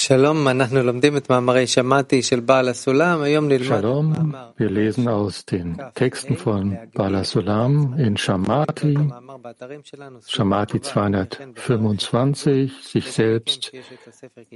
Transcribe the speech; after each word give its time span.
Shalom, 0.00 0.46
wir 4.56 4.70
lesen 4.70 5.08
aus 5.08 5.44
den 5.44 5.78
Texten 5.94 6.36
von 6.38 6.78
Bala 6.94 7.22
Sulam 7.22 7.98
in 7.98 8.16
Shamati, 8.16 8.98
Shamati 10.26 10.80
225, 10.80 12.72
sich 12.82 13.12
selbst 13.12 13.72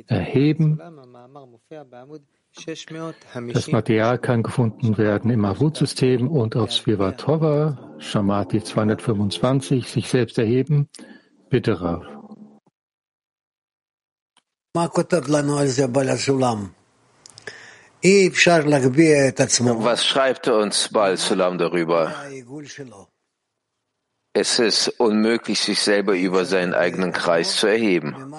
erheben. 0.07 0.81
Das 3.53 3.71
Material 3.71 4.19
kann 4.19 4.43
gefunden 4.43 4.97
werden 4.97 5.31
im 5.31 5.45
Avut-System 5.45 6.27
und 6.27 6.57
auf 6.57 6.73
Svivatova, 6.73 7.97
Shamati 7.99 8.63
225, 8.63 9.91
sich 9.91 10.09
selbst 10.09 10.39
erheben. 10.39 10.89
Bitte, 11.51 11.83
Rav. 11.83 12.15
Was 19.85 20.05
schreibt 20.05 20.49
uns 20.49 20.89
Baal 20.89 21.17
Sulam 21.17 21.59
darüber? 21.59 22.13
Es 24.33 24.59
ist 24.59 24.89
unmöglich, 24.99 25.61
sich 25.61 25.81
selber 25.81 26.17
über 26.17 26.45
seinen 26.45 26.75
eigenen 26.75 27.13
Kreis 27.13 27.55
zu 27.55 27.69
erheben. 27.69 28.35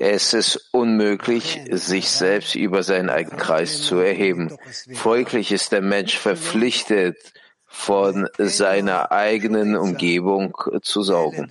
Es 0.00 0.34
ist 0.34 0.70
unmöglich, 0.72 1.60
sich 1.70 2.10
selbst 2.10 2.56
über 2.56 2.82
seinen 2.82 3.08
eigenen 3.08 3.38
Kreis 3.38 3.82
zu 3.82 3.98
erheben. 3.98 4.58
Folglich 4.94 5.52
ist 5.52 5.70
der 5.70 5.82
Mensch 5.82 6.18
verpflichtet, 6.18 7.16
von 7.64 8.26
seiner 8.38 9.12
eigenen 9.12 9.76
Umgebung 9.76 10.56
zu 10.82 11.04
saugen. 11.04 11.48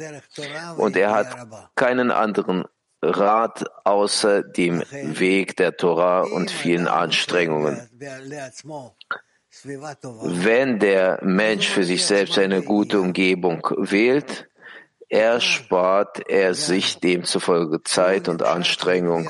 Und 0.75 0.97
er 0.97 1.11
hat 1.11 1.47
keinen 1.75 2.11
anderen 2.11 2.65
Rat 3.09 3.65
außer 3.83 4.43
dem 4.43 4.83
Weg 4.91 5.55
der 5.57 5.75
Torah 5.77 6.21
und 6.21 6.51
vielen 6.51 6.87
Anstrengungen. 6.87 7.89
Wenn 9.63 10.79
der 10.79 11.19
Mensch 11.23 11.67
für 11.67 11.83
sich 11.83 12.05
selbst 12.05 12.37
eine 12.37 12.61
gute 12.61 12.99
Umgebung 12.99 13.67
wählt, 13.77 14.47
erspart 15.09 16.29
er 16.29 16.53
sich 16.53 16.99
demzufolge 16.99 17.81
Zeit 17.83 18.27
und 18.27 18.43
Anstrengung, 18.43 19.29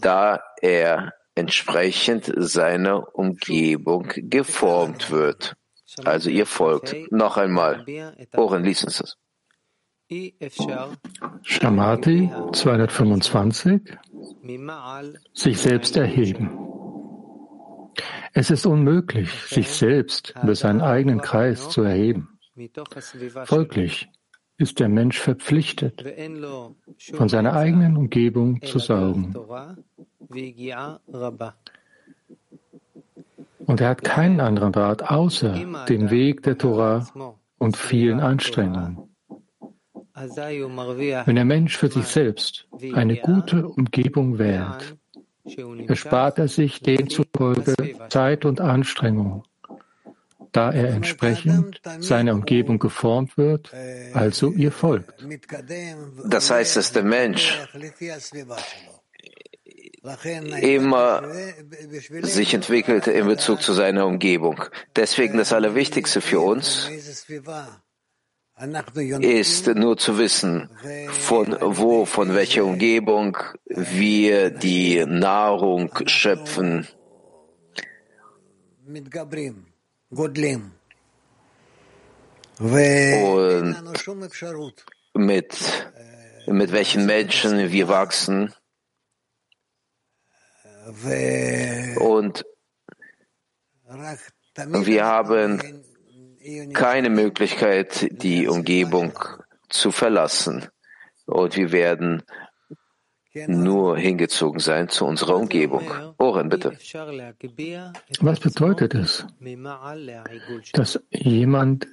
da 0.00 0.42
er 0.60 1.14
entsprechend 1.34 2.32
seiner 2.36 3.14
Umgebung 3.14 4.12
geformt 4.16 5.10
wird. 5.10 5.54
Also 6.04 6.30
ihr 6.30 6.46
folgt. 6.46 6.94
Noch 7.10 7.36
einmal. 7.36 7.86
Oren, 8.36 8.64
lies 8.64 8.84
uns 8.84 8.98
das. 8.98 9.16
Shamati 11.42 12.30
225 12.52 13.82
sich 15.34 15.58
selbst 15.58 15.96
erheben. 15.96 16.50
Es 18.32 18.50
ist 18.50 18.64
unmöglich, 18.66 19.30
sich 19.46 19.68
selbst 19.68 20.34
über 20.42 20.54
seinen 20.54 20.80
eigenen 20.80 21.20
Kreis 21.20 21.68
zu 21.68 21.82
erheben. 21.82 22.38
Folglich 23.44 24.08
ist 24.56 24.80
der 24.80 24.88
Mensch 24.88 25.18
verpflichtet, 25.18 26.04
von 27.12 27.28
seiner 27.28 27.54
eigenen 27.54 27.96
Umgebung 27.96 28.62
zu 28.62 28.78
saugen. 28.78 29.34
Und 33.66 33.80
er 33.80 33.88
hat 33.88 34.04
keinen 34.04 34.40
anderen 34.40 34.74
Rat 34.74 35.02
außer 35.02 35.84
dem 35.88 36.10
Weg 36.10 36.42
der 36.42 36.56
Torah 36.56 37.06
und 37.58 37.76
vielen 37.76 38.20
Anstrengungen. 38.20 39.07
Wenn 40.20 41.36
der 41.36 41.44
Mensch 41.44 41.76
für 41.76 41.90
sich 41.90 42.06
selbst 42.06 42.66
eine 42.94 43.16
gute 43.16 43.68
Umgebung 43.68 44.38
wählt, 44.38 44.96
erspart 45.86 46.38
er 46.38 46.48
sich 46.48 46.80
demzufolge 46.80 47.74
Zeit 48.08 48.44
und 48.44 48.60
Anstrengung, 48.60 49.44
da 50.52 50.72
er 50.72 50.90
entsprechend 50.90 51.80
seiner 52.00 52.34
Umgebung 52.34 52.78
geformt 52.78 53.36
wird, 53.36 53.70
also 54.14 54.52
ihr 54.52 54.72
folgt. 54.72 55.26
Das 56.26 56.50
heißt, 56.50 56.76
dass 56.76 56.92
der 56.92 57.04
Mensch 57.04 57.58
immer 60.62 61.22
sich 62.22 62.54
entwickelt 62.54 63.06
in 63.06 63.26
Bezug 63.26 63.62
zu 63.62 63.72
seiner 63.72 64.06
Umgebung. 64.06 64.62
Deswegen 64.96 65.38
das 65.38 65.52
Allerwichtigste 65.52 66.20
für 66.20 66.40
uns 66.40 66.88
ist 69.20 69.66
nur 69.68 69.96
zu 69.96 70.18
wissen, 70.18 70.68
von 71.10 71.56
wo, 71.60 72.04
von 72.04 72.34
welcher 72.34 72.64
Umgebung 72.64 73.36
wir 73.66 74.50
die 74.50 75.04
Nahrung 75.06 75.90
schöpfen. 76.06 76.88
Und 82.58 83.76
mit, 85.14 85.56
mit 86.46 86.72
welchen 86.72 87.06
Menschen 87.06 87.70
wir 87.70 87.88
wachsen. 87.88 88.52
Und 92.00 92.44
wir 94.64 95.04
haben 95.04 95.84
keine 96.72 97.10
Möglichkeit, 97.10 98.08
die 98.10 98.48
Umgebung 98.48 99.12
zu 99.68 99.90
verlassen. 99.90 100.66
Und 101.26 101.56
wir 101.56 101.72
werden 101.72 102.22
nur 103.46 103.98
hingezogen 103.98 104.60
sein 104.60 104.88
zu 104.88 105.04
unserer 105.04 105.36
Umgebung. 105.36 105.90
Oren, 106.18 106.48
bitte. 106.48 106.76
Was 108.20 108.40
bedeutet 108.40 108.94
es, 108.94 109.26
dass 110.72 111.00
jemand 111.10 111.86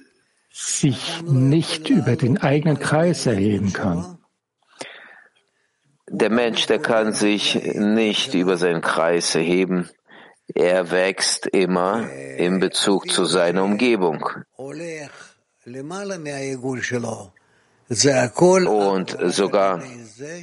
sich 0.50 1.22
nicht 1.22 1.90
über 1.90 2.16
den 2.16 2.38
eigenen 2.38 2.78
Kreis 2.78 3.26
erheben 3.26 3.72
kann? 3.72 4.18
Der 6.08 6.30
Mensch, 6.30 6.66
der 6.66 6.78
kann 6.78 7.12
sich 7.12 7.56
nicht 7.74 8.32
über 8.34 8.56
seinen 8.56 8.80
Kreis 8.80 9.34
erheben, 9.34 9.90
er 10.54 10.90
wächst 10.92 11.46
immer 11.46 12.08
in 12.10 12.60
Bezug 12.60 13.10
zu 13.10 13.24
seiner 13.24 13.64
Umgebung. 13.64 14.24
Und 18.66 19.16
sogar 19.26 19.82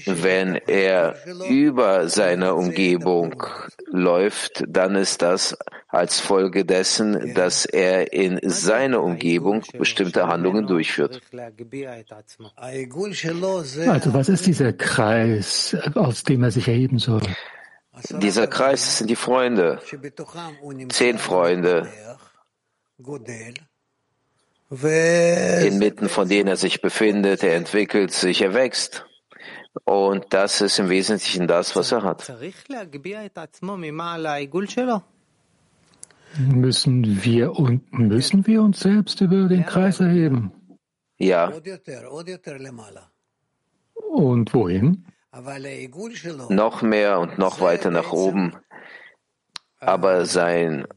wenn 0.06 0.56
er 0.56 1.16
über 1.50 2.08
seiner 2.08 2.56
Umgebung 2.56 3.44
läuft, 3.88 4.64
dann 4.68 4.96
ist 4.96 5.22
das 5.22 5.58
als 5.90 6.20
Folge 6.20 6.64
dessen, 6.64 7.34
dass 7.34 7.66
er 7.66 8.14
in 8.14 8.40
seiner 8.44 9.02
Umgebung 9.04 9.64
bestimmte 9.78 10.28
Handlungen 10.28 10.68
durchführt. 10.68 11.22
Also 13.88 14.14
was 14.14 14.30
ist 14.30 14.46
dieser 14.46 14.74
Kreis, 14.74 15.76
aus 15.96 16.24
dem 16.24 16.44
er 16.44 16.52
sich 16.52 16.68
erheben 16.68 17.00
soll? 17.00 17.24
Dieser 18.22 18.48
Kreis 18.48 19.00
sind 19.00 19.10
die 19.10 19.16
Freunde, 19.16 19.80
zehn 20.90 21.18
Freunde, 21.20 21.88
inmitten 25.68 26.10
von 26.10 26.28
denen 26.28 26.48
er 26.48 26.58
sich 26.58 26.82
befindet, 26.82 27.44
er 27.44 27.56
entwickelt 27.56 28.12
sich, 28.12 28.42
er 28.42 28.54
wächst. 28.54 29.06
Und 29.86 30.26
das 30.30 30.62
ist 30.62 30.80
im 30.80 30.90
Wesentlichen 30.90 31.48
das, 31.48 31.76
was 31.76 31.92
er 31.92 32.04
hat. 32.04 32.32
Müssen 36.38 37.24
wir, 37.24 37.52
und, 37.60 37.94
müssen 37.94 38.48
wir 38.48 38.62
uns 38.62 38.80
selbst 38.80 39.22
über 39.22 39.48
den 39.48 39.66
Kreis 39.66 40.00
erheben? 40.00 40.52
Ja. 41.18 41.52
Und 43.94 44.54
wohin? 44.54 45.06
noch 46.50 46.82
mehr 46.82 47.20
und 47.20 47.38
noch 47.40 47.60
weiter 47.60 47.90
nach 47.90 48.12
oben. 48.12 48.56
Aber 49.80 50.26
sein 50.26 50.88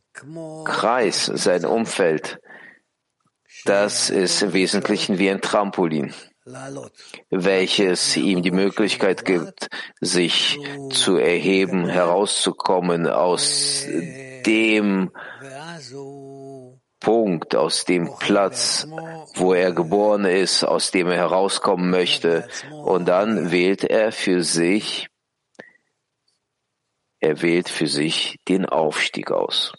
Kreis, 0.64 1.26
sein 1.26 1.64
Umfeld, 1.64 2.38
das 3.68 4.10
ist 4.10 4.42
im 4.42 4.52
Wesentlichen 4.52 5.18
wie 5.18 5.30
ein 5.30 5.40
Trampolin, 5.40 6.14
welches 7.30 8.16
ihm 8.16 8.42
die 8.42 8.50
Möglichkeit 8.50 9.24
gibt, 9.24 9.68
sich 10.00 10.58
zu 10.90 11.16
erheben, 11.16 11.88
herauszukommen 11.88 13.06
aus 13.06 13.86
dem 14.46 15.10
Punkt, 17.00 17.54
aus 17.54 17.84
dem 17.84 18.10
Platz, 18.18 18.86
wo 19.34 19.54
er 19.54 19.72
geboren 19.72 20.24
ist, 20.24 20.64
aus 20.64 20.90
dem 20.90 21.08
er 21.08 21.16
herauskommen 21.16 21.90
möchte. 21.90 22.48
Und 22.70 23.06
dann 23.06 23.50
wählt 23.50 23.84
er 23.84 24.12
für 24.12 24.42
sich, 24.42 25.08
er 27.20 27.42
wählt 27.42 27.68
für 27.68 27.86
sich 27.86 28.38
den 28.48 28.66
Aufstieg 28.66 29.30
aus. 29.30 29.72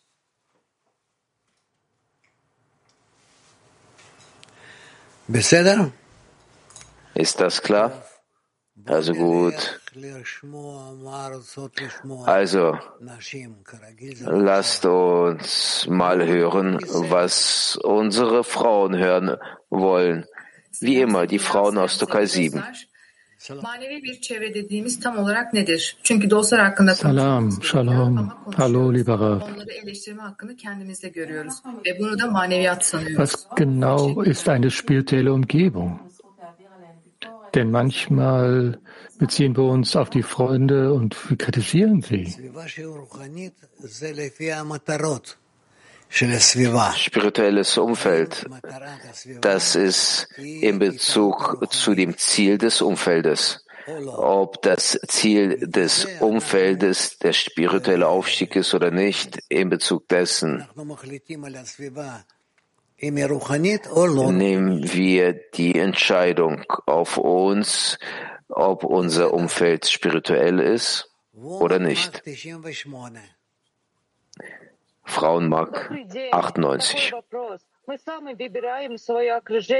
Ist 7.13 7.39
das 7.41 7.61
klar? 7.61 8.03
Also 8.85 9.13
gut, 9.13 9.81
Also, 12.27 12.77
lasst 14.21 14.85
uns 14.85 15.87
mal 15.89 16.25
hören, 16.25 16.79
was 17.09 17.75
unsere 17.83 18.43
Frauen 18.43 18.95
hören 18.97 19.35
wollen. 19.69 20.25
Wie 20.79 21.01
immer, 21.01 21.25
die 21.25 21.39
Frauen 21.39 21.77
aus 21.79 21.97
Türkei 21.97 22.25
7. 22.27 22.63
Salam, 26.95 27.61
Shalom, 27.61 28.33
hallo 28.57 28.89
lieber 28.89 29.19
Rav. 29.19 29.43
Was 33.15 33.47
genau 33.55 34.21
ist 34.21 34.49
eine 34.49 34.71
spirituelle 34.71 35.31
Umgebung? 35.33 35.99
Denn 37.53 37.69
manchmal 37.71 38.79
beziehen 39.19 39.55
wir 39.55 39.65
uns 39.65 39.95
auf 39.95 40.09
die 40.09 40.23
Freunde 40.23 40.93
und 40.93 41.29
wir 41.29 41.37
kritisieren 41.37 42.01
sie. 42.01 42.35
Spirituelles 46.09 47.77
Umfeld, 47.77 48.45
das 49.41 49.75
ist 49.75 50.27
in 50.37 50.79
Bezug 50.79 51.67
zu 51.69 51.95
dem 51.95 52.17
Ziel 52.17 52.57
des 52.57 52.81
Umfeldes. 52.81 53.63
Ob 54.05 54.61
das 54.61 54.99
Ziel 55.07 55.67
des 55.67 56.05
Umfeldes 56.19 57.19
der 57.19 57.31
spirituelle 57.33 58.07
Aufstieg 58.07 58.55
ist 58.55 58.73
oder 58.73 58.91
nicht, 58.91 59.39
in 59.47 59.69
Bezug 59.69 60.09
dessen 60.09 60.67
nehmen 64.31 64.93
wir 64.93 65.33
die 65.53 65.79
Entscheidung 65.79 66.65
auf 66.85 67.17
uns, 67.17 67.97
ob 68.49 68.83
unser 68.83 69.33
Umfeld 69.33 69.87
spirituell 69.87 70.59
ist 70.59 71.09
oder 71.33 71.79
nicht. 71.79 72.23
Frauenmark 75.07 75.91
98. 76.31 77.13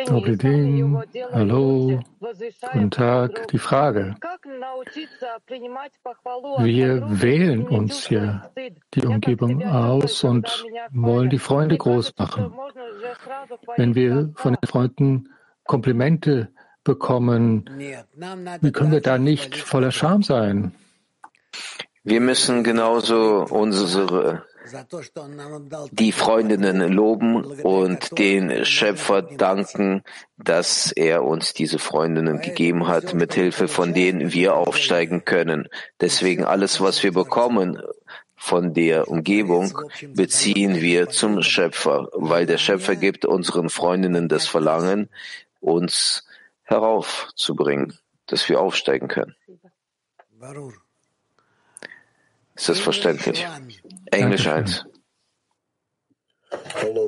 Oblidin, 0.09 1.03
hallo, 1.33 1.99
guten 2.19 2.91
Tag. 2.91 3.47
Die 3.49 3.57
Frage. 3.59 4.15
Wir 6.59 7.21
wählen 7.21 7.67
uns 7.67 8.09
ja 8.09 8.49
die 8.93 9.05
Umgebung 9.05 9.63
aus 9.63 10.23
und 10.23 10.65
wollen 10.91 11.29
die 11.29 11.39
Freunde 11.39 11.77
groß 11.77 12.13
machen. 12.17 12.53
Wenn 13.75 13.93
wir 13.95 14.31
von 14.35 14.55
den 14.55 14.67
Freunden 14.67 15.29
Komplimente 15.65 16.53
bekommen, 16.85 17.69
wie 18.61 18.71
können 18.71 18.91
wir 18.93 19.01
da 19.01 19.17
nicht 19.17 19.57
voller 19.57 19.91
Scham 19.91 20.23
sein? 20.23 20.73
Wir 22.05 22.21
müssen 22.21 22.63
genauso 22.63 23.45
unsere 23.49 24.45
die 25.91 26.11
Freundinnen 26.11 26.91
loben 26.91 27.43
und 27.43 28.17
den 28.17 28.65
Schöpfer 28.65 29.21
danken, 29.21 30.03
dass 30.37 30.91
er 30.91 31.23
uns 31.23 31.53
diese 31.53 31.79
Freundinnen 31.79 32.41
gegeben 32.41 32.87
hat, 32.87 33.13
mit 33.13 33.33
Hilfe 33.33 33.67
von 33.67 33.93
denen 33.93 34.33
wir 34.33 34.55
aufsteigen 34.55 35.25
können. 35.25 35.67
Deswegen 36.01 36.43
alles, 36.43 36.81
was 36.81 37.03
wir 37.03 37.13
bekommen 37.13 37.81
von 38.35 38.73
der 38.73 39.07
Umgebung, 39.07 39.77
beziehen 40.13 40.75
wir 40.81 41.09
zum 41.09 41.41
Schöpfer, 41.41 42.09
weil 42.13 42.45
der 42.45 42.57
Schöpfer 42.57 42.95
gibt 42.95 43.25
unseren 43.25 43.69
Freundinnen 43.69 44.29
das 44.29 44.47
Verlangen, 44.47 45.09
uns 45.59 46.25
heraufzubringen, 46.63 47.97
dass 48.27 48.47
wir 48.47 48.61
aufsteigen 48.61 49.07
können. 49.07 49.35
Ist 52.57 52.69
das 52.69 52.79
verständlich? 52.79 53.45
Englisch 54.11 54.47
1. 54.47 54.85
Hallo 56.73 57.05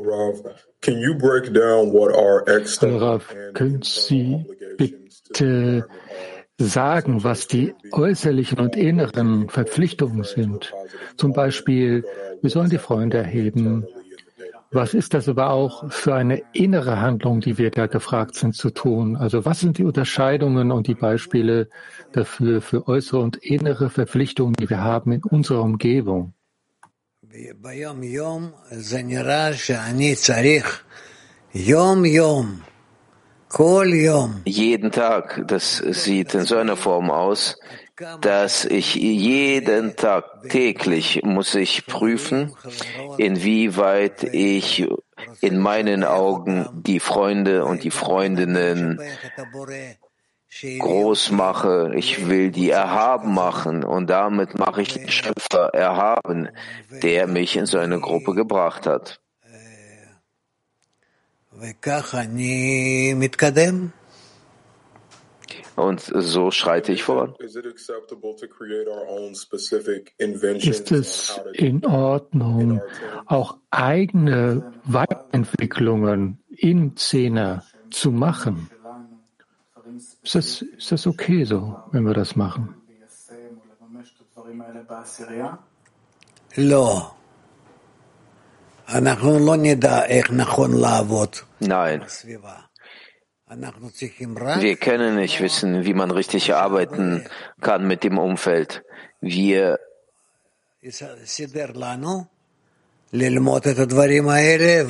Rav, 2.97 3.35
können 3.53 3.81
Sie 3.81 4.45
bitte 4.77 5.87
sagen, 6.59 7.23
was 7.23 7.47
die 7.47 7.73
äußerlichen 7.91 8.59
und 8.59 8.75
inneren 8.75 9.49
Verpflichtungen 9.49 10.23
sind? 10.23 10.71
Zum 11.17 11.33
Beispiel, 11.33 12.05
wir 12.41 12.49
sollen 12.49 12.69
die 12.69 12.77
Freunde 12.77 13.17
erheben, 13.17 13.87
was 14.71 14.93
ist 14.93 15.13
das 15.15 15.27
aber 15.27 15.49
auch 15.49 15.91
für 15.91 16.13
eine 16.13 16.43
innere 16.53 17.01
Handlung, 17.01 17.41
die 17.41 17.57
wir 17.57 17.71
da 17.71 17.87
gefragt 17.87 18.35
sind 18.35 18.55
zu 18.55 18.69
tun? 18.69 19.15
Also 19.15 19.43
was 19.45 19.59
sind 19.59 19.79
die 19.79 19.83
Unterscheidungen 19.83 20.71
und 20.71 20.87
die 20.87 20.93
Beispiele 20.93 21.69
dafür 22.11 22.61
für 22.61 22.87
äußere 22.87 23.19
und 23.19 23.37
innere 23.37 23.89
Verpflichtungen, 23.89 24.53
die 24.53 24.69
wir 24.69 24.83
haben 24.83 25.11
in 25.11 25.23
unserer 25.23 25.63
Umgebung? 25.63 26.33
Jeden 34.45 34.91
Tag, 34.91 35.43
das 35.47 35.77
sieht 35.77 36.35
in 36.35 36.45
so 36.45 36.57
einer 36.57 36.75
Form 36.75 37.09
aus, 37.09 37.59
dass 38.21 38.65
ich 38.65 38.95
jeden 38.95 39.95
Tag 39.95 40.49
täglich 40.49 41.21
muss 41.23 41.55
ich 41.55 41.85
prüfen, 41.85 42.55
inwieweit 43.17 44.23
ich 44.23 44.87
in 45.41 45.57
meinen 45.57 46.03
Augen 46.03 46.67
die 46.73 46.99
Freunde 46.99 47.65
und 47.65 47.83
die 47.83 47.91
Freundinnen 47.91 48.99
groß 50.79 51.31
mache. 51.31 51.91
Ich 51.95 52.27
will 52.27 52.51
die 52.51 52.69
erhaben 52.69 53.33
machen 53.33 53.83
und 53.83 54.09
damit 54.09 54.57
mache 54.57 54.81
ich 54.81 54.93
den 54.93 55.09
Schöpfer 55.09 55.73
erhaben, 55.73 56.49
der 57.03 57.27
mich 57.27 57.55
in 57.55 57.65
so 57.65 57.77
eine 57.77 57.99
Gruppe 57.99 58.33
gebracht 58.33 58.87
hat. 58.87 59.19
Und 65.79 66.01
so 66.01 66.51
schreite 66.51 66.91
ich 66.91 67.03
voran. 67.03 67.35
Ist 67.39 67.55
es 70.91 71.41
in 71.53 71.85
Ordnung, 71.85 72.81
auch 73.25 73.57
eigene 73.71 74.73
Weiterentwicklungen 74.83 76.39
in 76.49 76.97
Zehner 76.97 77.63
zu 77.91 78.11
machen? 78.11 78.69
Ist 80.23 80.35
das, 80.35 80.61
ist 80.61 80.91
das 80.91 81.07
okay 81.07 81.45
so, 81.45 81.77
wenn 81.91 82.03
wir 82.05 82.13
das 82.13 82.35
machen? 82.35 82.75
Nein. 91.59 92.05
Wir 93.49 94.75
können 94.77 95.15
nicht 95.15 95.41
wissen, 95.41 95.83
wie 95.85 95.95
man 95.95 96.11
richtig 96.11 96.53
arbeiten 96.53 97.25
kann 97.61 97.87
mit 97.87 98.03
dem 98.03 98.19
Umfeld. 98.19 98.83
Wir 99.21 99.79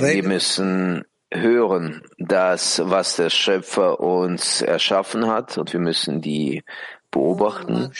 wir 0.02 0.24
müssen 0.24 1.06
hören, 1.32 2.04
das, 2.18 2.82
was 2.84 3.16
der 3.16 3.30
Schöpfer 3.30 4.00
uns 4.00 4.62
erschaffen 4.62 5.28
hat, 5.28 5.58
und 5.58 5.72
wir 5.74 5.80
müssen 5.80 6.22
die 6.22 6.64
beobachten 7.12 7.92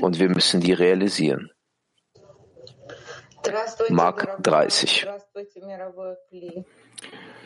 und 0.00 0.18
wir 0.18 0.28
müssen 0.28 0.60
die 0.60 0.72
realisieren. 0.74 1.50
Mark 3.88 4.42
30. 4.42 5.06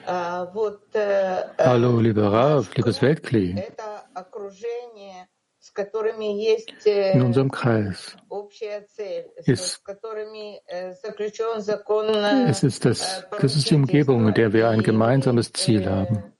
Hallo, 0.08 2.00
lieber 2.00 2.32
Rav, 2.32 2.74
liebes 2.74 3.02
Weltkli. 3.02 3.62
In 7.12 7.22
unserem 7.22 7.50
Kreis 7.50 8.16
ist, 9.44 9.82
es 12.46 12.62
ist 12.62 12.84
das, 12.86 13.26
das 13.38 13.54
ist 13.54 13.68
die 13.68 13.74
Umgebung, 13.74 14.28
in 14.28 14.34
der 14.34 14.54
wir 14.54 14.70
ein 14.70 14.82
gemeinsames 14.82 15.52
Ziel 15.52 15.90
haben. 15.90 16.32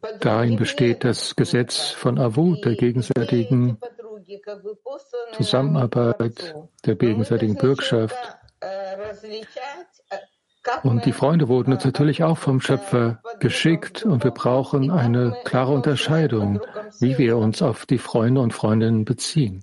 Und 0.00 0.24
darin 0.24 0.56
besteht 0.56 1.04
das 1.04 1.36
Gesetz 1.36 1.90
von 1.90 2.18
Avut, 2.18 2.64
der 2.64 2.74
gegenseitigen 2.74 3.78
Zusammenarbeit, 5.36 6.54
der 6.84 6.94
gegenseitigen 6.94 7.56
Bürgschaft. 7.56 8.16
Und 10.82 11.04
die 11.04 11.12
Freunde 11.12 11.48
wurden 11.48 11.72
uns 11.74 11.84
natürlich 11.84 12.22
auch 12.24 12.38
vom 12.38 12.60
Schöpfer 12.60 13.20
geschickt 13.38 14.02
und 14.04 14.24
wir 14.24 14.30
brauchen 14.30 14.90
eine 14.90 15.36
klare 15.44 15.72
Unterscheidung, 15.72 16.60
wie 17.00 17.18
wir 17.18 17.36
uns 17.36 17.60
auf 17.60 17.84
die 17.84 17.98
Freunde 17.98 18.40
und 18.40 18.54
Freundinnen 18.54 19.04
beziehen. 19.04 19.62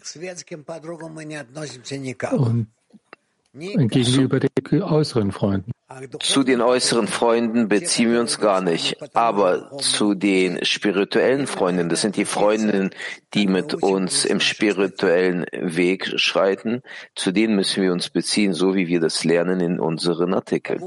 Und 3.53 3.91
gegenüber 3.91 4.39
den 4.39 4.83
äußeren 4.83 5.31
Freunden. 5.31 5.71
Zu 6.19 6.43
den 6.43 6.61
äußeren 6.61 7.07
Freunden 7.07 7.67
beziehen 7.67 8.11
wir 8.11 8.19
uns 8.19 8.39
gar 8.39 8.61
nicht, 8.61 8.97
aber 9.15 9.77
zu 9.79 10.13
den 10.13 10.63
spirituellen 10.63 11.47
Freunden, 11.47 11.89
das 11.89 12.01
sind 12.01 12.15
die 12.15 12.25
Freundinnen, 12.25 12.91
die 13.33 13.47
mit 13.47 13.73
uns 13.75 14.25
im 14.25 14.39
spirituellen 14.39 15.45
Weg 15.51 16.19
schreiten, 16.19 16.81
zu 17.15 17.31
denen 17.31 17.55
müssen 17.55 17.83
wir 17.83 17.91
uns 17.91 18.09
beziehen, 18.09 18.53
so 18.53 18.75
wie 18.75 18.87
wir 18.87 18.99
das 18.99 19.23
lernen 19.23 19.59
in 19.59 19.79
unseren 19.79 20.33
Artikeln. 20.33 20.81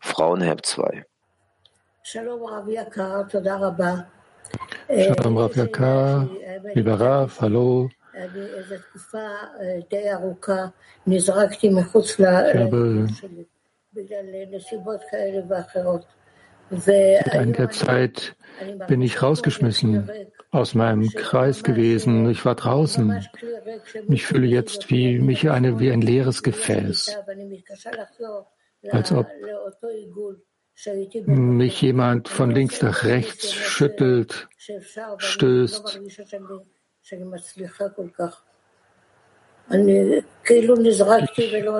Frauenherb 0.00 0.64
2. 0.64 1.04
Shalom 2.02 2.44
Rav 5.36 5.56
Yakar, 5.56 6.28
lieber 6.74 7.00
Rav, 7.00 7.40
hallo. 7.40 7.90
Ich 8.14 8.30
habe 12.54 13.06
Seit 16.70 17.30
einiger 17.32 17.70
Zeit 17.70 18.36
bin 18.88 19.02
ich 19.02 19.22
rausgeschmissen 19.22 20.08
aus 20.50 20.74
meinem 20.74 21.08
Kreis 21.10 21.62
gewesen. 21.62 22.28
Ich 22.30 22.44
war 22.44 22.54
draußen. 22.54 23.26
Ich 24.08 24.26
fühle 24.26 24.46
jetzt 24.46 24.90
wie 24.90 25.18
mich 25.18 25.50
eine, 25.50 25.78
wie 25.80 25.90
ein 25.90 26.00
leeres 26.00 26.42
Gefäß. 26.42 27.16
Als 28.90 29.12
ob 29.12 29.26
mich 31.26 31.82
jemand 31.82 32.28
von 32.28 32.50
links 32.50 32.82
nach 32.82 33.04
rechts 33.04 33.52
schüttelt, 33.52 34.48
stößt. 35.18 36.00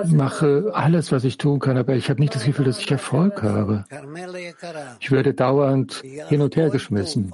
Ich 0.03 0.11
mache 0.11 0.71
alles, 0.73 1.11
was 1.11 1.23
ich 1.23 1.37
tun 1.37 1.59
kann, 1.59 1.77
aber 1.77 1.93
ich 1.93 2.09
habe 2.09 2.19
nicht 2.19 2.35
das 2.35 2.45
Gefühl, 2.45 2.65
dass 2.65 2.79
ich 2.79 2.91
Erfolg 2.91 3.41
habe. 3.41 3.85
Ich 4.99 5.11
werde 5.11 5.33
dauernd 5.33 6.03
hin 6.03 6.41
und 6.41 6.55
her 6.55 6.69
geschmissen. 6.69 7.33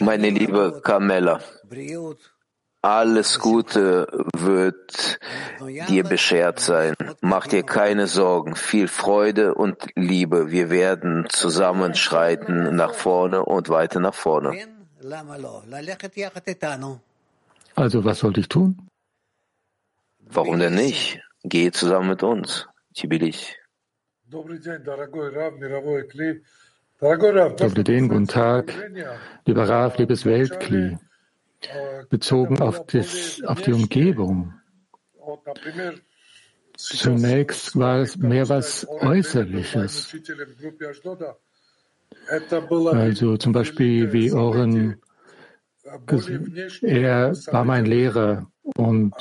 Meine 0.00 0.30
liebe 0.30 0.80
Carmela, 0.82 1.40
alles 2.82 3.38
Gute 3.38 4.08
wird 4.36 5.18
dir 5.88 6.02
beschert 6.04 6.58
sein. 6.58 6.94
Mach 7.20 7.46
dir 7.46 7.62
keine 7.62 8.08
Sorgen. 8.08 8.56
Viel 8.56 8.88
Freude 8.88 9.54
und 9.54 9.76
Liebe. 9.94 10.50
Wir 10.50 10.70
werden 10.70 11.26
zusammenschreiten 11.28 12.74
nach 12.74 12.94
vorne 12.94 13.44
und 13.44 13.68
weiter 13.68 14.00
nach 14.00 14.14
vorne. 14.14 14.75
Also 17.74 18.04
was 18.04 18.18
sollte 18.20 18.40
ich 18.40 18.48
tun? 18.48 18.88
Warum 20.18 20.58
denn 20.58 20.74
nicht? 20.74 21.20
Gehe 21.44 21.70
zusammen 21.72 22.08
mit 22.10 22.22
uns. 22.22 22.66
Tibilich. 22.94 23.56
Guten 28.08 28.26
Tag. 28.26 28.74
Lieber 29.44 29.68
Rav, 29.68 29.98
liebes 29.98 30.24
Weltkli 30.24 30.98
bezogen 32.08 32.60
auf, 32.60 32.86
das, 32.86 33.42
auf 33.44 33.62
die 33.62 33.72
Umgebung. 33.72 34.54
Zunächst 36.76 37.78
war 37.78 38.00
es 38.00 38.16
mehr 38.16 38.48
was 38.48 38.86
Äußerliches. 38.88 40.14
Also 42.28 43.36
zum 43.36 43.52
Beispiel 43.52 44.12
wie 44.12 44.32
Oren, 44.32 45.00
er 46.82 47.32
war 47.52 47.64
mein 47.64 47.86
Lehrer 47.86 48.50
und 48.76 49.14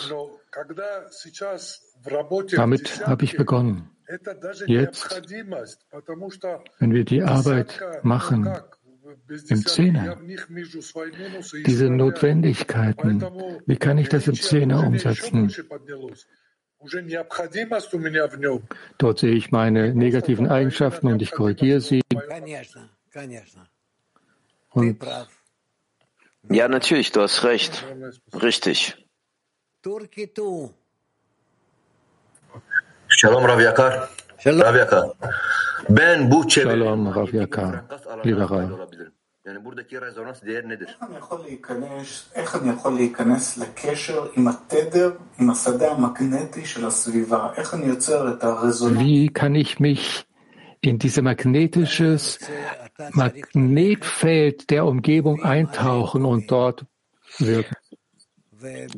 damit 2.56 3.08
habe 3.08 3.24
ich 3.24 3.38
begonnen. 3.38 3.90
Jetzt, 4.68 5.22
wenn 6.80 6.94
wir 6.94 7.06
die 7.06 7.24
Arbeit 7.24 7.82
machen, 8.04 8.48
im 9.50 9.66
Zehner. 9.66 10.18
Diese 11.66 11.90
Notwendigkeiten, 11.90 13.22
wie 13.66 13.78
kann 13.78 13.98
ich 13.98 14.10
das 14.10 14.28
im 14.28 14.36
Zehner 14.36 14.86
umsetzen? 14.86 15.52
Dort 18.98 19.20
sehe 19.20 19.34
ich 19.34 19.52
meine 19.52 19.94
negativen 19.94 20.48
Eigenschaften 20.48 21.08
und 21.08 21.22
ich 21.22 21.32
korrigiere 21.32 21.82
sie. 21.82 22.02
Und 24.72 24.98
ja, 26.50 26.68
natürlich, 26.68 27.12
du 27.12 27.22
hast 27.22 27.44
recht. 27.44 27.84
Richtig. 28.34 28.96
Shalom, 33.08 33.46
Rav 33.46 33.62
Yakar. 33.62 34.10
Shalom 36.78 37.08
Rav 37.08 37.32
Yakar, 37.34 37.88
lieber 38.24 38.46
Rav. 38.46 38.90
Yani 39.45 39.65
buradaki 39.65 40.01
rezonans 40.01 40.43
değer 40.43 40.69
nedir? 40.69 40.89
איך 42.35 42.57
אני 42.57 42.71
יכול 42.71 42.95
להיכנס 42.95 43.59
לקשר 43.59 44.27
עם 44.37 44.49
התדר, 44.49 45.11
עם 45.39 45.51
השדה 45.51 45.93
המגנטי 45.93 46.67
של 46.67 46.87
הסביבה? 46.87 47.49
איך 47.57 47.75
אני 47.75 47.87
יוצר 47.87 48.33
את 48.33 48.45
הרזוננס? 48.45 49.03
Wie 49.03 49.29
kann 49.29 49.55
ich 49.55 49.81
mich 49.81 50.25
in 50.83 50.99
dieses 50.99 51.23
magnetisches 51.23 52.39
Magnetfeld 53.13 54.71
der 54.71 54.85
Umgebung 54.85 55.43
eintauchen 55.43 56.25
und 56.25 56.51
dort 56.51 56.85
wirken? 57.39 57.77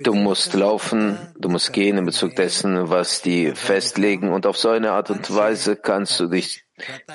Du 0.09 0.15
musst 0.15 0.55
laufen, 0.55 1.03
du 1.39 1.49
musst 1.49 1.73
gehen 1.73 1.97
in 1.97 2.05
Bezug 2.05 2.35
dessen, 2.35 2.91
was 2.91 3.23
die 3.23 3.53
festlegen 3.55 4.33
und 4.33 4.45
auf 4.45 4.57
so 4.59 4.71
eine 4.71 4.91
Art 4.91 5.09
und 5.11 5.25
Weise 5.33 5.77
kannst 5.77 6.19
du 6.19 6.27
dich 6.27 6.65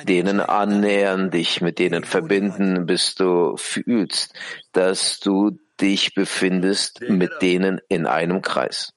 denen 0.04 0.40
annähern, 0.40 1.30
dich 1.30 1.60
mit 1.60 1.78
denen 1.78 2.04
verbinden, 2.04 2.86
bis 2.86 3.14
du 3.14 3.56
fühlst, 3.56 4.34
dass 4.72 5.20
du 5.20 5.58
dich 5.80 6.14
befindest 6.14 7.00
mit 7.00 7.42
denen 7.42 7.80
in 7.88 8.06
einem 8.06 8.42
Kreis. 8.42 8.92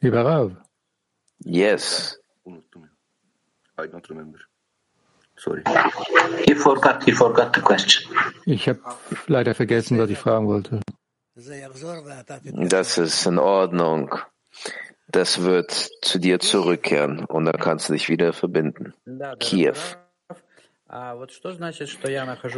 Lieber 0.00 0.24
Rav. 0.24 0.52
Yes. 1.44 2.18
I 3.80 3.86
don't 3.86 4.08
remember. 4.08 4.38
Sorry. 5.36 5.62
He 6.46 6.54
forgot, 6.54 7.04
he 7.04 7.12
forgot 7.12 7.54
the 7.54 7.60
question. 7.60 8.12
Ich 8.44 8.68
habe 8.68 8.80
leider 9.28 9.54
vergessen, 9.54 9.98
was 9.98 10.10
ich 10.10 10.18
fragen 10.18 10.48
wollte. 10.48 10.80
Das 11.34 12.98
ist 12.98 13.26
in 13.26 13.38
Ordnung. 13.38 14.10
Das 15.10 15.42
wird 15.42 15.72
zu 16.02 16.18
dir 16.18 16.38
zurückkehren 16.38 17.24
und 17.24 17.46
dann 17.46 17.58
kannst 17.58 17.88
du 17.88 17.94
dich 17.94 18.08
wieder 18.08 18.32
verbinden. 18.32 18.94
Kiew. 19.40 19.74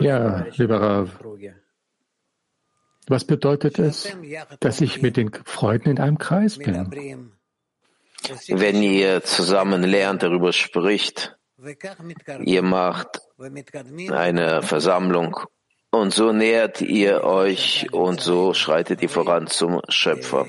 Ja, 0.00 0.46
lieber 0.56 0.80
Rav. 0.80 1.18
Was 3.08 3.24
bedeutet 3.24 3.78
es, 3.78 4.16
dass 4.60 4.80
ich 4.80 5.02
mit 5.02 5.16
den 5.16 5.32
Freunden 5.44 5.90
in 5.90 5.98
einem 5.98 6.18
Kreis 6.18 6.58
bin? 6.58 7.32
Wenn 8.48 8.82
ihr 8.82 9.22
zusammen 9.22 9.82
lernt, 9.82 10.22
darüber 10.22 10.52
spricht, 10.52 11.36
Ihr 12.44 12.62
macht 12.62 13.20
eine 14.10 14.62
Versammlung 14.62 15.40
und 15.90 16.14
so 16.14 16.32
nähert 16.32 16.80
ihr 16.80 17.24
euch 17.24 17.88
und 17.92 18.20
so 18.20 18.54
schreitet 18.54 19.02
ihr 19.02 19.08
voran 19.08 19.48
zum 19.48 19.80
Schöpfer. 19.88 20.46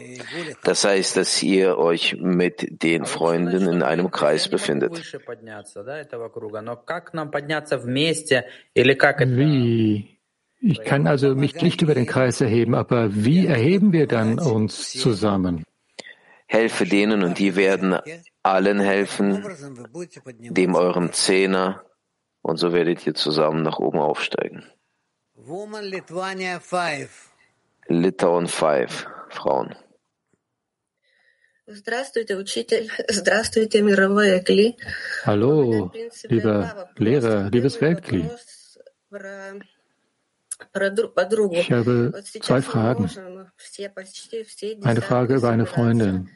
Das 0.63 0.85
heißt, 0.85 1.17
dass 1.17 1.41
ihr 1.41 1.77
euch 1.77 2.17
mit 2.19 2.83
den 2.83 3.05
Freunden 3.05 3.67
in 3.67 3.83
einem 3.83 4.11
Kreis 4.11 4.47
befindet. 4.49 4.93
Wie? 9.37 10.17
Ich 10.63 10.83
kann 10.83 11.07
also 11.07 11.33
mich 11.33 11.59
nicht 11.61 11.81
über 11.81 11.95
den 11.95 12.05
Kreis 12.05 12.39
erheben, 12.39 12.75
aber 12.75 13.15
wie 13.15 13.47
erheben 13.47 13.93
wir 13.93 14.05
dann 14.05 14.37
uns 14.37 14.91
zusammen? 14.93 15.63
Helfe 16.45 16.85
denen 16.85 17.23
und 17.23 17.39
die 17.39 17.55
werden 17.55 17.97
allen 18.43 18.79
helfen, 18.79 19.43
dem 20.39 20.75
eurem 20.75 21.13
Zehner, 21.13 21.83
und 22.43 22.57
so 22.57 22.73
werdet 22.73 23.07
ihr 23.07 23.15
zusammen 23.15 23.63
nach 23.63 23.79
oben 23.79 23.99
aufsteigen. 23.99 24.65
Litauen 27.87 28.47
5, 28.47 29.07
Frauen. 29.29 29.75
Hallo, 35.25 35.91
lieber 36.29 36.91
Lehrer, 36.97 37.49
liebes 37.49 37.81
Weltkli. 37.81 38.29
Ich 41.53 41.71
habe 41.71 42.23
zwei 42.41 42.61
Fragen. 42.61 43.09
Eine 44.83 45.01
Frage 45.01 45.35
über 45.37 45.49
eine 45.49 45.65
Freundin. 45.65 46.29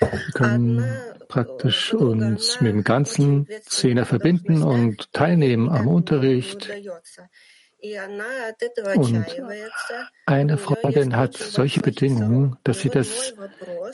Wir 0.00 0.32
können 0.34 0.84
praktisch 1.28 1.94
uns 1.94 2.60
mit 2.60 2.72
dem 2.72 2.84
ganzen 2.84 3.48
Zehner 3.66 4.04
verbinden 4.04 4.62
und 4.62 5.12
teilnehmen 5.12 5.68
am 5.70 5.88
Unterricht. 5.88 6.70
Und 8.94 9.24
eine 10.26 10.58
Freundin 10.58 11.16
hat 11.16 11.36
solche 11.36 11.80
Bedingungen, 11.80 12.56
dass 12.64 12.80
sie 12.80 12.90
das 12.90 13.34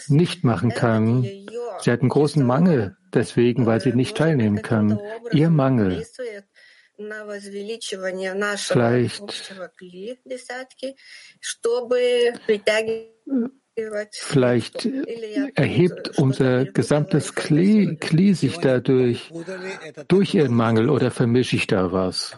nicht 0.08 0.42
machen 0.42 0.70
kann. 0.70 1.22
Sie 1.80 1.90
hat 1.90 2.00
einen 2.00 2.08
großen 2.08 2.42
Mangel 2.44 2.96
deswegen, 3.12 3.66
weil 3.66 3.80
sie 3.80 3.92
nicht 3.92 4.16
teilnehmen 4.16 4.62
kann. 4.62 4.98
Ihr 5.32 5.50
Mangel. 5.50 6.06
Vielleicht 8.56 9.44
Vielleicht 14.20 14.86
erhebt 15.56 16.18
unser 16.18 16.64
gesamtes 16.64 17.34
Kli, 17.34 17.96
Kli 17.96 18.34
sich 18.34 18.58
dadurch 18.58 19.32
durch 20.06 20.34
ihren 20.34 20.54
Mangel 20.54 20.88
oder 20.88 21.10
vermische 21.10 21.56
ich 21.56 21.66
da 21.66 21.90
was? 21.90 22.36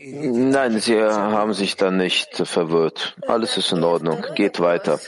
Nein, 0.00 0.80
Sie 0.80 1.00
haben 1.00 1.54
sich 1.54 1.76
da 1.76 1.92
nicht 1.92 2.34
verwirrt. 2.36 3.16
Alles 3.28 3.56
ist 3.56 3.70
in 3.70 3.84
Ordnung. 3.84 4.24
Geht 4.34 4.58
weiter. 4.58 4.98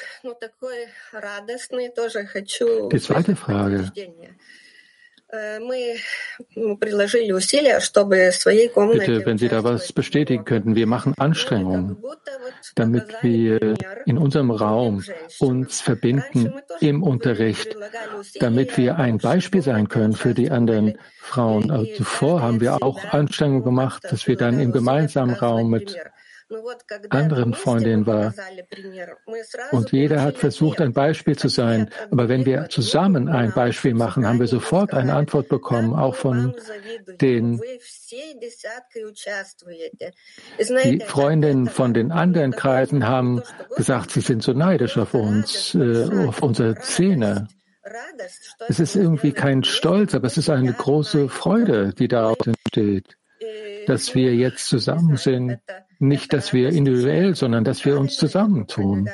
Die 2.93 3.01
zweite 3.01 3.35
Frage. 3.35 3.93
Bitte, 8.99 9.27
wenn 9.27 9.39
Sie 9.39 9.49
da 9.49 9.63
was 9.63 9.93
bestätigen 9.93 10.45
könnten, 10.45 10.75
wir 10.75 10.87
machen 10.87 11.15
Anstrengungen, 11.19 11.97
damit 12.75 13.05
wir 13.23 13.75
in 14.07 14.19
unserem 14.19 14.51
Raum 14.51 15.05
uns 15.39 15.81
verbinden 15.81 16.53
im 16.81 17.03
Unterricht, 17.03 17.77
damit 18.41 18.77
wir 18.77 18.97
ein 18.97 19.19
Beispiel 19.19 19.63
sein 19.63 19.89
können 19.89 20.15
für 20.15 20.35
die 20.35 20.51
anderen 20.51 20.99
Frauen. 21.21 21.71
Also 21.71 21.87
zuvor 21.95 22.43
haben 22.43 22.61
wir 22.61 22.83
auch 22.83 23.05
Anstrengungen 23.13 23.63
gemacht, 23.63 24.03
dass 24.11 24.27
wir 24.27 24.37
dann 24.37 24.59
im 24.59 24.73
gemeinsamen 24.73 25.35
Raum 25.35 25.71
mit 25.71 25.97
anderen 27.11 27.55
Freundinnen 27.55 28.07
war. 28.07 28.35
Und 29.73 29.93
jeder 29.93 30.23
hat 30.23 30.37
versucht, 30.39 30.81
ein 30.81 30.93
Beispiel 30.93 31.37
zu 31.37 31.49
sein. 31.49 31.91
Aber 32.11 32.29
wenn 32.29 32.45
wir 32.45 32.69
zusammen 32.69 33.29
ein 33.29 33.53
Beispiel 33.53 33.95
machen, 33.95 34.27
haben 34.27 34.41
wir 34.41 34.47
sofort 34.49 34.93
eine 34.95 35.15
Antwort 35.15 35.49
bekommen, 35.49 35.95
auch 35.95 36.15
von 36.15 36.55
den 37.21 37.61
die 40.85 41.01
Freundinnen 41.07 41.69
von 41.69 41.95
den 41.95 42.13
anderen 42.13 42.53
Kreisen 42.53 43.07
haben 43.07 43.43
gesagt, 43.77 44.11
sie 44.11 44.21
sind 44.21 44.43
so 44.43 44.53
neidisch 44.53 44.99
auf 44.99 45.15
uns, 45.15 45.75
äh, 45.75 46.09
auf 46.27 46.43
unsere 46.43 46.75
Szene. 46.81 47.49
Es 48.69 48.81
ist 48.81 48.95
irgendwie 48.95 49.33
kein 49.33 49.65
Stolz, 49.65 50.15
aber 50.15 50.27
es 50.27 50.37
ist 50.37 50.51
eine 50.51 50.73
große 50.73 51.29
Freude, 51.29 51.93
die 51.95 52.09
daraus 52.09 52.47
entsteht, 52.47 53.17
dass 53.87 54.15
wir 54.15 54.35
jetzt 54.35 54.67
zusammen 54.67 55.17
sind 55.17 55.59
nicht, 56.01 56.33
dass 56.33 56.53
wir 56.53 56.71
individuell, 56.71 57.35
sondern 57.35 57.65
dass 57.65 57.85
wir 57.85 57.99
uns 57.99 58.17
zusammentun. 58.17 59.09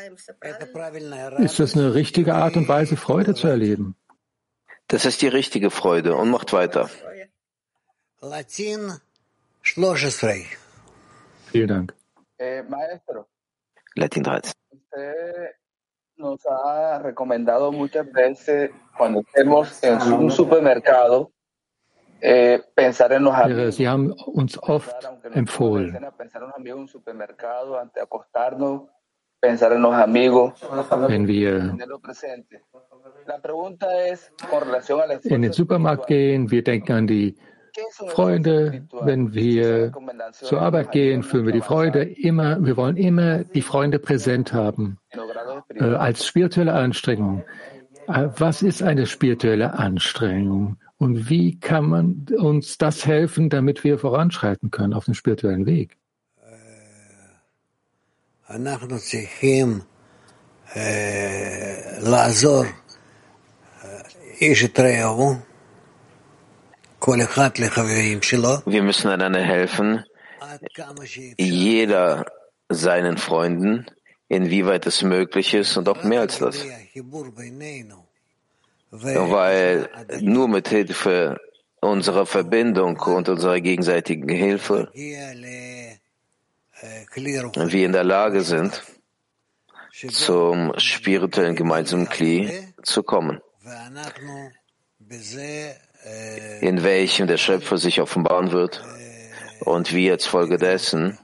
Ist 1.39 1.61
das 1.61 1.75
eine 1.75 1.95
richtige 1.95 2.35
Art 2.35 2.57
und 2.57 2.69
Weise, 2.69 2.97
Freude 2.97 3.35
zu 3.35 3.49
erleben? 3.49 3.97
Das 4.89 5.05
ist 5.05 5.23
die 5.23 5.29
richtige 5.29 5.71
Freude 5.71 6.15
und 6.17 6.31
macht 6.31 6.53
weiter. 6.53 6.89
Latin 8.21 8.93
Vielen 11.47 11.69
Dank. 11.69 11.95
Eh, 12.39 12.63
Latin 13.95 14.23
13. 14.23 14.53
nos 16.17 16.41
ha 16.47 16.99
recomendado 16.99 17.73
muchas 17.73 18.11
veces 18.11 18.71
cuando 18.97 19.21
estemos 19.21 19.83
en 19.83 20.01
un 20.13 20.31
supermercado 20.31 21.33
Sie 23.73 23.89
haben 23.89 24.13
uns 24.13 24.63
oft 24.63 25.09
empfohlen, 25.33 25.99
wenn 31.09 31.29
wir 31.29 31.79
in 35.25 35.43
den 35.43 35.53
Supermarkt 35.53 36.07
gehen, 36.07 36.51
wir 36.51 36.65
denken 36.65 36.93
an 36.93 37.07
die 37.07 37.37
Freunde, 38.09 38.87
wenn 39.03 39.35
wir 39.35 39.93
zur 40.33 40.63
Arbeit 40.63 40.93
gehen, 40.93 41.23
fühlen 41.23 41.45
wir 41.45 41.53
die 41.53 41.61
Freude 41.61 42.03
immer, 42.03 42.65
wir 42.65 42.77
wollen 42.77 42.97
immer 42.97 43.45
die 43.45 43.61
Freunde 43.61 43.99
präsent 43.99 44.55
haben, 44.55 44.99
äh, 45.75 45.85
als 45.85 46.27
spirituelle 46.27 46.73
Anstrengung. 46.73 47.45
Äh, 48.09 48.29
was 48.37 48.63
ist 48.63 48.83
eine 48.83 49.07
spirituelle 49.07 49.75
Anstrengung? 49.75 50.79
Und 50.99 51.29
wie 51.29 51.59
kann 51.59 51.89
man 51.89 52.27
uns 52.39 52.79
das 52.79 53.07
helfen, 53.07 53.51
damit 53.51 53.85
wir 53.85 53.99
voranschreiten 53.99 54.71
können 54.71 54.95
auf 54.95 55.05
dem 55.05 55.15
spirituellen 55.15 55.67
Weg? 55.67 55.99
Wir 68.67 68.83
müssen 68.83 69.09
einander 69.09 69.41
helfen, 69.41 70.05
jeder 71.39 72.25
seinen 72.69 73.17
Freunden, 73.17 73.87
inwieweit 74.29 74.87
es 74.87 75.03
möglich 75.03 75.55
ist 75.55 75.77
und 75.77 75.89
auch 75.89 76.03
mehr 76.05 76.21
als 76.21 76.39
das. 76.39 76.65
Weil 78.91 79.89
nur 80.21 80.49
mit 80.49 80.69
Hilfe 80.69 81.41
unserer 81.81 82.27
Verbindung 82.27 82.99
und 82.99 83.29
unserer 83.29 83.61
gegenseitigen 83.61 84.29
Hilfe 84.29 84.91
wir 87.73 87.87
in 87.87 87.93
der 87.93 88.05
Lage 88.05 88.43
sind, 88.43 88.83
zum 90.11 90.73
spirituellen 90.79 91.57
gemeinsamen 91.57 92.09
Kli 92.09 92.51
zu 92.83 93.03
kommen, 93.03 93.41
in 96.61 96.83
welchem 96.83 97.27
der 97.27 97.39
Schöpfer 97.39 97.79
sich 97.79 98.01
offenbaren 98.01 98.53
wird 98.53 98.85
und 99.61 99.95
wir 99.95 100.13
als 100.13 100.27
Folge 100.27 100.59
dessen 100.59 101.19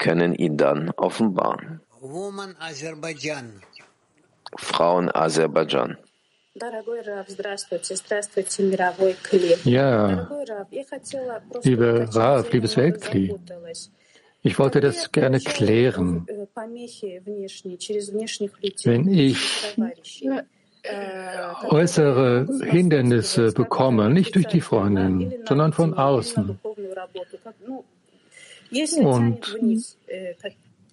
können 0.00 0.34
ihn 0.34 0.56
dann 0.56 0.90
offenbaren. 0.96 1.80
Frauen 4.56 5.14
Aserbaidschan. 5.14 5.98
Ja, 9.64 10.28
liebe 11.62 12.08
Rav, 12.12 12.52
liebes 12.52 12.76
Weltkli, 12.76 13.38
ich 14.42 14.58
wollte 14.58 14.80
das 14.80 15.12
gerne 15.12 15.38
klären. 15.38 16.26
Wenn 18.84 19.08
ich 19.08 19.76
äußere 21.68 22.46
Hindernisse 22.64 23.52
bekomme, 23.52 24.10
nicht 24.10 24.34
durch 24.34 24.46
die 24.46 24.62
Freundin, 24.62 25.34
sondern 25.46 25.72
von 25.72 25.94
außen, 25.94 26.58
und 28.98 29.58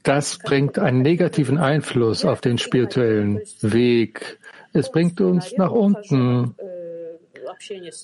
das 0.04 0.38
bringt 0.38 0.80
einen 0.80 1.02
negativen 1.02 1.58
Einfluss 1.58 2.24
auf 2.24 2.42
den 2.42 2.58
spirituellen 2.58 3.42
Weg. 3.62 4.40
Es 4.74 4.92
bringt 4.92 5.20
uns 5.22 5.56
nach 5.58 5.72
unten. 5.72 6.56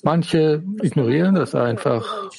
Manche 0.02 0.62
ignorieren 0.82 1.34
das 1.34 1.54
einfach. 1.54 2.30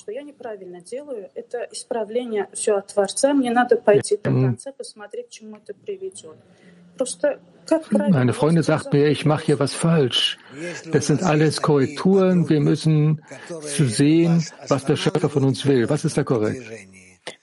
Meine 8.10 8.34
Freundin 8.34 8.64
sagt 8.64 8.94
mir, 8.94 9.08
ich 9.08 9.26
mache 9.26 9.46
hier 9.46 9.60
was 9.60 9.74
falsch. 9.74 10.38
Das 10.92 11.08
sind 11.08 11.24
alles 11.24 11.62
Korrekturen. 11.62 12.50
Wir 12.50 12.60
müssen 12.60 13.24
zu 13.62 13.86
sehen, 13.86 14.46
was 14.68 14.86
der 14.86 14.96
Schöpfer 14.96 15.30
von 15.30 15.44
uns 15.44 15.66
will. 15.66 15.90
Was 15.90 16.06
ist 16.06 16.18
da 16.18 16.24
korrekt? 16.24 16.64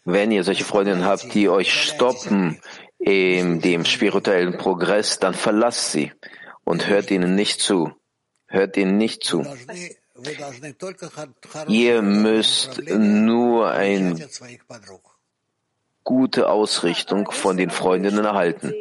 Wenn 0.05 0.31
ihr 0.31 0.45
solche 0.45 0.65
Freundinnen 0.65 1.05
habt, 1.05 1.35
die 1.35 1.49
euch 1.49 1.73
stoppen 1.73 2.61
in 2.99 3.61
dem 3.61 3.85
spirituellen 3.85 4.57
Progress, 4.57 5.19
dann 5.19 5.35
verlasst 5.35 5.93
sie 5.93 6.13
und 6.65 6.89
hört 6.89 7.11
ihnen 7.11 7.35
nicht 7.35 7.61
zu. 7.61 7.93
Hört 8.47 8.77
ihnen 8.77 8.97
nicht 8.97 9.25
zu. 9.25 9.45
Ihr 11.69 12.03
müsst 12.03 12.83
nur 12.89 13.71
eine 13.71 14.17
gute 16.05 16.49
Ausrichtung 16.49 17.31
von 17.31 17.57
den 17.57 17.71
Freundinnen 17.71 18.25
erhalten. 18.25 18.73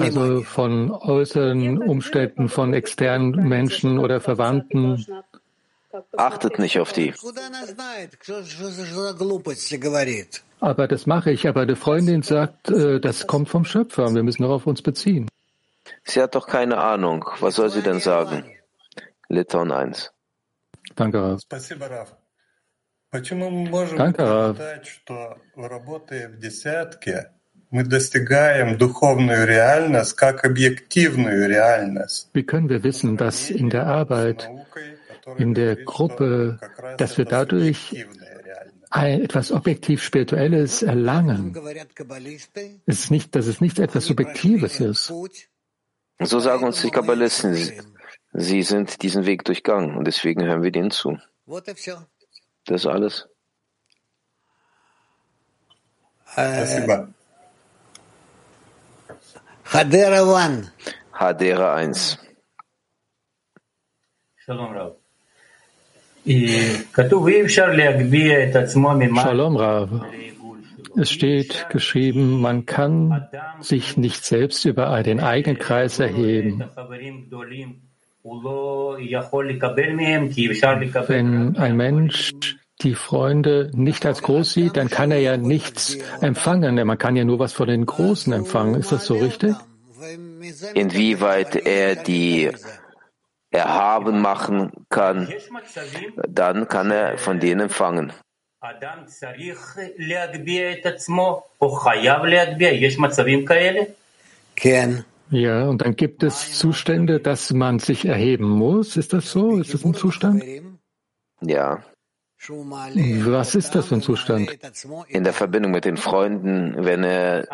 Also 0.00 0.42
von 0.42 0.90
äußeren 0.90 1.78
Umständen, 1.82 2.48
von 2.48 2.74
externen 2.74 3.48
Menschen 3.48 3.98
oder 3.98 4.20
Verwandten 4.20 5.06
Achtet 6.16 6.58
nicht 6.58 6.78
auf 6.78 6.92
die. 6.92 7.12
Aber 10.60 10.88
das 10.88 11.06
mache 11.06 11.30
ich. 11.30 11.46
Aber 11.48 11.66
die 11.66 11.76
Freundin 11.76 12.22
sagt, 12.22 12.70
äh, 12.70 13.00
das 13.00 13.26
kommt 13.26 13.48
vom 13.48 13.64
Schöpfer 13.64 14.06
und 14.06 14.14
wir 14.14 14.22
müssen 14.22 14.42
nur 14.42 14.52
auf 14.52 14.66
uns 14.66 14.82
beziehen. 14.82 15.28
Sie 16.04 16.20
hat 16.22 16.34
doch 16.34 16.46
keine 16.46 16.78
Ahnung. 16.78 17.24
Was 17.40 17.56
soll 17.56 17.70
sie 17.70 17.82
denn 17.82 18.00
sagen? 18.00 18.44
Litauen 19.28 19.72
1. 19.72 20.12
Danke, 20.96 21.20
Rav. 21.20 21.40
Danke, 23.96 24.22
Rav. 24.22 24.56
Wie 32.32 32.42
können 32.44 32.68
wir 32.68 32.82
wissen, 32.84 33.16
dass 33.16 33.50
in 33.50 33.70
der 33.70 33.86
Arbeit, 33.86 34.50
in 35.36 35.54
der 35.54 35.76
Gruppe, 35.76 36.58
dass 36.98 37.18
wir 37.18 37.24
dadurch 37.24 38.06
etwas 38.90 39.52
objektiv 39.52 40.02
Spirituelles 40.02 40.82
erlangen? 40.82 41.54
Es 42.86 43.00
ist 43.00 43.10
nicht, 43.10 43.34
dass 43.34 43.46
es 43.46 43.60
nicht 43.60 43.78
etwas 43.78 44.06
Subjektives 44.06 44.80
ist. 44.80 45.12
So 46.20 46.38
sagen 46.40 46.64
uns 46.64 46.82
die 46.82 46.90
Kabbalisten. 46.90 47.56
Sie 48.32 48.62
sind 48.62 49.02
diesen 49.02 49.26
Weg 49.26 49.44
durchgangen 49.44 49.96
und 49.96 50.06
deswegen 50.06 50.44
hören 50.44 50.62
wir 50.62 50.72
denen 50.72 50.90
zu. 50.90 51.18
Das 52.66 52.80
ist 52.80 52.86
alles. 52.86 53.28
Hadera 59.64 60.36
1. 60.36 60.72
Hadera 61.12 61.74
1. 61.74 62.18
Shalom 64.36 64.72
Rav. 64.72 65.03
Es 70.96 71.10
steht 71.10 71.66
geschrieben, 71.70 72.40
man 72.40 72.66
kann 72.66 73.28
sich 73.60 73.96
nicht 73.96 74.24
selbst 74.24 74.64
über 74.64 75.02
den 75.02 75.20
eigenen 75.20 75.58
Kreis 75.58 75.98
erheben. 75.98 76.64
Wenn 81.08 81.56
ein 81.56 81.76
Mensch 81.76 82.32
die 82.80 82.94
Freunde 82.94 83.70
nicht 83.74 84.06
als 84.06 84.22
groß 84.22 84.52
sieht, 84.52 84.76
dann 84.76 84.88
kann 84.88 85.10
er 85.10 85.20
ja 85.20 85.36
nichts 85.36 85.98
empfangen. 86.20 86.86
Man 86.86 86.98
kann 86.98 87.16
ja 87.16 87.24
nur 87.24 87.38
was 87.38 87.52
von 87.52 87.68
den 87.68 87.84
Großen 87.84 88.32
empfangen. 88.32 88.76
Ist 88.76 88.92
das 88.92 89.04
so 89.04 89.16
richtig? 89.16 89.54
Inwieweit 90.74 91.56
er 91.56 91.96
die 91.96 92.50
erhaben 93.54 94.20
machen 94.20 94.72
kann, 94.88 95.28
dann 96.28 96.68
kann 96.68 96.90
er 96.90 97.18
von 97.18 97.38
denen 97.38 97.60
empfangen. 97.62 98.12
Ja, 105.30 105.68
und 105.68 105.82
dann 105.82 105.96
gibt 105.96 106.22
es 106.22 106.58
Zustände, 106.58 107.20
dass 107.20 107.52
man 107.52 107.78
sich 107.78 108.04
erheben 108.06 108.48
muss. 108.48 108.96
Ist 108.96 109.12
das 109.12 109.30
so? 109.30 109.58
Ist 109.58 109.74
das 109.74 109.84
ein 109.84 109.94
Zustand? 109.94 110.42
Ja. 111.40 111.82
Was 112.48 113.54
ist 113.54 113.74
das 113.74 113.86
für 113.86 113.94
ein 113.94 114.02
Zustand? 114.02 114.50
In 115.08 115.24
der 115.24 115.32
Verbindung 115.32 115.72
mit 115.72 115.84
den 115.84 115.96
Freunden, 115.96 116.84
wenn 116.84 117.02
er 117.02 117.48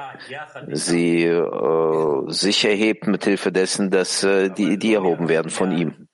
sie 0.68 1.24
äh, 1.24 2.30
sich 2.30 2.64
erhebt 2.64 3.06
mit 3.06 3.24
Hilfe 3.24 3.52
dessen, 3.52 3.90
dass 3.90 4.24
äh, 4.24 4.50
die, 4.50 4.78
die 4.78 4.94
erhoben 4.94 5.28
werden 5.28 5.50
von 5.50 5.70
ihm. 5.70 6.08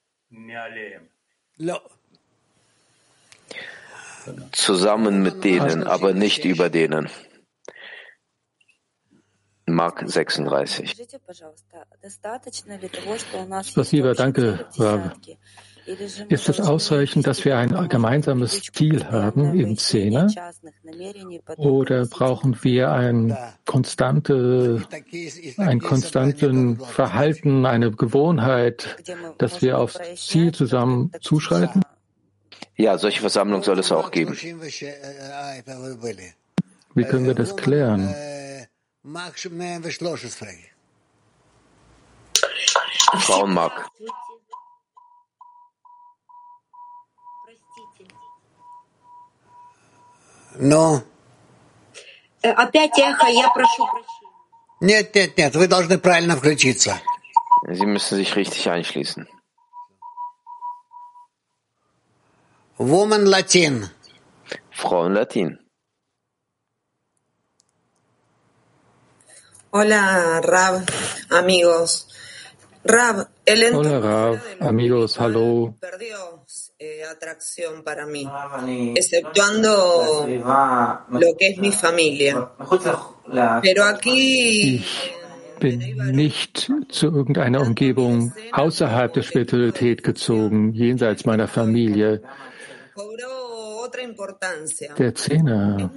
Zusammen 4.53 5.23
mit 5.23 5.45
denen, 5.45 5.85
aber 5.85 6.13
nicht 6.13 6.45
über 6.45 6.69
denen. 6.69 7.09
Mark 9.67 10.03
36. 10.07 10.97
Spasiba, 13.65 14.15
danke, 14.15 14.67
Rav. 14.79 15.13
Ist 16.29 16.49
es 16.49 16.61
ausreichend, 16.61 17.27
dass 17.27 17.45
wir 17.45 17.57
ein 17.57 17.89
gemeinsames 17.89 18.63
Ziel 18.63 19.07
haben 19.07 19.59
im 19.59 19.77
Zehner? 19.79 20.29
Oder 21.57 22.07
brauchen 22.07 22.59
wir 22.63 22.91
ein 22.91 23.37
konstante, 23.65 24.83
ein 25.59 25.81
konstanten 25.81 26.79
Verhalten, 26.81 27.67
eine 27.67 27.93
Gewohnheit, 27.93 28.97
dass 29.39 29.63
wir 29.63 29.79
aufs 29.79 29.99
Ziel 30.17 30.53
zusammen 30.53 31.13
zuschreiten? 31.21 31.83
Ja, 32.77 32.99
solche 32.99 33.21
Versammlungen 33.21 33.63
soll 33.63 33.79
es 33.79 33.93
auch 33.93 34.11
geben. 34.11 34.37
Wie 36.95 37.05
können 37.05 37.27
wir 37.27 37.35
das 37.35 37.57
klären? 37.57 38.15
Frauenmark. 43.21 43.89
Но... 50.59 51.03
Опять 52.43 52.99
эхо, 52.99 53.27
я 53.27 53.49
прошу 53.51 53.87
прощения. 53.87 54.27
Нет, 54.81 55.15
нет, 55.15 55.37
нет, 55.37 55.57
вы 55.57 55.69
должны 55.69 55.99
правильно 55.99 56.37
включиться. 56.37 57.01
Sie 57.69 57.87
müssen 57.87 58.17
sich 58.19 58.37
richtig 58.37 58.69
einschließen. 58.69 59.27
Woman 62.79 63.25
Latin. 63.25 63.91
Frauen 64.71 65.15
Latin. 65.15 65.59
Hola, 69.73 70.41
Rab, 70.43 70.83
amigos. 71.31 72.07
Rab, 72.85 73.29
el 73.47 73.75
Hola, 73.75 74.01
Rab, 74.01 74.39
amigos, 74.61 75.19
hallo. 75.19 75.75
perdió 75.81 76.36
eh, 76.87 77.05
atracción 77.05 77.83
para 77.83 78.07
mí, 78.07 78.27
exceptuando 78.95 80.27
lo 81.11 81.37
que 81.39 81.49
es 81.49 81.59
mi 81.59 81.73
familia. 81.73 82.51
Pero 83.63 83.85
aquí 83.85 84.77
Ich 84.77 85.13
bin 85.61 85.81
nicht 86.13 86.71
zu 86.89 87.07
irgendeiner 87.07 87.63
Umgebung 87.63 88.35
außerhalb 88.53 89.15
der 89.15 89.23
Spiritualität 89.23 90.03
gezogen, 90.03 90.75
jenseits 90.75 91.25
meiner 91.25 91.49
Familie. 91.49 92.23
Der 94.99 95.15
Zehner. 95.15 95.91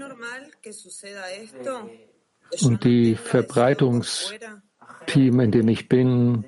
Und 2.62 2.72
no 2.72 2.78
die 2.78 3.16
Verbreitungsteam, 3.16 5.40
in 5.40 5.52
dem 5.52 5.68
ich 5.68 5.88
bin, 5.88 6.44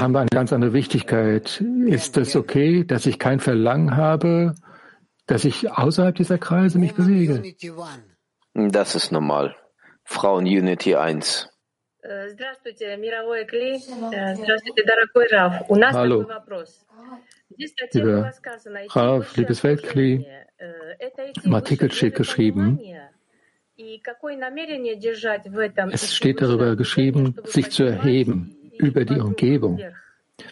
haben 0.00 0.12
wir 0.12 0.20
eine 0.20 0.28
ganz 0.30 0.52
andere 0.52 0.72
Wichtigkeit. 0.72 1.60
Ist 1.86 2.04
es 2.04 2.12
das 2.12 2.36
okay, 2.36 2.84
dass 2.84 3.06
ich 3.06 3.18
kein 3.18 3.40
Verlangen 3.40 3.96
habe, 3.96 4.54
dass 5.26 5.44
ich 5.44 5.70
außerhalb 5.70 6.14
dieser 6.14 6.38
Kreise 6.38 6.78
mich 6.78 6.94
bewege? 6.94 7.42
Das 8.54 8.94
ist 8.94 9.12
normal. 9.12 9.56
Frauen 10.04 10.44
Unity 10.44 10.94
1. 10.96 11.50
Hallo. 15.92 16.26
Lieber 17.92 18.32
Rav, 18.90 19.36
liebes 19.36 19.64
Weltkli, 19.64 20.26
im 21.42 21.54
Artikel 21.54 21.90
steht 21.92 22.14
geschrieben, 22.14 22.80
es 25.92 26.14
steht 26.14 26.40
darüber 26.40 26.76
geschrieben, 26.76 27.36
sich 27.44 27.70
zu 27.70 27.84
erheben 27.84 28.56
über 28.78 29.04
die 29.04 29.20
Umgebung. 29.20 29.80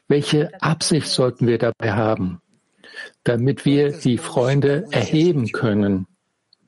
Welche 0.08 0.50
Absicht 0.60 1.06
sollten 1.06 1.46
wir 1.46 1.58
dabei 1.58 1.92
haben, 1.92 2.40
damit 3.22 3.64
wir 3.64 3.92
die 3.92 4.18
Freunde 4.18 4.86
erheben 4.90 5.52
können, 5.52 6.06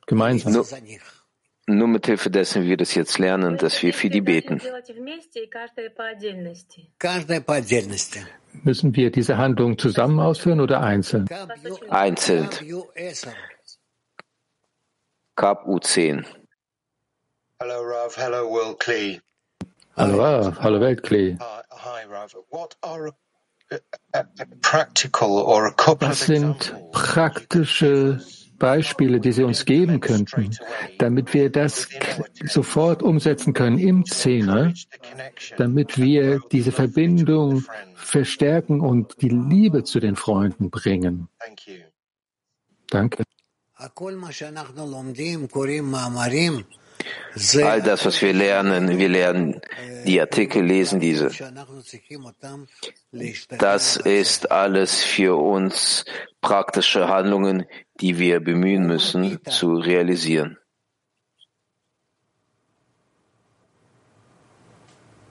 gemeinsam? 0.07 0.53
Nur, 0.53 0.65
nur 1.67 1.87
mit 1.87 2.07
Hilfe 2.07 2.31
dessen 2.31 2.65
wir 2.65 2.77
das 2.77 2.95
jetzt 2.95 3.19
lernen, 3.19 3.57
dass 3.57 3.81
wir 3.83 3.93
für 3.93 4.09
die 4.09 4.21
beten. 4.21 4.61
Müssen 8.63 8.95
wir 8.95 9.11
diese 9.11 9.37
Handlung 9.37 9.77
zusammen 9.77 10.19
ausführen 10.19 10.61
oder 10.61 10.81
einzeln? 10.81 11.27
Einzeln. 11.89 12.49
Kap 15.35 15.67
U10. 15.67 16.25
Hello, 17.59 17.83
Rav. 17.83 18.13
Hello, 18.15 18.47
Will 18.47 18.75
Klee. 18.75 19.19
Hallo 19.97 20.19
Rav, 20.19 20.59
hallo 20.59 20.79
Weltklee. 20.79 21.39
Hi, 21.39 21.61
hi, 21.71 22.03
Rav. 22.05 22.35
What 22.51 22.75
are 22.83 23.07
a, 23.07 23.79
a, 24.13 24.19
a 24.39 24.45
practical 24.61 25.39
or 25.39 25.65
a 25.65 25.73
couple 25.73 26.07
Was 26.07 26.21
of 26.21 26.27
sind 26.27 26.55
examples 26.55 26.91
praktische 26.91 28.21
Beispiele, 28.59 29.19
die 29.19 29.31
Sie 29.31 29.43
uns 29.43 29.65
geben 29.65 29.99
könnten, 30.01 30.55
damit 30.99 31.33
wir 31.33 31.49
das 31.49 31.89
sofort 32.45 33.01
umsetzen 33.01 33.53
können 33.53 33.79
im 33.79 34.05
Zehner, 34.05 34.71
damit 35.57 35.97
wir 35.97 36.41
diese 36.51 36.71
Verbindung 36.71 37.63
verstärken 37.95 38.81
und 38.81 39.19
die 39.23 39.29
Liebe 39.29 39.83
zu 39.83 39.99
den 39.99 40.15
Freunden 40.15 40.69
bringen? 40.69 41.27
Thank 41.39 41.65
you. 41.65 41.77
Danke. 42.91 43.23
All 47.63 47.81
das, 47.81 48.05
was 48.05 48.21
wir 48.21 48.33
lernen, 48.33 48.97
wir 48.97 49.09
lernen 49.09 49.61
die 50.05 50.19
Artikel, 50.19 50.63
lesen 50.63 50.99
diese. 50.99 51.29
Das 53.57 53.97
ist 53.97 54.51
alles 54.51 55.03
für 55.03 55.35
uns 55.35 56.05
praktische 56.41 57.07
Handlungen, 57.07 57.65
die 57.99 58.17
wir 58.17 58.39
bemühen 58.39 58.87
müssen 58.87 59.39
zu 59.45 59.75
realisieren. 59.75 60.57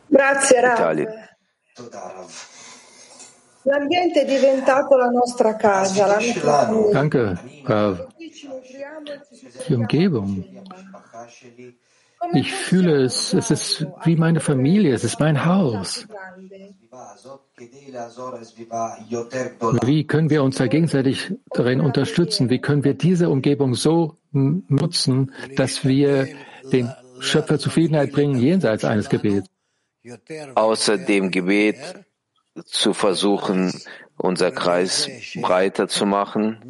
Grazie, 0.09 0.59
Italien. 0.59 1.09
L'ambiente 3.67 4.21
è 4.21 4.25
diventato 4.25 4.97
la 4.97 5.09
nostra 5.09 5.57
casa. 5.57 6.07
La 6.07 6.21
nostra 6.21 6.91
Danke, 6.93 7.37
Rav. 7.65 8.07
Die 9.67 9.75
Umgebung 9.75 10.45
ich 12.33 12.53
fühle 12.53 13.05
es, 13.05 13.35
es 13.35 13.51
ist 13.51 13.87
wie 14.05 14.17
meine 14.17 14.41
Familie, 14.41 14.95
es 14.95 15.05
ist 15.05 15.21
mein 15.21 15.45
Haus. 15.45 16.07
Wie 19.83 20.07
können 20.07 20.31
wir 20.31 20.43
uns 20.43 20.57
da 20.57 20.67
gegenseitig 20.67 21.33
darin 21.51 21.81
unterstützen? 21.81 22.51
Wie 22.51 22.61
können 22.61 22.85
wir 22.85 22.95
diese 22.95 23.29
Umgebung 23.29 23.75
so 23.75 24.17
nutzen, 24.33 25.33
dass 25.57 25.85
wir 25.85 26.27
den 26.73 26.91
Schöpfer 27.21 27.59
Zufriedenheit 27.59 28.13
bringen 28.13 28.39
jenseits 28.39 28.85
eines 28.85 29.09
Gebets? 29.09 29.49
Außer 30.55 30.99
dem 30.99 31.31
Gebet 31.31 31.77
zu 32.65 32.95
versuchen, 32.95 33.73
unser 34.17 34.51
Kreis 34.51 35.09
breiter 35.37 35.89
zu 35.89 36.07
machen, 36.07 36.61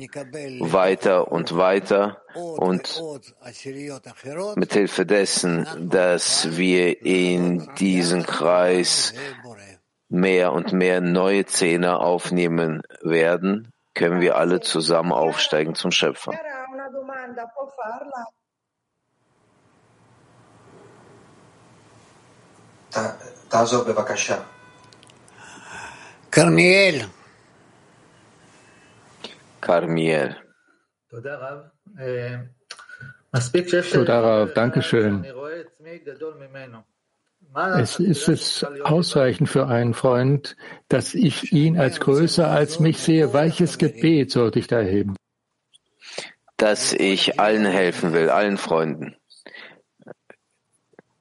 weiter 0.60 1.30
und 1.30 1.56
weiter 1.56 2.22
und 2.34 3.02
mit 4.56 4.72
Hilfe 4.72 5.06
dessen, 5.06 5.66
dass 5.88 6.56
wir 6.56 7.02
in 7.02 7.68
diesen 7.76 8.26
Kreis 8.26 9.14
mehr 10.08 10.52
und 10.52 10.72
mehr 10.72 11.00
neue 11.00 11.46
Zähne 11.46 11.98
aufnehmen 11.98 12.82
werden, 13.02 13.72
können 13.94 14.20
wir 14.20 14.36
alle 14.36 14.60
zusammen 14.60 15.12
aufsteigen 15.12 15.74
zum 15.74 15.90
Schöpfer. 15.90 16.32
Tazo, 23.50 23.84
Bevakasha. 23.84 24.44
Karmiel. 29.60 30.36
Sudarav, 33.90 34.52
Dankeschön. 34.54 35.24
Es 37.78 37.98
ist 37.98 38.28
es 38.28 38.64
ausreichend 38.84 39.48
für 39.48 39.66
einen 39.66 39.94
Freund, 39.94 40.56
dass 40.88 41.14
ich 41.14 41.52
ihn 41.52 41.78
als 41.78 42.00
größer 42.00 42.50
als 42.50 42.80
mich 42.80 42.98
sehe. 42.98 43.32
Welches 43.32 43.78
Gebet 43.78 44.30
sollte 44.30 44.58
ich 44.58 44.66
da 44.66 44.80
erheben? 44.80 45.16
Dass 46.56 46.92
ich 46.92 47.38
allen 47.38 47.66
helfen 47.66 48.12
will, 48.12 48.30
allen 48.30 48.58
Freunden, 48.58 49.16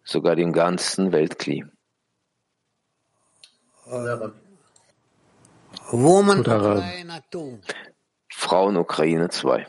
sogar 0.04 0.36
dem 0.36 0.52
ganzen 0.54 1.12
Weltkli. 1.12 1.66
Sudarav. 6.44 6.84
Frauen 8.38 8.76
Ukraine 8.78 9.30
2. 9.30 9.66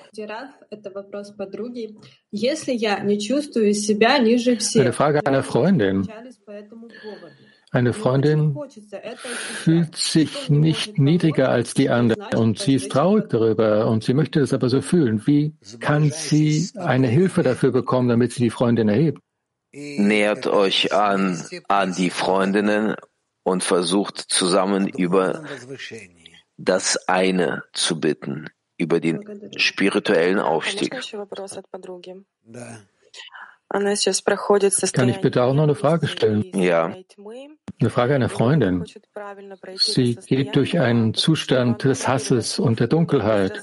Eine 4.75 4.93
Frage 4.93 5.27
einer 5.27 5.43
Freundin. 5.43 6.09
Eine 7.71 7.93
Freundin 7.93 8.59
fühlt 9.31 9.97
sich 9.97 10.51
nicht 10.51 10.99
niedriger 10.99 11.49
als 11.49 11.75
die 11.75 11.91
anderen 11.91 12.35
und 12.35 12.59
sie 12.59 12.75
ist 12.75 12.91
traurig 12.91 13.29
darüber 13.29 13.87
und 13.87 14.03
sie 14.05 14.15
möchte 14.15 14.41
das 14.41 14.53
aber 14.53 14.69
so 14.69 14.83
fühlen. 14.83 15.27
Wie 15.27 15.55
kann 15.81 16.11
sie 16.11 16.69
eine 16.75 17.07
Hilfe 17.07 17.43
dafür 17.43 17.71
bekommen, 17.71 18.09
damit 18.09 18.33
sie 18.33 18.43
die 18.43 18.51
Freundin 18.51 18.89
erhebt? 18.89 19.23
Nähert 19.73 20.47
euch 20.49 20.93
an, 20.93 21.43
an 21.69 21.95
die 21.95 22.11
Freundinnen 22.11 22.97
und 23.45 23.63
versucht 23.63 24.19
zusammen 24.19 24.89
über 24.89 25.45
das 26.57 27.09
eine 27.09 27.63
zu 27.73 28.01
bitten, 28.01 28.49
über 28.77 29.01
den 29.01 29.51
spirituellen 29.57 30.39
Aufstieg. 30.39 30.93
Kann 34.93 35.09
ich 35.09 35.21
bitte 35.21 35.43
auch 35.43 35.55
noch 35.55 35.65
eine 35.65 35.75
Frage 35.75 36.07
stellen? 36.07 36.45
Ja. 36.55 36.95
Eine 37.79 37.91
Frage 37.91 38.15
einer 38.15 38.29
Freundin. 38.29 38.85
Sie 39.77 40.15
geht 40.15 40.55
durch 40.55 40.79
einen 40.79 41.15
Zustand 41.15 41.85
des 41.85 42.07
Hasses 42.07 42.59
und 42.59 42.81
der 42.81 42.87
Dunkelheit 42.87 43.61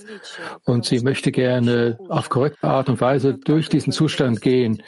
und 0.65 0.85
sie 0.85 0.99
möchte 0.99 1.31
gerne 1.31 1.97
auf 2.09 2.29
korrekte 2.29 2.67
Art 2.67 2.89
und 2.89 2.99
Weise 2.99 3.35
durch 3.35 3.69
diesen 3.69 3.93
Zustand 3.93 4.41
gehen, 4.41 4.83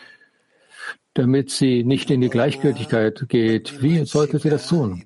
damit 1.13 1.49
sie 1.49 1.83
nicht 1.83 2.11
in 2.11 2.19
die 2.21 2.29
Gleichgültigkeit 2.29 3.25
geht. 3.29 3.81
Wie 3.81 4.05
sollte 4.05 4.37
sie 4.37 4.49
das 4.49 4.67
tun? 4.67 5.05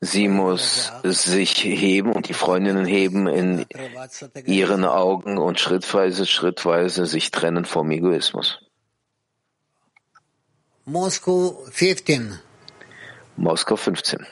Sie 0.00 0.28
muss 0.28 0.92
sich 1.04 1.64
heben 1.64 2.12
und 2.12 2.28
die 2.28 2.34
Freundinnen 2.34 2.84
heben 2.84 3.26
in 3.26 3.66
ihren 4.44 4.84
Augen 4.84 5.38
und 5.38 5.58
schrittweise, 5.58 6.26
schrittweise 6.26 7.06
sich 7.06 7.30
trennen 7.30 7.64
vom 7.64 7.90
Egoismus. 7.90 8.58
Moskau 10.84 11.64
15. 11.72 12.38
Moskau 13.36 13.76
15. 13.76 14.26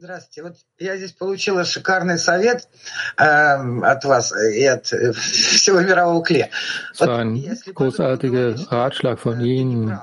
Здравствуйте. 0.00 0.42
Вот 0.42 0.56
я 0.78 0.96
здесь 0.96 1.12
получила 1.12 1.64
шикарный 1.64 2.18
совет 2.18 2.68
äh, 3.16 3.82
от 3.82 4.04
вас 4.04 4.32
и 4.32 4.64
от 4.64 4.86
всего 4.86 5.80
мирового 5.80 6.22
кле. 6.22 6.50
So 6.92 7.10
ein 7.10 7.34
großartiger 7.74 8.54
Ratschlag 8.70 9.18
von 9.18 9.40
Ihnen. 9.40 9.98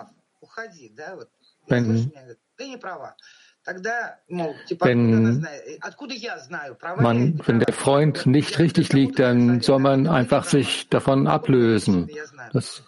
Wenn, 1.68 2.12
wenn, 4.81 5.47
man, 6.99 7.41
wenn 7.47 7.61
der 7.61 7.75
Freund 7.75 8.27
nicht 8.27 8.59
richtig 8.59 8.93
liegt, 8.93 9.19
dann 9.19 9.61
soll 9.61 9.79
man 9.81 10.07
einfach 10.07 10.45
sich 10.45 10.89
davon 10.89 11.27
ablösen. 11.27 12.09
Das, 12.53 12.83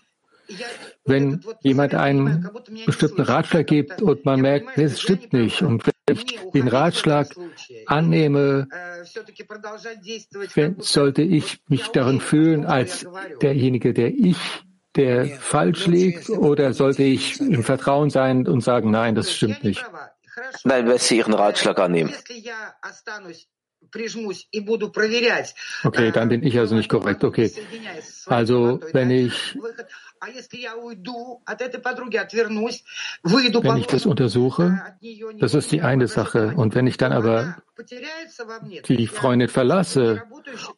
wenn 1.04 1.40
jemand 1.60 1.94
einen 1.94 2.48
bestimmten 2.86 3.22
Ratschlag 3.22 3.66
gibt 3.66 4.02
und 4.02 4.24
man 4.24 4.40
merkt, 4.40 4.78
es 4.78 5.00
stimmt 5.00 5.32
nicht, 5.32 5.62
und 5.62 5.84
wenn 5.86 6.16
ich 6.16 6.38
den 6.52 6.68
Ratschlag 6.68 7.34
annehme, 7.86 8.68
sollte 10.78 11.22
ich 11.22 11.60
mich 11.68 11.88
darin 11.88 12.20
fühlen 12.20 12.66
als 12.66 13.06
derjenige, 13.40 13.92
der 13.92 14.08
ich 14.08 14.38
der 14.94 15.26
falsch 15.26 15.86
liegt, 15.86 16.28
oder 16.28 16.74
sollte 16.74 17.02
ich 17.02 17.40
im 17.40 17.62
Vertrauen 17.62 18.10
sein 18.10 18.46
und 18.46 18.60
sagen, 18.60 18.90
nein, 18.90 19.14
das 19.14 19.32
stimmt 19.32 19.64
nicht? 19.64 19.82
Nein, 20.64 20.88
wenn 20.88 20.98
Sie 20.98 21.18
Ihren 21.18 21.34
Ratschlag 21.34 21.78
annehmen. 21.78 22.14
Okay, 25.84 26.10
dann 26.12 26.28
bin 26.28 26.42
ich 26.44 26.58
also 26.58 26.74
nicht 26.74 26.88
korrekt. 26.88 27.24
Okay. 27.24 27.52
Also, 28.26 28.80
wenn 28.92 29.10
ich, 29.10 29.58
wenn 33.62 33.76
ich 33.76 33.86
das 33.86 34.06
untersuche, 34.06 34.82
das 35.38 35.54
ist 35.54 35.72
die 35.72 35.82
eine 35.82 36.06
Sache. 36.08 36.54
Und 36.56 36.74
wenn 36.74 36.86
ich 36.86 36.96
dann 36.96 37.12
aber 37.12 37.56
die 38.88 39.06
Freundin 39.08 39.48
verlasse 39.48 40.22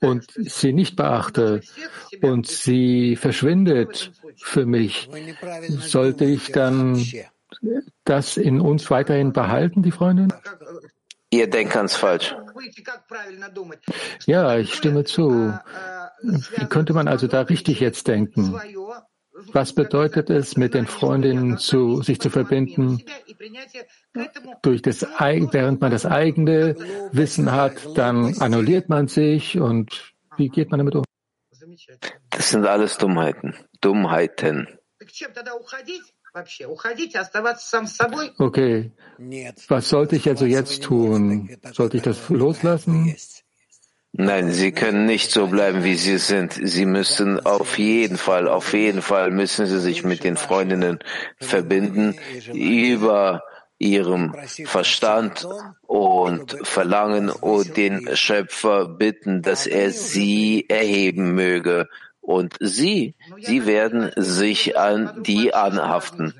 und 0.00 0.26
sie 0.34 0.72
nicht 0.72 0.96
beachte 0.96 1.60
und 2.22 2.46
sie 2.46 3.16
verschwindet 3.16 4.12
für 4.36 4.64
mich, 4.66 5.10
sollte 5.68 6.24
ich 6.24 6.52
dann 6.52 7.04
das 8.04 8.36
in 8.36 8.60
uns 8.60 8.90
weiterhin 8.90 9.32
behalten, 9.32 9.82
die 9.82 9.90
Freundin? 9.90 10.32
Ihr 11.30 11.50
denkt 11.50 11.72
ganz 11.72 11.96
falsch. 11.96 12.34
Ja, 14.26 14.56
ich 14.56 14.74
stimme 14.74 15.04
zu. 15.04 15.52
Wie 16.22 16.66
könnte 16.66 16.92
man 16.92 17.08
also 17.08 17.26
da 17.26 17.42
richtig 17.42 17.80
jetzt 17.80 18.06
denken? 18.06 18.54
Was 19.52 19.72
bedeutet 19.72 20.30
es, 20.30 20.56
mit 20.56 20.74
den 20.74 20.86
Freundinnen 20.86 21.58
zu, 21.58 22.02
sich 22.02 22.20
zu 22.20 22.30
verbinden, 22.30 23.02
durch 24.62 24.80
das, 24.80 25.02
während 25.02 25.80
man 25.80 25.90
das 25.90 26.06
eigene 26.06 26.76
Wissen 27.10 27.50
hat, 27.50 27.98
dann 27.98 28.38
annulliert 28.40 28.88
man 28.88 29.08
sich 29.08 29.58
und 29.58 30.14
wie 30.36 30.48
geht 30.48 30.70
man 30.70 30.78
damit 30.78 30.94
um? 30.94 31.04
Das 32.30 32.50
sind 32.50 32.64
alles 32.64 32.96
Dummheiten. 32.96 33.54
Dummheiten. 33.80 34.68
Okay. 38.38 38.90
Was 39.68 39.88
sollte 39.88 40.16
ich 40.16 40.28
also 40.28 40.46
jetzt 40.46 40.82
tun? 40.82 41.48
Sollte 41.72 41.96
ich 41.98 42.02
das 42.02 42.28
loslassen? 42.28 43.14
Nein, 44.16 44.52
Sie 44.52 44.70
können 44.70 45.06
nicht 45.06 45.32
so 45.32 45.48
bleiben, 45.48 45.82
wie 45.82 45.96
Sie 45.96 46.18
sind. 46.18 46.52
Sie 46.52 46.86
müssen 46.86 47.44
auf 47.44 47.78
jeden 47.78 48.16
Fall, 48.16 48.46
auf 48.46 48.72
jeden 48.72 49.02
Fall 49.02 49.32
müssen 49.32 49.66
Sie 49.66 49.80
sich 49.80 50.04
mit 50.04 50.22
den 50.22 50.36
Freundinnen 50.36 51.00
verbinden 51.40 52.14
über 52.52 53.42
Ihrem 53.78 54.36
Verstand 54.66 55.46
und 55.82 56.56
verlangen 56.62 57.28
und 57.28 57.76
den 57.76 58.16
Schöpfer 58.16 58.88
bitten, 58.88 59.42
dass 59.42 59.66
er 59.66 59.90
Sie 59.90 60.68
erheben 60.68 61.34
möge. 61.34 61.88
Und 62.24 62.56
Sie, 62.58 63.14
Sie 63.42 63.66
werden 63.66 64.10
sich 64.16 64.78
an 64.78 65.22
die 65.24 65.52
anhaften. 65.52 66.32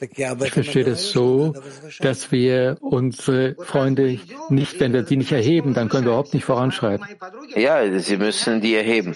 Ich 0.00 0.52
verstehe 0.52 0.84
das 0.84 1.10
so, 1.12 1.54
dass 2.00 2.30
wir 2.30 2.76
unsere 2.80 3.54
Freunde 3.54 4.18
nicht, 4.50 4.80
wenn 4.80 4.92
wir 4.92 5.06
sie 5.06 5.16
nicht 5.16 5.32
erheben, 5.32 5.72
dann 5.72 5.88
können 5.88 6.04
wir 6.04 6.10
überhaupt 6.12 6.34
nicht 6.34 6.44
voranschreiten. 6.44 7.06
Ja, 7.54 7.98
sie 8.00 8.16
müssen 8.16 8.60
die 8.60 8.74
erheben. 8.74 9.14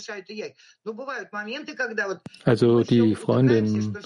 Also 2.45 2.83
die 2.85 3.15
Freundin, 3.17 3.99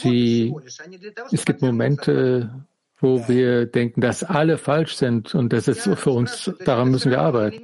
sie, 0.00 0.54
es 1.32 1.44
gibt 1.44 1.62
Momente, 1.62 2.64
wo 3.02 3.26
wir 3.28 3.66
denken, 3.66 4.00
dass 4.00 4.22
alle 4.22 4.56
falsch 4.56 4.94
sind 4.94 5.34
und 5.34 5.52
das 5.52 5.68
ist 5.68 5.82
für 5.96 6.10
uns, 6.10 6.50
daran 6.64 6.90
müssen 6.90 7.10
wir 7.10 7.20
arbeiten. 7.20 7.62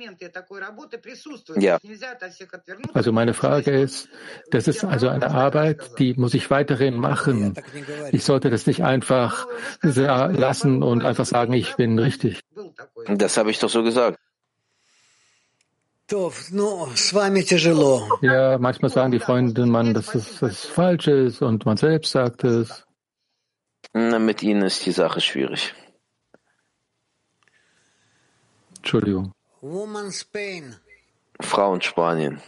Ja. 1.56 1.78
Also 2.92 3.12
meine 3.12 3.34
Frage 3.34 3.70
ist, 3.70 4.08
das 4.50 4.66
ist 4.68 4.84
also 4.84 5.08
eine 5.08 5.30
Arbeit, 5.30 5.98
die 5.98 6.14
muss 6.14 6.34
ich 6.34 6.50
weiterhin 6.50 6.96
machen. 6.96 7.54
Ich 8.10 8.24
sollte 8.24 8.50
das 8.50 8.66
nicht 8.66 8.82
einfach 8.82 9.46
lassen 9.82 10.82
und 10.82 11.04
einfach 11.04 11.24
sagen, 11.26 11.52
ich 11.52 11.76
bin 11.76 11.98
richtig. 11.98 12.40
Das 13.06 13.36
habe 13.36 13.50
ich 13.50 13.60
doch 13.60 13.70
so 13.70 13.82
gesagt. 13.82 14.18
Ja, 18.22 18.56
manchmal 18.58 18.90
sagen 18.90 19.12
die 19.12 19.18
Freunde, 19.18 19.66
man, 19.66 19.92
dass 19.92 20.14
es 20.14 20.38
das 20.40 20.64
falsch 20.64 21.06
ist 21.06 21.42
und 21.42 21.66
man 21.66 21.76
selbst 21.76 22.12
sagt 22.12 22.44
es. 22.44 22.87
Na, 23.92 24.18
mit 24.18 24.42
Ihnen 24.42 24.62
ist 24.62 24.84
die 24.86 24.92
Sache 24.92 25.20
schwierig. 25.20 25.74
Entschuldigung. 28.76 29.32
Frauen 31.40 31.80
Spanien. 31.80 32.40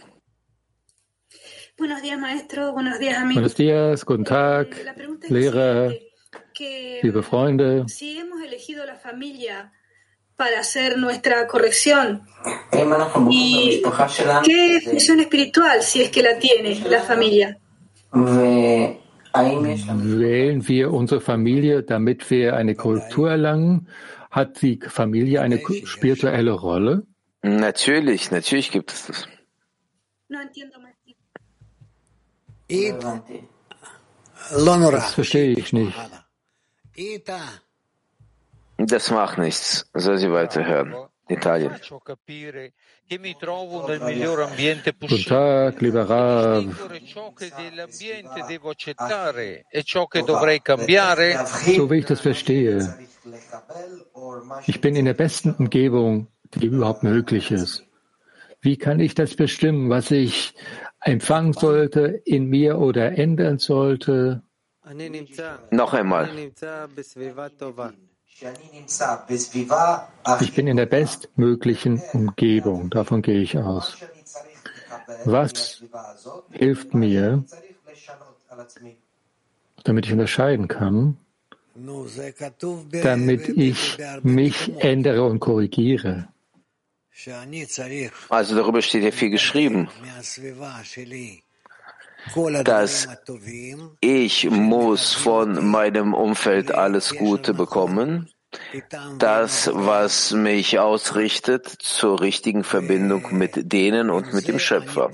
Buenos 1.77 2.01
días, 2.01 2.19
maestro. 2.19 2.73
Buenos 2.73 2.99
días, 2.99 3.15
Buenos 3.15 3.37
amigos. 3.37 3.55
dias, 3.55 4.05
guten 4.05 4.25
Tag, 4.25 4.67
Lehrer, 5.29 5.99
liebe 7.01 7.23
Freunde. 7.23 7.85
Si 7.87 8.19
hemos 8.19 8.41
elegido 8.41 8.85
la 8.85 8.95
familia 8.95 9.73
para 10.35 10.59
hacer 10.59 10.97
nuestra 10.97 11.47
corrección, 11.47 12.27
¿y 13.31 13.81
qué 14.43 14.81
función 14.83 15.19
espiritual, 15.21 15.81
si 15.81 16.03
es 16.03 16.11
que 16.11 16.21
la 16.21 16.37
tiene 16.37 16.79
la 16.87 17.01
familia? 17.01 17.57
Wählen 19.33 20.67
wir 20.67 20.91
unsere 20.91 21.21
Familie, 21.21 21.83
damit 21.83 22.29
wir 22.29 22.55
eine 22.55 22.75
Kultur 22.75 23.29
erlangen? 23.31 23.87
Hat 24.29 24.61
die 24.61 24.79
Familie 24.87 25.41
eine 25.41 25.59
spirituelle 25.85 26.51
Rolle? 26.51 27.05
Natürlich, 27.41 28.31
natürlich 28.31 28.71
gibt 28.71 28.91
es 28.91 29.07
das. 29.07 29.27
Das 34.91 35.13
verstehe 35.13 35.51
ich 35.51 35.73
nicht. 35.73 35.97
Das 38.77 39.11
macht 39.11 39.37
nichts. 39.37 39.89
Soll 39.93 40.17
sie 40.17 40.31
weiterhören. 40.31 40.95
Italien. 41.27 41.75
Guten 44.99 45.23
Tag, 45.25 45.81
lieber 45.81 46.09
Rav. 46.09 46.63
So 51.75 51.89
wie 51.89 51.97
ich 51.97 52.05
das 52.05 52.21
verstehe, 52.21 52.97
ich 54.67 54.81
bin 54.81 54.95
in 54.95 55.05
der 55.05 55.13
besten 55.13 55.51
Umgebung, 55.51 56.27
die 56.55 56.67
überhaupt 56.67 57.03
möglich 57.03 57.51
ist. 57.51 57.85
Wie 58.61 58.77
kann 58.77 58.99
ich 58.99 59.15
das 59.15 59.35
bestimmen, 59.35 59.89
was 59.89 60.11
ich 60.11 60.53
empfangen 61.01 61.53
sollte, 61.53 62.21
in 62.25 62.45
mir 62.45 62.77
oder 62.77 63.17
ändern 63.17 63.57
sollte? 63.57 64.43
Noch 65.71 65.93
einmal. 65.93 66.29
Ich 70.41 70.53
bin 70.53 70.67
in 70.67 70.77
der 70.77 70.85
bestmöglichen 70.85 72.01
Umgebung, 72.13 72.89
davon 72.89 73.21
gehe 73.21 73.41
ich 73.41 73.57
aus. 73.57 73.97
Was 75.25 75.83
hilft 76.51 76.93
mir, 76.93 77.43
damit 79.83 80.05
ich 80.05 80.11
unterscheiden 80.11 80.67
kann, 80.67 81.17
damit 83.03 83.49
ich 83.49 83.97
mich 84.23 84.71
ändere 84.79 85.23
und 85.25 85.39
korrigiere? 85.39 86.27
Also 88.29 88.55
darüber 88.55 88.81
steht 88.81 89.03
ja 89.03 89.11
viel 89.11 89.29
geschrieben, 89.29 89.89
dass 92.63 93.07
ich 93.99 94.49
muss 94.49 95.13
von 95.13 95.65
meinem 95.65 96.13
Umfeld 96.13 96.73
alles 96.73 97.15
Gute 97.15 97.53
bekommen, 97.53 98.29
das, 99.17 99.69
was 99.73 100.31
mich 100.31 100.79
ausrichtet 100.79 101.67
zur 101.67 102.21
richtigen 102.21 102.63
Verbindung 102.63 103.27
mit 103.37 103.71
denen 103.71 104.09
und 104.09 104.33
mit 104.33 104.47
dem 104.47 104.59
Schöpfer. 104.59 105.09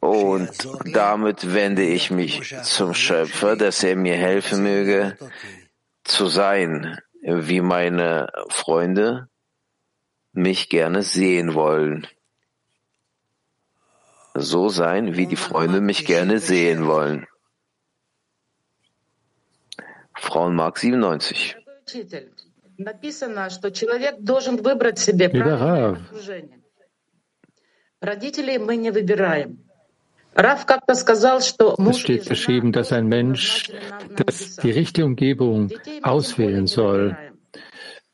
Und 0.00 0.50
damit 0.84 1.52
wende 1.54 1.84
ich 1.84 2.10
mich 2.10 2.56
zum 2.62 2.94
Schöpfer, 2.94 3.56
dass 3.56 3.82
er 3.82 3.96
mir 3.96 4.16
helfen 4.16 4.62
möge, 4.62 5.16
zu 6.04 6.26
sein, 6.26 6.98
wie 7.22 7.60
meine 7.60 8.32
Freunde 8.48 9.28
mich 10.32 10.68
gerne 10.68 11.02
sehen 11.02 11.54
wollen 11.54 12.06
so 14.34 14.68
sein, 14.68 15.16
wie 15.16 15.26
die 15.26 15.36
Freunde 15.36 15.80
mich 15.80 16.04
gerne 16.04 16.38
sehen 16.38 16.86
wollen. 16.86 17.26
Frauenmark 20.14 20.78
97. 20.78 21.56
Lieber 22.76 22.94
Rav, 30.36 30.64
es 31.88 31.98
steht 31.98 32.26
geschrieben, 32.26 32.72
dass 32.72 32.92
ein 32.92 33.08
Mensch 33.08 33.70
dass 34.16 34.56
die 34.56 34.70
richtige 34.70 35.06
Umgebung 35.06 35.70
auswählen 36.02 36.66
soll. 36.66 37.16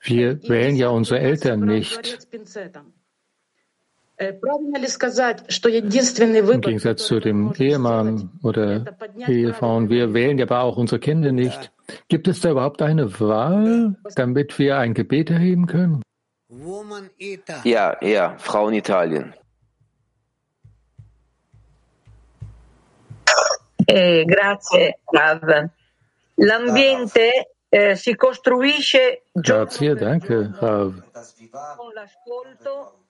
Wir 0.00 0.42
wählen 0.48 0.76
ja 0.76 0.88
unsere 0.88 1.20
Eltern 1.20 1.60
nicht. 1.60 2.26
Im 4.18 4.40
Gegensatz 6.60 7.04
zu 7.04 7.20
dem 7.20 7.52
Ehemann 7.58 8.30
oder 8.42 8.84
Ehefrauen, 9.28 9.90
wir 9.90 10.14
wählen 10.14 10.38
ja 10.38 10.46
aber 10.46 10.60
auch 10.60 10.78
unsere 10.78 11.00
Kinder 11.00 11.32
nicht. 11.32 11.70
Gibt 12.08 12.26
es 12.26 12.40
da 12.40 12.50
überhaupt 12.50 12.80
eine 12.80 13.20
Wahl, 13.20 13.96
damit 14.14 14.58
wir 14.58 14.78
ein 14.78 14.94
Gebet 14.94 15.30
erheben 15.30 15.66
können? 15.66 16.02
Ja, 17.64 17.96
ja, 18.00 18.36
Frauen 18.38 18.72
Italien. 18.74 19.34
Eh, 23.86 24.24
grazie, 24.24 24.94
Rav. 25.12 25.70
L'ambiente 26.36 27.30
eh, 27.70 27.94
si 27.94 28.16
danke, 29.94 30.54
Rav 30.60 30.94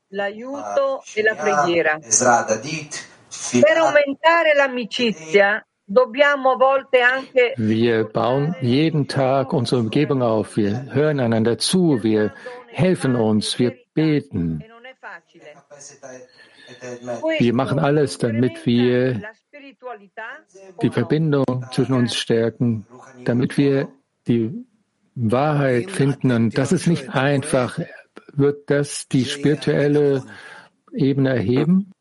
l'aiuto 0.09 1.03
e 1.15 1.23
la 1.23 1.35
preghiera. 1.35 1.99
Per 1.99 3.77
aumentare 3.77 4.55
l'amicizia 4.55 5.65
dobbiamo 5.85 6.53
a 6.53 6.57
volte 6.57 7.01
anche 7.01 7.55
Wir 7.57 8.11
bauen 8.11 8.57
jeden 8.61 9.07
Tag 9.07 9.53
unsere 9.53 9.81
Umgebung 9.81 10.23
auf. 10.23 10.57
Wir 10.57 10.87
hören 10.93 11.21
einander 11.21 11.59
zu. 11.59 12.03
Wir 12.03 12.35
helfen 12.69 13.15
uns. 13.15 13.59
Wir 13.59 13.75
beten. 13.95 14.65
Wir 17.39 17.55
machen 17.55 17.79
alles, 17.79 18.19
damit 18.19 18.67
wir 18.67 19.21
die 20.83 20.91
Verbindung 20.91 21.67
zwischen 21.71 21.95
uns 21.95 22.17
stärken, 22.17 22.87
damit 23.25 23.57
wir 23.57 23.89
die 24.27 24.67
Wahrheit 25.15 25.91
finden. 25.91 26.33
Und 26.33 26.59
das 26.59 26.73
ist 26.73 26.87
nicht 26.89 27.11
einfach 27.11 27.79
Wird 28.36 28.70
das 28.70 29.08
die 29.08 29.26
spirituelle 29.26 30.24
Ebene 30.94 31.30
erheben? 31.30 31.92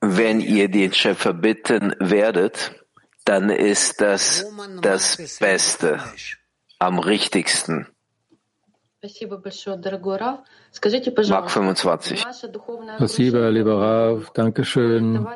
Wenn 0.00 0.40
ihr 0.40 0.68
den 0.68 0.92
Schöpfer 0.92 1.32
bitten 1.32 1.94
werdet, 1.98 2.72
dann 3.24 3.50
ist 3.50 4.00
das 4.00 4.44
das 4.82 5.38
Beste. 5.38 6.00
am 6.78 6.98
richtigsten. 6.98 7.86
Mark 11.28 11.50
25. 11.50 12.24
Спасибо, 12.96 13.48
lieber 13.48 13.78
Rav. 13.78 14.30
Dankeschön. 14.32 15.26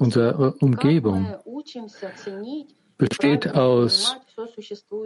Unsere 0.00 0.54
Umgebung 0.60 1.36
besteht 2.97 3.49
aus 3.49 4.15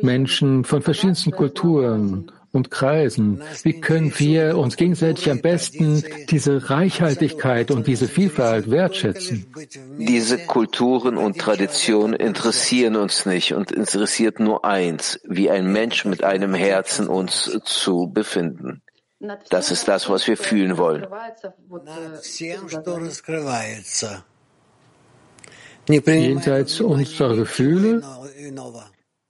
Menschen 0.02 0.64
von 0.64 0.82
verschiedensten 0.82 1.32
Kulturen 1.32 2.32
und 2.52 2.70
Kreisen. 2.70 3.42
Wie 3.64 3.80
können 3.80 4.14
wir 4.18 4.58
uns 4.58 4.76
gegenseitig 4.76 5.32
am 5.32 5.42
besten 5.42 6.04
diese 6.30 6.70
Reichhaltigkeit 6.70 7.72
und 7.72 7.88
diese 7.88 8.08
Vielfalt 8.08 8.70
wertschätzen? 8.70 9.48
Diese 9.98 10.38
Kulturen 10.38 11.18
und 11.18 11.38
Traditionen 11.40 12.14
interessieren 12.14 12.96
uns 12.98 13.26
nicht 13.26 13.54
und 13.54 13.72
interessiert 13.72 14.40
nur 14.40 14.66
eins, 14.66 15.20
wie 15.24 15.50
ein 15.50 15.72
Mensch 15.72 16.04
mit 16.06 16.24
einem 16.24 16.54
Herzen 16.54 17.08
uns 17.08 17.58
zu 17.64 18.12
befinden. 18.14 18.82
Das 19.50 19.72
ist 19.72 19.88
das, 19.88 20.10
was 20.10 20.28
wir 20.28 20.36
fühlen 20.36 20.78
wollen. 20.78 21.06
Jenseits 25.88 26.80
unserer 26.82 27.36
Gefühle 27.36 28.02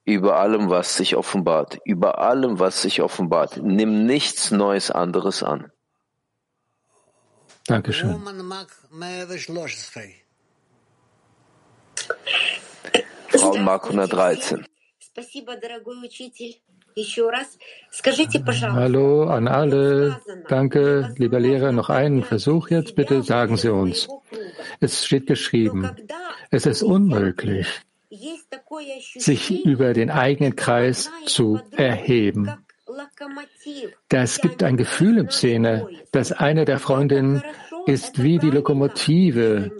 über 0.04 0.36
allem, 0.36 0.68
was 0.68 0.96
sich 0.96 1.16
offenbart, 1.16 1.78
über 1.84 2.18
allem, 2.18 2.58
was 2.58 2.82
sich 2.82 3.00
offenbart. 3.02 3.58
Nimm 3.62 4.04
nichts 4.06 4.50
Neues 4.50 4.90
anderes 4.90 5.42
an. 5.42 5.70
Dankeschön. 7.66 8.10
Frauen 13.30 13.64
Mark 13.64 13.84
113. 13.84 14.66
Hallo 18.72 19.24
an 19.24 19.48
alle. 19.48 20.20
Danke, 20.48 21.14
lieber 21.16 21.40
Lehrer. 21.40 21.72
Noch 21.72 21.90
einen 21.90 22.22
Versuch 22.22 22.70
jetzt. 22.70 22.94
Bitte 22.94 23.22
sagen 23.22 23.56
Sie 23.56 23.72
uns. 23.72 24.08
Es 24.80 25.04
steht 25.04 25.26
geschrieben, 25.26 25.90
es 26.50 26.66
ist 26.66 26.82
unmöglich, 26.82 27.66
sich 29.16 29.64
über 29.64 29.92
den 29.92 30.10
eigenen 30.10 30.56
Kreis 30.56 31.10
zu 31.26 31.60
erheben. 31.72 32.50
Es 34.08 34.40
gibt 34.40 34.62
ein 34.62 34.76
Gefühl 34.76 35.18
im 35.18 35.30
Szene, 35.30 35.88
dass 36.10 36.32
eine 36.32 36.64
der 36.64 36.78
Freundinnen 36.78 37.42
ist 37.86 38.22
wie 38.22 38.38
die 38.38 38.50
Lokomotive, 38.50 39.70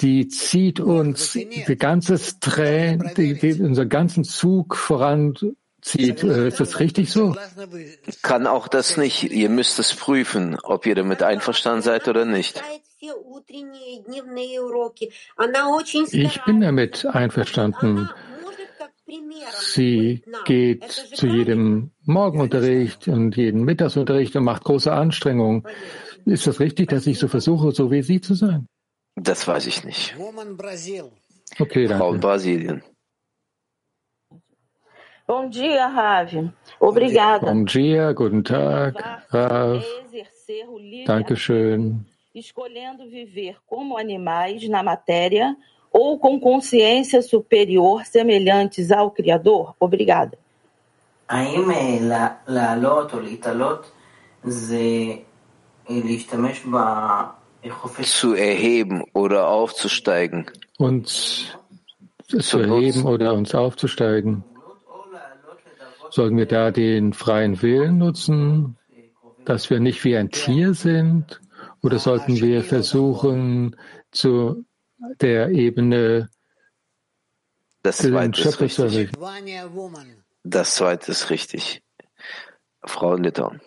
die 0.00 0.28
zieht 0.28 0.80
uns 0.80 1.32
die 1.32 1.76
ganze 1.76 2.18
Trän, 2.40 3.10
die, 3.16 3.34
die, 3.34 3.60
unseren 3.60 3.88
ganzen 3.88 4.24
Zug 4.24 4.76
voranzieht. 4.76 5.56
Äh, 5.96 6.48
ist 6.48 6.60
das 6.60 6.80
richtig 6.80 7.10
so? 7.10 7.36
Kann 8.22 8.46
auch 8.46 8.68
das 8.68 8.96
nicht. 8.96 9.24
Ihr 9.24 9.48
müsst 9.48 9.78
es 9.78 9.94
prüfen, 9.94 10.58
ob 10.62 10.86
ihr 10.86 10.94
damit 10.94 11.22
einverstanden 11.22 11.82
seid 11.82 12.08
oder 12.08 12.24
nicht. 12.24 12.62
Ich 16.10 16.44
bin 16.44 16.60
damit 16.60 17.06
einverstanden. 17.06 18.10
Sie 19.60 20.22
geht 20.44 20.90
zu 20.90 21.26
jedem 21.26 21.92
Morgenunterricht 22.04 23.08
und 23.08 23.36
jeden 23.36 23.64
Mittagsunterricht 23.64 24.36
und 24.36 24.44
macht 24.44 24.64
große 24.64 24.92
Anstrengungen. 24.92 25.62
Ist 26.26 26.46
das 26.46 26.60
richtig, 26.60 26.88
dass 26.90 27.06
ich 27.06 27.18
so 27.18 27.28
versuche, 27.28 27.72
so 27.72 27.90
wie 27.90 28.02
Sie 28.02 28.20
zu 28.20 28.34
sein? 28.34 28.68
Das 29.14 29.46
weiß 29.48 29.66
ich 29.66 29.84
nicht. 29.84 30.14
Okay, 31.58 31.86
danke. 31.86 31.98
Frau 31.98 32.12
in 32.12 32.20
Brasilien. 32.20 32.82
Bom 35.27 35.49
dia, 35.49 35.87
Rav. 35.87 36.51
Obrigada. 36.79 37.45
Bom 37.47 37.63
dia, 37.63 38.11
guten 38.13 38.43
Tag, 38.43 38.95
Rav. 39.29 39.83
Dankeschön. 41.05 42.05
Escolhendo 42.35 43.09
viver 43.09 43.57
como 43.67 43.97
animais 43.97 44.67
na 44.67 44.81
matéria 44.81 45.55
ou 45.91 46.17
com 46.17 46.39
consciência 46.39 47.21
superior 47.21 48.05
semelhantes 48.05 48.91
ao 48.91 49.11
Criador? 49.11 49.75
Obrigada. 49.79 50.37
האם 51.29 51.71
לעלות 52.47 53.13
או 53.13 53.19
להתעלות 53.19 53.91
זה 54.43 54.83
להשתמש 55.89 56.65
zu 58.03 58.33
erheben 58.33 59.03
oder 59.13 59.47
aufzusteigen. 59.47 60.45
Uns 60.77 61.45
zu 62.49 62.59
erheben 62.59 63.05
oder 63.05 63.33
uns 63.33 63.55
aufzusteigen. 63.55 64.43
Sollen 66.10 66.36
wir 66.36 66.46
da 66.46 66.70
den 66.70 67.12
freien 67.12 67.60
Willen 67.62 67.98
nutzen, 67.98 68.76
dass 69.44 69.70
wir 69.70 69.80
nicht 69.80 70.04
wie 70.04 70.16
ein 70.16 70.30
Tier 70.30 70.74
sind? 70.74 71.40
Oder 71.82 71.98
sollten 71.98 72.36
wir 72.40 72.62
versuchen, 72.64 73.76
zu 74.10 74.64
der 75.20 75.50
Ebene 75.50 76.28
das 77.82 77.98
zweite 77.98 78.42
ist 78.42 78.60
richtig. 78.60 79.10
Das 80.42 80.74
zweite 80.74 81.10
ist 81.12 81.30
richtig. 81.30 81.82
Frau 82.84 83.14
Litauen. 83.14 83.60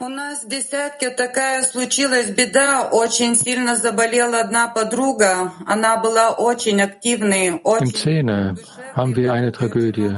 У 0.00 0.08
нас 0.08 0.44
в 0.44 0.48
десятке 0.48 1.10
такая 1.10 1.62
случилась 1.62 2.28
беда. 2.28 2.88
Очень 2.90 3.34
сильно 3.34 3.76
заболела 3.76 4.40
одна 4.40 4.68
подруга. 4.68 5.52
Она 5.66 5.96
была 5.96 6.32
очень 6.32 6.82
активной. 6.82 7.60
Очень... 7.64 7.86
Im 7.86 7.94
Zehner 7.94 8.56
haben 8.94 9.16
wir 9.16 9.32
eine 9.32 9.52
Tragödie. 9.52 10.12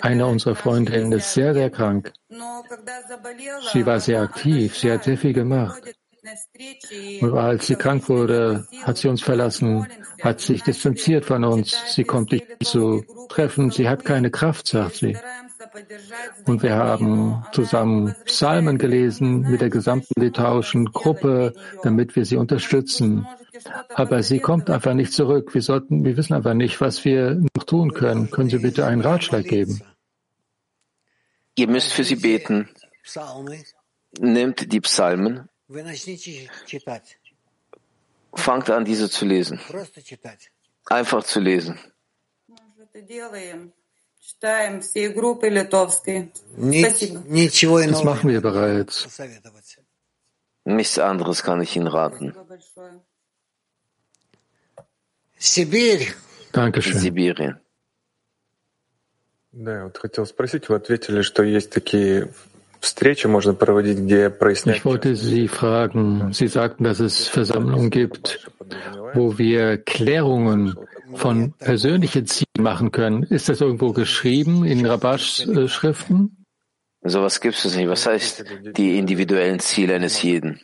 Eine 0.00 0.26
unserer 0.26 0.56
Freundinnen 0.56 1.12
ist 1.12 1.32
sehr, 1.32 1.54
sehr 1.54 1.70
krank. 1.70 2.12
Sie 3.72 3.86
war 3.86 4.00
sehr 4.00 4.20
aktiv. 4.20 4.76
Sie 4.76 4.90
hat 4.90 5.04
sehr 5.04 5.16
viel 5.16 5.32
gemacht. 5.32 5.80
Und 7.20 7.36
als 7.36 7.66
sie 7.66 7.76
krank 7.76 8.08
wurde, 8.08 8.66
hat 8.82 8.96
sie 8.96 9.08
uns 9.08 9.22
verlassen, 9.22 9.86
hat 10.22 10.40
sich 10.40 10.62
distanziert 10.62 11.24
von 11.26 11.44
uns. 11.44 11.76
Sie 11.88 12.04
kommt 12.04 12.32
nicht 12.32 12.46
zu 12.64 13.04
treffen. 13.28 13.70
Sie 13.70 13.88
hat 13.88 14.04
keine 14.04 14.30
Kraft, 14.30 14.66
sagt 14.66 14.96
sie. 14.96 15.16
Und 16.45 16.63
wir 16.63 16.75
haben 16.75 17.43
zusammen 17.51 18.15
Psalmen 18.25 18.77
gelesen 18.77 19.41
mit 19.41 19.61
der 19.61 19.69
gesamten 19.69 20.19
litauischen 20.19 20.85
Gruppe, 20.85 21.53
damit 21.83 22.15
wir 22.15 22.25
sie 22.25 22.37
unterstützen. 22.37 23.27
Aber 23.89 24.23
sie 24.23 24.39
kommt 24.39 24.69
einfach 24.69 24.93
nicht 24.93 25.13
zurück. 25.13 25.53
Wir 25.53 25.61
sollten, 25.61 26.05
wir 26.05 26.17
wissen 26.17 26.33
einfach 26.33 26.53
nicht, 26.53 26.79
was 26.81 27.03
wir 27.05 27.35
noch 27.55 27.63
tun 27.65 27.93
können. 27.93 28.31
Können 28.31 28.49
Sie 28.49 28.59
bitte 28.59 28.85
einen 28.85 29.01
Ratschlag 29.01 29.45
geben? 29.45 29.81
Ihr 31.55 31.67
müsst 31.67 31.91
für 31.91 32.03
sie 32.03 32.15
beten. 32.15 32.69
Nehmt 34.19 34.71
die 34.71 34.81
Psalmen. 34.81 35.49
Fangt 38.33 38.69
an, 38.69 38.85
diese 38.85 39.09
zu 39.09 39.25
lesen. 39.25 39.59
Einfach 40.85 41.23
zu 41.23 41.39
lesen. 41.39 41.77
Das 47.87 48.03
machen 48.03 48.29
wir 48.29 48.41
bereits. 48.41 49.07
Nichts 50.65 50.99
anderes 50.99 51.43
kann 51.43 51.61
ich 51.61 51.75
Ihnen 51.75 51.87
raten. 51.87 52.35
Dankeschön. 56.51 56.99
Sibirien. 56.99 57.59
Да, 59.51 59.83
вот 59.85 59.97
хотел 59.97 60.25
спросить, 60.25 60.69
вы 60.69 60.75
ответили, 60.75 61.21
что 61.21 61.43
есть 61.43 61.71
такие 61.71 62.29
встречи 62.79 63.27
можно 63.27 63.53
проводить, 63.53 63.97
где 63.99 64.29
прояснять. 64.29 64.77
Ich 64.77 64.85
wollte 64.85 65.15
Sie 65.15 65.47
fragen, 65.47 66.31
Sie 66.33 66.47
sagten, 66.47 66.83
dass 66.83 66.99
es 66.99 67.27
Versammlungen 67.27 67.89
gibt, 67.89 68.49
wo 69.13 69.37
wir 69.37 69.77
Klärungen 69.77 70.75
von 71.15 71.53
persönlichen 71.53 72.25
Zielen 72.27 72.47
machen 72.59 72.91
können. 72.91 73.23
Ist 73.23 73.49
das 73.49 73.61
irgendwo 73.61 73.93
geschrieben 73.93 74.65
in 74.65 74.85
Rabash-Schriften? 74.85 76.45
Sowas 77.01 77.39
gibt 77.39 77.63
es 77.63 77.75
nicht. 77.75 77.87
Was 77.87 78.05
heißt 78.05 78.45
die 78.77 78.97
individuellen 78.97 79.59
Ziele 79.59 79.95
eines 79.95 80.21
jeden? 80.21 80.61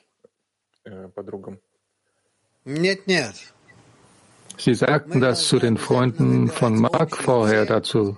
Sie 4.58 4.74
sagten 4.74 5.22
das 5.22 5.48
zu 5.48 5.60
den 5.60 5.78
Freunden 5.78 6.50
von 6.50 6.80
Mark 6.80 7.16
vorher 7.18 7.66
dazu. 7.66 8.18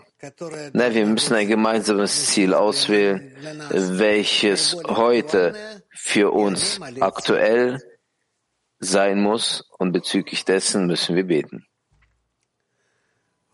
Nein, 0.73 0.95
wir 0.95 1.05
müssen 1.05 1.35
ein 1.35 1.47
gemeinsames 1.47 2.27
Ziel 2.27 2.53
auswählen, 2.55 3.35
welches 3.69 4.75
heute 4.87 5.53
für 5.91 6.31
uns 6.31 6.79
aktuell 6.99 7.79
sein 8.79 9.21
muss 9.21 9.63
und 9.77 9.91
bezüglich 9.91 10.43
dessen 10.43 10.87
müssen 10.87 11.15
wir 11.15 11.25
beten. 11.25 11.66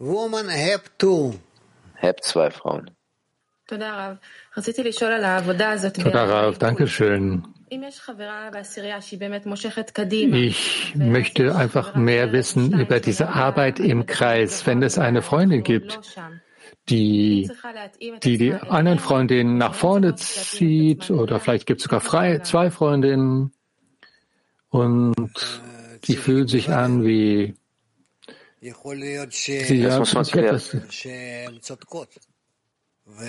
Woman 0.05 0.49
have 0.49 0.83
two. 0.97 1.33
Hab 1.95 2.21
zwei 2.23 2.51
Frauen. 2.51 2.91
Todarav, 6.03 6.57
Dankeschön. 6.57 7.47
Ich 7.69 7.79
möchte 10.95 11.55
einfach 11.55 11.95
mehr 11.95 12.33
wissen 12.33 12.77
über 12.77 12.99
diese 12.99 13.29
Arbeit 13.29 13.79
im 13.79 14.05
Kreis. 14.05 14.67
Wenn 14.67 14.83
es 14.83 14.97
eine 14.97 15.21
Freundin 15.21 15.63
gibt, 15.63 16.01
die 16.89 17.49
die, 18.23 18.37
die 18.37 18.53
anderen 18.53 18.99
Freundinnen 18.99 19.57
nach 19.57 19.73
vorne 19.73 20.15
zieht 20.15 21.11
oder 21.11 21.39
vielleicht 21.39 21.65
gibt 21.65 21.79
es 21.79 21.85
sogar 21.85 22.01
frei, 22.01 22.39
zwei 22.39 22.69
Freundinnen 22.71 23.53
und 24.67 25.31
die 26.03 26.17
fühlen 26.17 26.49
sich 26.49 26.71
an 26.71 27.05
wie 27.05 27.55
das 28.63 29.99
muss 29.99 30.13
man 30.13 30.25
klären. 30.25 30.61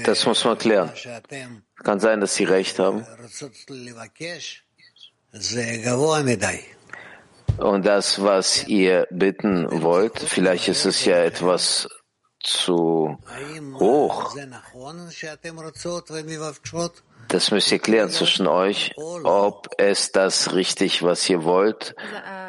Das 0.05 0.27
muss 0.27 0.45
man 0.45 0.59
klären. 0.59 0.93
Kann 1.83 2.01
sein, 2.01 2.21
dass 2.21 2.37
sie 2.37 2.45
recht 2.45 2.79
haben. 2.79 3.05
Und 7.59 7.87
das, 7.87 8.23
was 8.23 8.69
ihr 8.69 9.07
bitten 9.11 9.83
wollt, 9.83 10.19
vielleicht 10.19 10.69
ist 10.69 10.85
es 10.85 11.05
ja 11.05 11.19
etwas 11.25 11.89
zu 12.41 13.19
hoch. 13.81 14.37
Das 17.29 17.51
müsst 17.51 17.73
ihr 17.73 17.79
klären 17.79 18.11
zwischen 18.11 18.47
euch, 18.47 18.95
ob 18.97 19.69
es 19.79 20.13
das 20.13 20.55
richtig, 20.55 21.03
was 21.03 21.29
ihr 21.29 21.45
wollt 21.45 21.95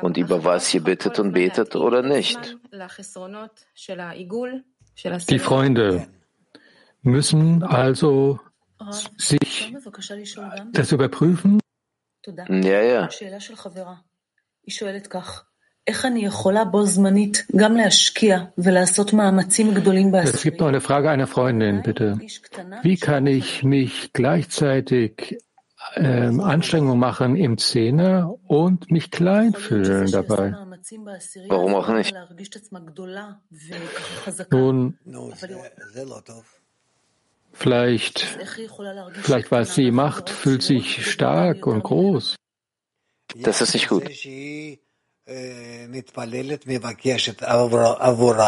und 0.02 0.18
über 0.18 0.44
was 0.44 0.74
ihr 0.74 0.82
bittet 0.82 1.20
und 1.20 1.34
betet 1.34 1.76
oder 1.76 2.02
nicht. 2.02 2.58
Die 5.30 5.40
Freunde 5.40 6.08
müssen 7.02 7.64
also 7.64 8.40
sich 9.18 9.74
das 10.72 10.92
überprüfen. 10.92 11.60
Ja, 12.28 12.82
ja. 12.82 13.10
Es 15.88 16.02
gibt 20.44 20.60
noch 20.60 20.68
eine 20.68 20.82
Frage 20.82 21.10
einer 21.12 21.28
Freundin, 21.28 21.84
bitte. 21.84 22.18
Wie 22.82 22.98
kann 22.98 23.28
ich 23.28 23.64
mich 23.64 24.12
gleichzeitig 24.12 25.38
ähm, 25.96 26.42
Anstrengungen 26.42 26.98
machen 26.98 27.36
im 27.36 27.60
Zehner 27.60 28.34
und 28.48 28.90
mich 28.90 29.12
klein 29.12 29.54
fühlen 29.54 30.12
dabei? 30.12 30.56
Warum 31.50 31.76
auch 31.76 31.88
nicht? 31.90 32.16
Nun, 34.50 34.98
vielleicht, 37.54 38.20
vielleicht 39.14 39.52
was 39.52 39.76
sie 39.76 39.92
macht, 39.92 40.32
fühlt 40.32 40.64
sich 40.64 41.06
stark 41.10 41.68
und 41.68 41.84
groß. 41.84 42.36
Das 43.36 43.62
ist 43.62 43.74
nicht 43.74 43.88
gut. 43.88 44.10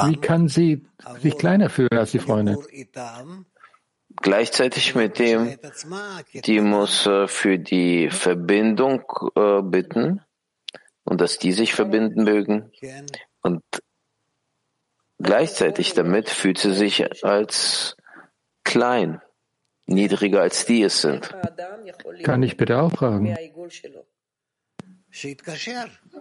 Wie 0.09 0.17
kann 0.21 0.47
sie 0.47 0.85
sich 1.19 1.37
kleiner 1.37 1.69
fühlen 1.71 1.97
als 1.97 2.11
die 2.11 2.19
Freundin? 2.19 2.57
Gleichzeitig 4.21 4.93
mit 4.95 5.17
dem, 5.19 5.57
die 6.45 6.59
muss 6.61 7.05
äh, 7.07 7.27
für 7.27 7.59
die 7.59 8.09
Verbindung 8.09 9.03
äh, 9.35 9.61
bitten 9.61 10.21
und 11.03 11.21
dass 11.21 11.39
die 11.39 11.51
sich 11.51 11.73
verbinden 11.73 12.23
mögen. 12.23 12.71
Und 13.41 13.63
gleichzeitig 15.19 15.93
damit 15.93 16.29
fühlt 16.29 16.57
sie 16.57 16.73
sich 16.73 17.23
als 17.23 17.95
klein, 18.63 19.21
niedriger 19.85 20.41
als 20.41 20.65
die 20.65 20.83
es 20.83 21.01
sind. 21.01 21.35
Kann 22.23 22.43
ich 22.43 22.57
bitte 22.57 22.79
auch 22.81 22.91
fragen? 22.91 23.35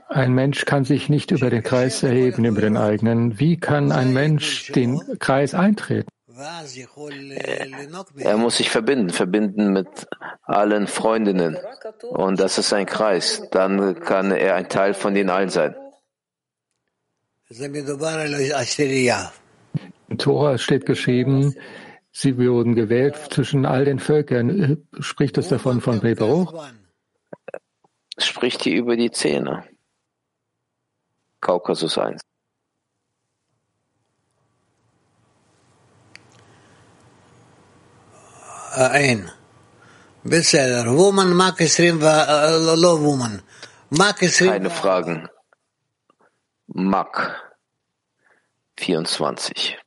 Ein 0.09 0.33
Mensch 0.33 0.65
kann 0.65 0.85
sich 0.85 1.09
nicht 1.09 1.31
über 1.31 1.51
den 1.51 1.63
Kreis 1.63 2.03
erheben, 2.03 2.45
über 2.45 2.61
den 2.61 2.77
eigenen. 2.77 3.39
Wie 3.39 3.59
kann 3.59 3.93
ein 3.93 4.13
Mensch 4.13 4.73
den 4.73 5.01
Kreis 5.19 5.55
eintreten? 5.55 6.09
Er 8.19 8.37
muss 8.37 8.59
sich 8.59 8.71
verbinden, 8.71 9.11
verbinden 9.11 9.73
mit 9.73 9.89
allen 10.43 10.87
Freundinnen. 10.87 11.57
Und 12.11 12.41
das 12.41 12.59
ist 12.59 12.73
ein 12.73 12.87
Kreis. 12.87 13.43
Dann 13.51 13.99
kann 14.01 14.31
er 14.33 14.55
ein 14.55 14.69
Teil 14.69 14.95
von 14.95 15.15
den 15.15 15.31
allen 15.31 15.49
sein. 15.49 15.75
In 20.09 20.19
Tora 20.19 20.59
steht 20.59 20.87
geschrieben, 20.87 21.55
sie 22.13 22.37
wurden 22.39 22.75
gewählt 22.75 23.17
zwischen 23.31 23.65
all 23.65 23.85
den 23.85 23.99
Völkern. 23.99 24.87
Spricht 25.01 25.39
es 25.39 25.49
davon 25.49 25.81
von 25.81 26.01
Beberuch? 26.01 26.53
spricht 28.19 28.63
hier 28.63 28.77
über 28.77 28.97
die 28.97 29.11
Zähne. 29.11 29.65
Kaukasus 31.41 31.99
1. 31.99 32.21
Ein. 38.75 39.31
Besser. 40.23 40.85
Woman 40.87 41.33
mag 41.35 41.61
es 41.61 41.79
low 41.79 43.01
woman. 43.01 43.43
Mag 43.91 44.23
es 44.23 44.39
Keine 44.39 44.71
Fragen. 44.71 45.29
Mag 46.67 47.57
24. 48.77 49.79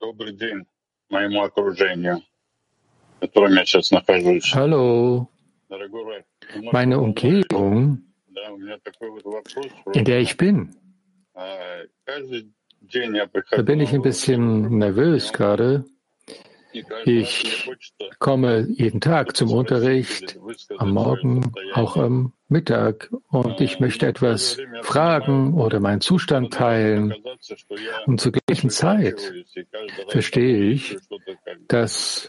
Добрый 0.00 0.32
день 0.32 0.66
моему 1.10 1.42
окружению, 1.42 2.22
в 3.16 3.20
котором 3.20 3.54
я 3.54 3.64
meine 6.72 7.00
Umgebung, 7.00 8.02
in 9.92 10.04
der 10.04 10.20
ich 10.20 10.36
bin. 10.36 10.76
Da 13.50 13.62
bin 13.62 13.80
ich 13.80 13.92
ein 13.92 14.02
bisschen 14.02 14.78
nervös 14.78 15.32
gerade. 15.32 15.84
Ich 17.04 17.68
komme 18.18 18.66
jeden 18.68 19.00
Tag 19.00 19.36
zum 19.36 19.52
Unterricht, 19.52 20.38
am 20.78 20.90
Morgen, 20.90 21.52
auch 21.72 21.96
am 21.96 22.32
Mittag, 22.48 23.10
und 23.28 23.60
ich 23.60 23.78
möchte 23.78 24.06
etwas 24.06 24.58
fragen 24.82 25.54
oder 25.54 25.78
meinen 25.78 26.00
Zustand 26.00 26.52
teilen. 26.52 27.14
Und 28.06 28.20
zur 28.20 28.32
gleichen 28.32 28.70
Zeit 28.70 29.32
verstehe 30.08 30.70
ich, 30.70 30.96
dass, 31.68 32.28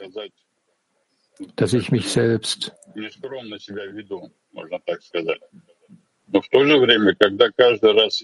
dass 1.55 1.73
ich 1.73 1.91
mich 1.91 2.09
selbst 2.09 2.75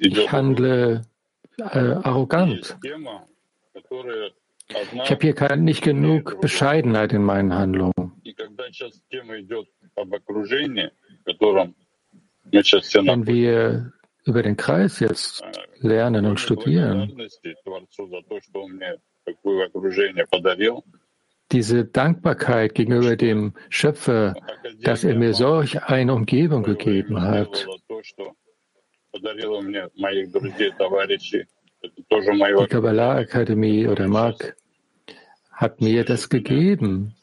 ich 0.01 0.31
handle 0.31 1.01
äh, 1.57 1.63
arrogant. 2.03 2.77
Ich 4.93 5.11
habe 5.11 5.21
hier 5.21 5.55
nicht 5.57 5.83
genug 5.83 6.39
Bescheidenheit 6.41 7.13
in 7.13 7.23
meinen 7.23 7.53
Handlungen. 7.53 8.13
Wenn 12.53 13.27
wir 13.27 13.93
über 14.25 14.43
den 14.43 14.57
Kreis 14.57 14.99
jetzt 14.99 15.43
lernen 15.79 16.25
und 16.25 16.39
studieren, 16.39 17.17
diese 21.51 21.85
Dankbarkeit 21.85 22.75
gegenüber 22.75 23.15
dem 23.15 23.53
Schöpfer, 23.69 24.35
dass 24.81 25.03
er 25.03 25.15
mir 25.15 25.33
solch 25.33 25.81
eine 25.83 26.13
Umgebung 26.13 26.63
gegeben 26.63 27.21
hat. 27.21 27.67
Die 32.09 32.67
Kabbalah-Akademie 32.69 33.87
oder 33.87 34.07
Mark 34.07 34.55
hat 35.51 35.81
mir 35.81 36.05
das 36.05 36.29
gegeben, 36.29 37.15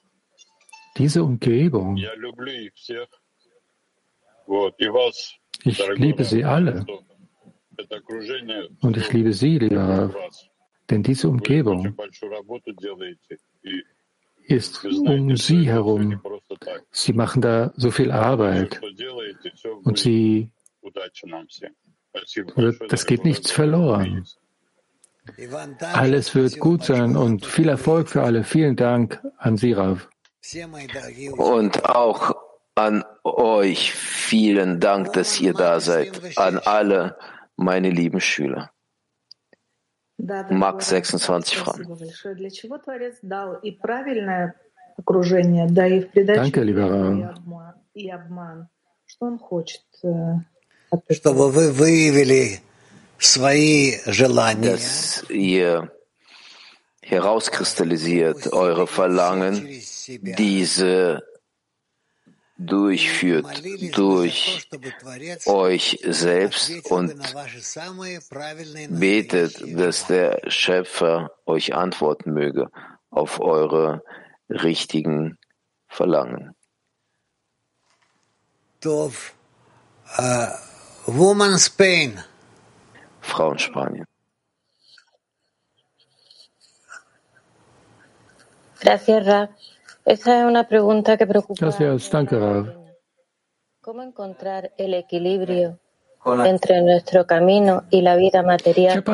diese 0.96 1.22
Umgebung. 1.22 1.96
Ich 5.64 5.88
liebe 5.96 6.24
sie 6.24 6.44
alle. 6.44 6.86
Und 8.80 8.96
ich 8.96 9.12
liebe 9.12 9.32
Sie, 9.32 9.58
lieber 9.58 10.12
denn 10.90 11.02
diese 11.02 11.28
Umgebung 11.28 11.94
ist 14.48 14.84
um 14.84 15.36
Sie 15.36 15.68
herum. 15.68 16.20
Sie 16.90 17.12
machen 17.12 17.42
da 17.42 17.72
so 17.76 17.90
viel 17.90 18.10
Arbeit 18.10 18.80
und 19.84 19.98
Sie, 19.98 20.50
das 22.88 23.06
geht 23.06 23.24
nichts 23.24 23.50
verloren. 23.50 24.26
Alles 25.92 26.34
wird 26.34 26.58
gut 26.58 26.84
sein 26.84 27.16
und 27.16 27.44
viel 27.44 27.68
Erfolg 27.68 28.08
für 28.08 28.22
alle. 28.22 28.44
Vielen 28.44 28.76
Dank 28.76 29.20
an 29.36 29.58
Sie, 29.58 29.74
Rav. 29.74 30.08
Und 31.36 31.84
auch 31.84 32.34
an 32.74 33.04
euch 33.24 33.92
vielen 33.92 34.80
Dank, 34.80 35.12
dass 35.12 35.40
ihr 35.40 35.52
da 35.52 35.80
seid. 35.80 36.38
An 36.38 36.58
alle 36.58 37.18
meine 37.56 37.90
lieben 37.90 38.20
Schüler. 38.20 38.70
Max 40.50 40.88
26 40.88 41.58
Fragen. 41.58 41.86
Danke, 46.36 46.62
lieber 46.62 46.90
Rav. 46.90 47.36
dass 54.62 55.24
ihr 55.30 55.90
herauskristallisiert 57.02 58.52
eure 58.52 58.86
Verlangen, 58.86 59.66
diese 60.08 61.22
durchführt 62.58 63.46
durch 63.94 64.68
euch 65.46 66.00
selbst 66.04 66.90
und 66.90 67.14
betet, 68.90 69.78
dass 69.78 70.06
der 70.08 70.40
Schöpfer 70.48 71.30
euch 71.46 71.74
antworten 71.74 72.32
möge 72.32 72.70
auf 73.10 73.40
eure 73.40 74.02
richtigen 74.50 75.38
Verlangen. 75.86 76.54
Uh, 78.84 79.10
woman 81.06 81.58
Spain. 81.58 82.22
Frauen 83.20 83.58
Spanien. 83.58 84.06
Gracias, 88.80 89.26
Rab. 89.26 89.50
Esa 90.08 90.40
es 90.40 90.46
una 90.46 90.66
pregunta 90.66 91.18
que 91.18 91.26
preocupa. 91.26 91.66
Gracias, 91.66 92.10
danke, 92.10 92.38
Rav. 92.38 92.74
¿Cómo 93.82 94.02
encontrar 94.02 94.72
el 94.78 94.94
equilibrio 94.94 95.78
entre 96.46 96.80
nuestro 96.80 97.26
camino 97.26 97.84
y 97.90 98.00
la 98.00 98.16
vida 98.16 98.42
material 98.42 99.04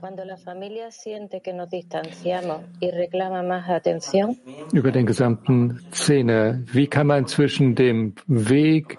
cuando 0.00 0.24
la 0.26 0.36
familia 0.36 0.90
siente 0.90 1.40
que 1.40 1.54
nos 1.54 1.70
distanciamos 1.70 2.60
y 2.78 2.90
reclama 2.90 3.42
más 3.42 3.70
atención? 3.70 4.36
über 4.74 4.92
den 4.92 5.06
gesamten 5.06 5.80
Szene. 5.92 6.62
Wie 6.74 6.88
kann 6.88 7.06
man 7.06 7.26
zwischen 7.26 7.74
dem 7.74 8.14
Weg, 8.26 8.98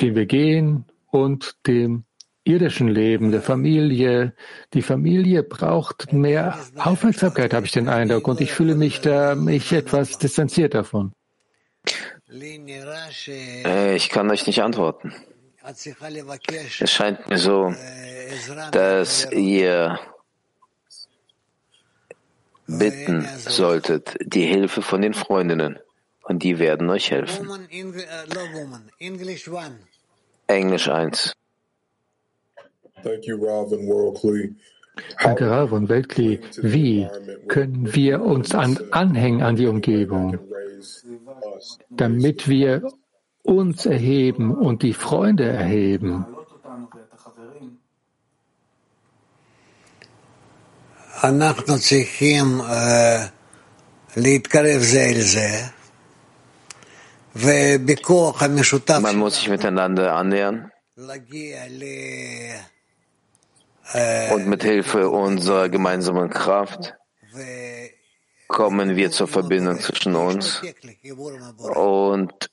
den 0.00 0.16
wir 0.16 0.26
gehen, 0.26 0.86
und 1.12 1.54
dem 1.68 2.04
irdischen 2.44 2.88
Leben, 2.88 3.32
der 3.32 3.42
Familie, 3.42 4.34
die 4.74 4.82
Familie 4.82 5.42
braucht 5.42 6.12
mehr 6.12 6.58
Aufmerksamkeit, 6.76 7.54
habe 7.54 7.66
ich 7.66 7.72
den 7.72 7.88
Eindruck, 7.88 8.28
und 8.28 8.40
ich 8.40 8.52
fühle 8.52 8.74
mich 8.74 9.00
da 9.00 9.34
mich 9.34 9.72
etwas 9.72 10.18
distanziert 10.18 10.74
davon. 10.74 11.12
Äh, 12.30 13.96
Ich 13.96 14.08
kann 14.10 14.30
euch 14.30 14.46
nicht 14.46 14.62
antworten. 14.62 15.12
Es 16.80 16.90
scheint 16.92 17.28
mir 17.28 17.38
so, 17.38 17.74
dass 18.72 19.30
ihr 19.32 19.98
bitten 22.66 23.26
solltet, 23.38 24.16
die 24.20 24.44
Hilfe 24.44 24.82
von 24.82 25.00
den 25.00 25.14
Freundinnen. 25.14 25.78
Und 26.22 26.42
die 26.42 26.58
werden 26.58 26.88
euch 26.88 27.10
helfen. 27.10 27.48
Englisch 30.46 30.88
1. 30.88 31.34
Thank 32.93 32.93
you, 32.93 32.93
Rav 32.93 32.93
and 32.93 32.93
World 32.93 32.93
Kli. 32.93 32.93
Danke, 35.23 35.49
Rav 35.49 35.71
und 35.71 35.89
Weltkli. 35.89 36.39
Wie 36.61 37.07
können 37.47 37.93
wir 37.93 38.21
uns 38.21 38.53
an, 38.53 38.77
anhängen 38.91 39.41
an 39.41 39.55
die 39.55 39.67
Umgebung, 39.67 40.37
damit 41.89 42.47
wir 42.47 42.83
uns 43.43 43.85
erheben 43.85 44.53
und 44.53 44.83
die 44.83 44.93
Freunde 44.93 45.45
erheben? 45.45 46.25
אנחנו 51.23 51.79
צריכים 51.79 52.61
אה, 52.61 53.25
להתקרב 54.17 54.81
זה 54.81 55.01
אל 55.01 55.21
זה, 55.21 55.49
ובכוח 57.35 58.43
המשותף 58.43 58.99
Man 59.01 59.17
muss 59.17 59.35
sich 59.35 59.49
miteinander 59.49 60.13
annähern 60.15 60.69
להגיע 60.97 61.67
ל... 61.69 61.83
Und 64.32 64.46
mit 64.48 64.64
Hilfe 64.64 65.08
unserer 65.08 65.68
gemeinsamen 65.68 66.28
Kraft 66.28 66.94
kommen 68.48 68.96
wir 68.96 69.10
zur 69.12 69.28
Verbindung 69.28 69.78
zwischen 69.78 70.16
uns 70.16 70.62
und 71.58 72.50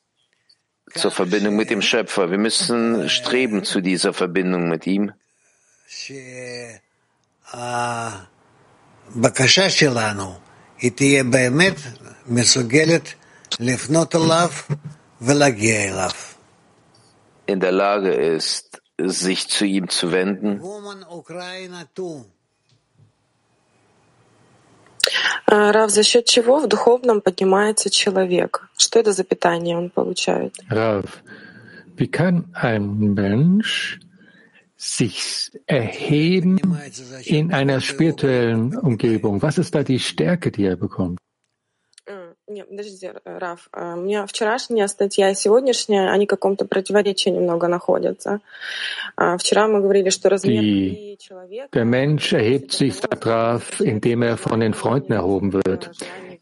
zur 0.93 1.11
Verbindung 1.11 1.55
mit 1.55 1.71
dem 1.71 1.81
Schöpfer. 1.81 2.29
Wir 2.29 2.37
müssen 2.37 3.09
streben 3.09 3.63
zu 3.63 3.81
dieser 3.81 4.13
Verbindung 4.13 4.69
mit 4.69 4.85
ihm. 4.85 5.13
In 17.47 17.59
der 17.59 17.71
Lage 17.71 18.11
ist, 18.13 18.80
sich 19.00 19.48
zu 19.48 19.64
ihm 19.64 19.88
zu 19.88 20.12
wenden. 20.12 20.60
Woman 20.60 21.04
Ukraina 21.08 21.84
too. 21.94 22.24
А, 25.46 25.72
Рав, 25.72 25.90
за 25.90 26.02
счет 26.02 26.24
чего 26.26 26.58
в 26.58 26.66
духовном 26.66 27.20
поднимается 27.20 27.88
человек? 27.90 28.68
Что 28.76 28.98
это 28.98 29.12
за 29.12 29.22
питание 29.22 29.76
он 29.76 29.90
получает? 29.90 30.54
Rav, 30.68 31.22
wie 31.96 32.08
kann 32.08 32.46
ein 32.52 33.14
Mensch 33.14 34.00
sich 34.76 35.52
erheben 35.66 36.58
in 37.24 37.52
einer 37.52 37.80
spirituellen 37.80 38.76
Umgebung? 38.76 39.40
Was 39.40 39.58
ist 39.58 39.74
da 39.74 39.82
die 39.84 40.00
Stärke, 40.00 40.50
die 40.50 40.64
er 40.64 40.76
bekommt? 40.76 41.18
А, 42.50 42.50
Нет, 42.52 42.68
подождите, 42.68 43.14
Раф. 43.24 43.68
а, 43.72 43.94
У 43.94 44.00
меня 44.00 44.26
вчерашняя 44.26 44.86
статья 44.88 45.30
и 45.30 45.34
сегодняшняя, 45.34 46.10
они 46.10 46.26
в 46.26 46.28
каком-то 46.28 46.64
противоречии 46.64 47.30
немного 47.30 47.68
находятся. 47.68 48.40
А, 49.16 49.36
Вчера 49.36 49.68
мы 49.68 49.80
говорили, 49.80 50.10
что 50.10 50.28
размер 50.28 50.62
Die, 50.62 50.88
любви 50.88 51.16
человека 51.18 51.68
der 51.72 51.84
Mensch 51.84 52.32
erhebt 52.32 52.72
sich 52.72 53.00
darauf, 53.00 53.80
indem 53.80 54.22
er 54.22 54.36
von 54.36 54.60
den 54.60 54.74
Freunden 54.74 55.12
erhoben 55.12 55.52
wird. 55.52 55.90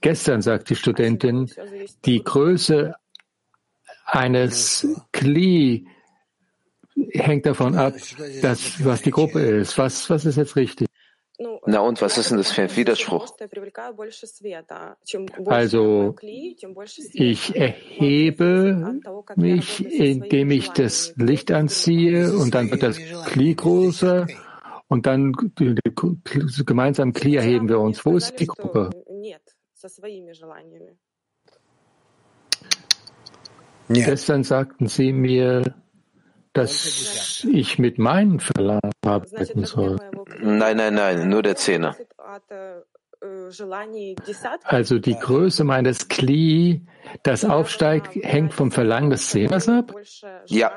Gestern 0.00 0.42
sagt 0.42 0.68
die 0.70 0.76
Studentin, 0.76 1.50
die 2.04 2.22
Größe 2.22 2.94
eines 4.06 4.86
Kli 5.12 5.86
hängt 7.12 7.46
davon 7.46 7.74
ab, 7.74 7.94
dass, 8.42 8.84
was 8.84 9.02
die 9.02 9.10
Gruppe 9.10 9.40
ist. 9.40 9.78
Was, 9.78 10.10
was 10.10 10.24
ist 10.24 10.36
jetzt 10.36 10.56
richtig? 10.56 10.87
Na 11.65 11.79
und 11.79 12.01
was 12.01 12.17
ist 12.17 12.31
denn 12.31 12.37
das 12.37 12.51
für 12.51 12.63
ein 12.63 12.75
Widerspruch? 12.75 13.33
Also 15.45 16.15
ich 17.13 17.55
erhebe 17.55 18.99
mich, 19.35 19.85
indem 19.85 20.51
ich 20.51 20.69
das 20.69 21.13
Licht 21.15 21.51
anziehe 21.51 22.33
und 22.33 22.53
dann 22.53 22.69
wird 22.71 22.83
das 22.83 22.97
Kli 22.97 23.55
größer 23.55 24.27
und 24.89 25.05
dann 25.05 25.31
gemeinsam 26.65 27.13
Kli 27.13 27.37
erheben 27.37 27.69
wir 27.69 27.79
uns. 27.79 28.05
Wo 28.05 28.17
ist 28.17 28.37
die 28.39 28.47
Gruppe? 28.47 28.89
Gestern 33.87 34.43
sagten 34.43 34.87
sie 34.87 35.13
mir, 35.13 35.73
dass 36.59 37.45
ich 37.49 37.79
mit 37.79 37.97
meinen 37.97 38.39
Verlangen 38.39 38.91
arbeiten 39.05 39.63
soll. 39.63 39.97
Nein, 40.41 40.77
nein, 40.77 40.93
nein, 40.93 41.29
nur 41.29 41.41
der 41.41 41.55
Zehner. 41.55 41.95
Also 44.63 44.99
die 44.99 45.15
Größe 45.15 45.63
meines 45.63 46.07
Kli, 46.09 46.85
das 47.23 47.45
aufsteigt, 47.45 48.15
hängt 48.15 48.53
vom 48.53 48.71
Verlangen 48.71 49.09
des 49.09 49.29
Zehners 49.29 49.69
ab? 49.69 49.93
Ja. 50.47 50.71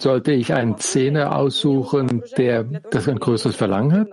Sollte 0.00 0.32
ich 0.32 0.52
einen 0.52 0.76
Zehner 0.78 1.36
aussuchen, 1.36 2.22
der 2.36 2.64
das 2.64 3.08
ein 3.08 3.18
größeres 3.18 3.56
Verlangen 3.56 3.92
hat? 3.92 4.08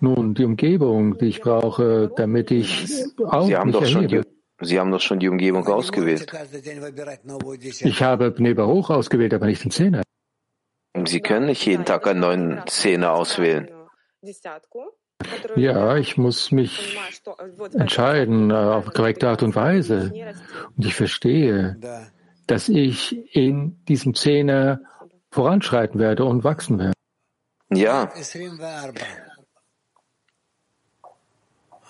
Nun, 0.00 0.34
die 0.34 0.44
Umgebung, 0.44 1.18
die 1.18 1.26
ich 1.26 1.40
brauche, 1.40 2.10
damit 2.16 2.50
ich 2.50 3.04
auch 3.26 3.46
Sie 3.46 3.56
haben 3.56 3.70
mich 3.70 3.76
doch 3.76 3.82
erhebe. 3.82 4.33
Sie 4.60 4.78
haben 4.78 4.90
doch 4.90 5.00
schon 5.00 5.18
die 5.18 5.28
Umgebung 5.28 5.66
ausgewählt. 5.66 6.32
Ich 7.80 8.02
habe 8.02 8.30
Pneba 8.30 8.66
hoch 8.66 8.90
ausgewählt, 8.90 9.34
aber 9.34 9.46
nicht 9.46 9.64
den 9.64 9.70
Zehner. 9.70 10.02
Sie 11.06 11.20
können 11.20 11.46
nicht 11.46 11.66
jeden 11.66 11.84
Tag 11.84 12.06
einen 12.06 12.20
neuen 12.20 12.62
Zehner 12.66 13.12
auswählen. 13.12 13.68
Ja, 15.56 15.96
ich 15.96 16.16
muss 16.16 16.52
mich 16.52 16.98
entscheiden 17.72 18.50
äh, 18.50 18.54
auf 18.54 18.92
korrekte 18.92 19.28
Art 19.28 19.42
und 19.42 19.54
Weise. 19.54 20.12
Und 20.76 20.84
ich 20.84 20.94
verstehe, 20.94 21.78
dass 22.46 22.68
ich 22.68 23.34
in 23.34 23.84
diesem 23.86 24.14
Zehner 24.14 24.80
voranschreiten 25.30 25.98
werde 25.98 26.24
und 26.24 26.44
wachsen 26.44 26.78
werde. 26.78 26.92
Ja. 27.72 28.12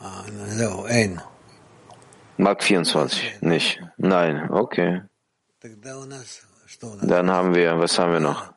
Ah, 0.00 0.24
Mark 2.36 2.62
24, 2.62 3.42
nicht. 3.42 3.80
Nein, 3.96 4.50
okay. 4.50 5.02
Dann 7.02 7.30
haben 7.30 7.54
wir, 7.54 7.78
was 7.78 7.98
haben 7.98 8.12
wir 8.12 8.20
noch? 8.20 8.52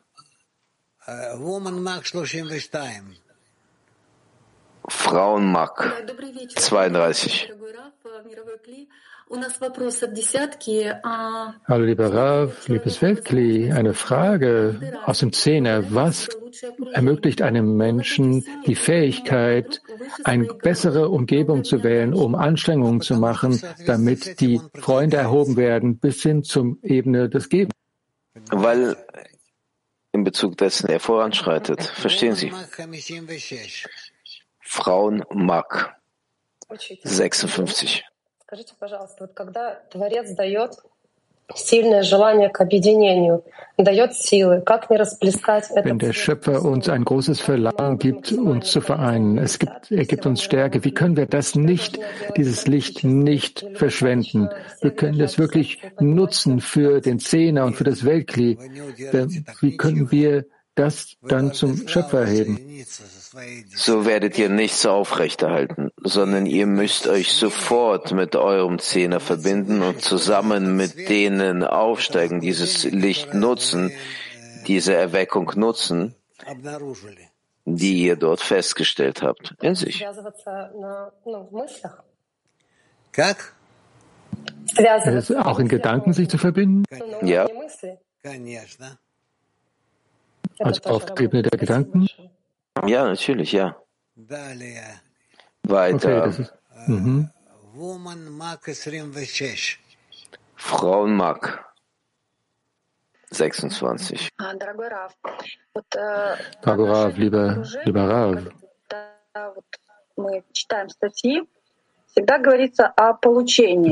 Frauen 4.88 5.52
Mark 5.52 5.92
32. 6.56 7.52
Frauenmark 9.28 9.90
32. 9.90 10.94
Hallo 11.66 11.84
lieber 11.84 12.14
Rav, 12.14 12.66
liebes 12.68 13.02
Weltkli, 13.02 13.70
eine 13.70 13.92
Frage 13.92 14.98
aus 15.04 15.18
dem 15.18 15.34
Zehner. 15.34 15.92
Was 15.94 16.28
ermöglicht 16.92 17.42
einem 17.42 17.76
Menschen 17.76 18.44
die 18.66 18.74
Fähigkeit, 18.74 19.82
eine 20.24 20.46
bessere 20.54 21.10
Umgebung 21.10 21.64
zu 21.64 21.82
wählen, 21.82 22.14
um 22.14 22.34
Anstrengungen 22.34 23.02
zu 23.02 23.16
machen, 23.16 23.60
damit 23.86 24.40
die 24.40 24.60
Freunde 24.74 25.18
erhoben 25.18 25.56
werden 25.56 25.98
bis 25.98 26.22
hin 26.22 26.42
zum 26.42 26.78
Ebene 26.82 27.28
des 27.28 27.50
Gebens? 27.50 27.74
Weil 28.50 28.96
in 30.12 30.24
Bezug 30.24 30.56
dessen 30.56 30.88
er 30.88 31.00
voranschreitet. 31.00 31.82
Verstehen 31.82 32.34
Sie? 32.34 32.50
Frauen 34.60 35.22
Mark 35.30 35.96
56. 37.04 38.07
Скажите, 38.47 38.73
пожалуйста, 38.77 39.15
вот 39.21 39.33
когда 39.33 39.79
Творец 39.89 40.29
дает 40.35 40.77
сильное 41.55 42.03
желание 42.03 42.49
к 42.49 42.61
объединению, 42.61 43.43
дает 43.77 44.13
силы, 44.13 44.61
как 44.61 44.89
не 44.89 44.97
расплескать 44.97 45.69
это? 45.71 45.87
Wenn 45.87 45.99
der 45.99 46.13
Schöpfer 46.13 46.63
uns 46.63 46.87
ein 46.87 47.03
großes 47.03 47.39
Verlangen 47.39 47.97
gibt, 47.97 48.31
uns 48.31 48.71
zu 48.71 48.81
vereinen, 48.81 49.37
es 49.37 49.59
gibt, 49.59 49.91
er 49.91 50.05
gibt 50.05 50.25
uns 50.25 50.41
Stärke, 50.41 50.83
wie 50.83 50.93
können 50.93 51.17
wir 51.17 51.25
das 51.25 51.55
nicht, 51.55 51.99
dieses 52.37 52.67
Licht 52.67 53.03
nicht 53.03 53.65
verschwenden? 53.75 54.49
Wir 54.81 54.91
können 54.91 55.17
das 55.17 55.37
wirklich 55.37 55.81
nutzen 55.99 56.59
für 56.59 57.01
den 57.01 57.19
Zehner 57.19 57.65
und 57.65 57.75
für 57.75 57.83
das 57.83 58.05
Weltkli. 58.05 58.57
Wie 59.61 59.77
können 59.77 60.11
wir 60.11 60.45
das 60.75 61.17
dann 61.21 61.53
zum 61.53 61.87
Schöpfer 61.87 62.21
erheben. 62.21 62.59
So 63.74 64.06
werdet 64.06 64.38
ihr 64.38 64.48
nichts 64.48 64.86
aufrechterhalten, 64.86 65.90
sondern 66.02 66.46
ihr 66.46 66.66
müsst 66.66 67.06
euch 67.06 67.32
sofort 67.32 68.12
mit 68.12 68.36
eurem 68.36 68.78
Zehner 68.78 69.20
verbinden 69.20 69.82
und 69.82 70.00
zusammen 70.02 70.76
mit 70.76 71.08
denen 71.08 71.62
aufsteigen, 71.62 72.40
dieses 72.40 72.84
Licht 72.84 73.34
nutzen, 73.34 73.92
diese 74.66 74.94
Erweckung 74.94 75.52
nutzen, 75.56 76.14
die 77.66 78.02
ihr 78.04 78.16
dort 78.16 78.40
festgestellt 78.40 79.22
habt, 79.22 79.54
in 79.60 79.74
sich. 79.74 80.06
Auch 85.36 85.58
in 85.58 85.68
Gedanken 85.68 86.12
sich 86.14 86.28
zu 86.28 86.38
verbinden? 86.38 86.84
Ja. 87.22 87.46
Also 90.60 90.82
auf 90.84 91.04
der 91.04 91.20
Ebene 91.20 91.42
der 91.42 91.58
Gedanken? 91.58 92.08
Ja, 92.86 93.04
natürlich, 93.04 93.52
ja. 93.52 93.76
Weiter. 95.62 96.26
Okay, 96.26 96.42
ist, 96.42 96.54
mhm. 96.86 97.30
Frauenmark 100.56 101.64
26. 103.30 104.28
Rav, 106.84 107.16
lieber, 107.16 107.62
lieber 107.84 108.08
Rav. 108.08 108.44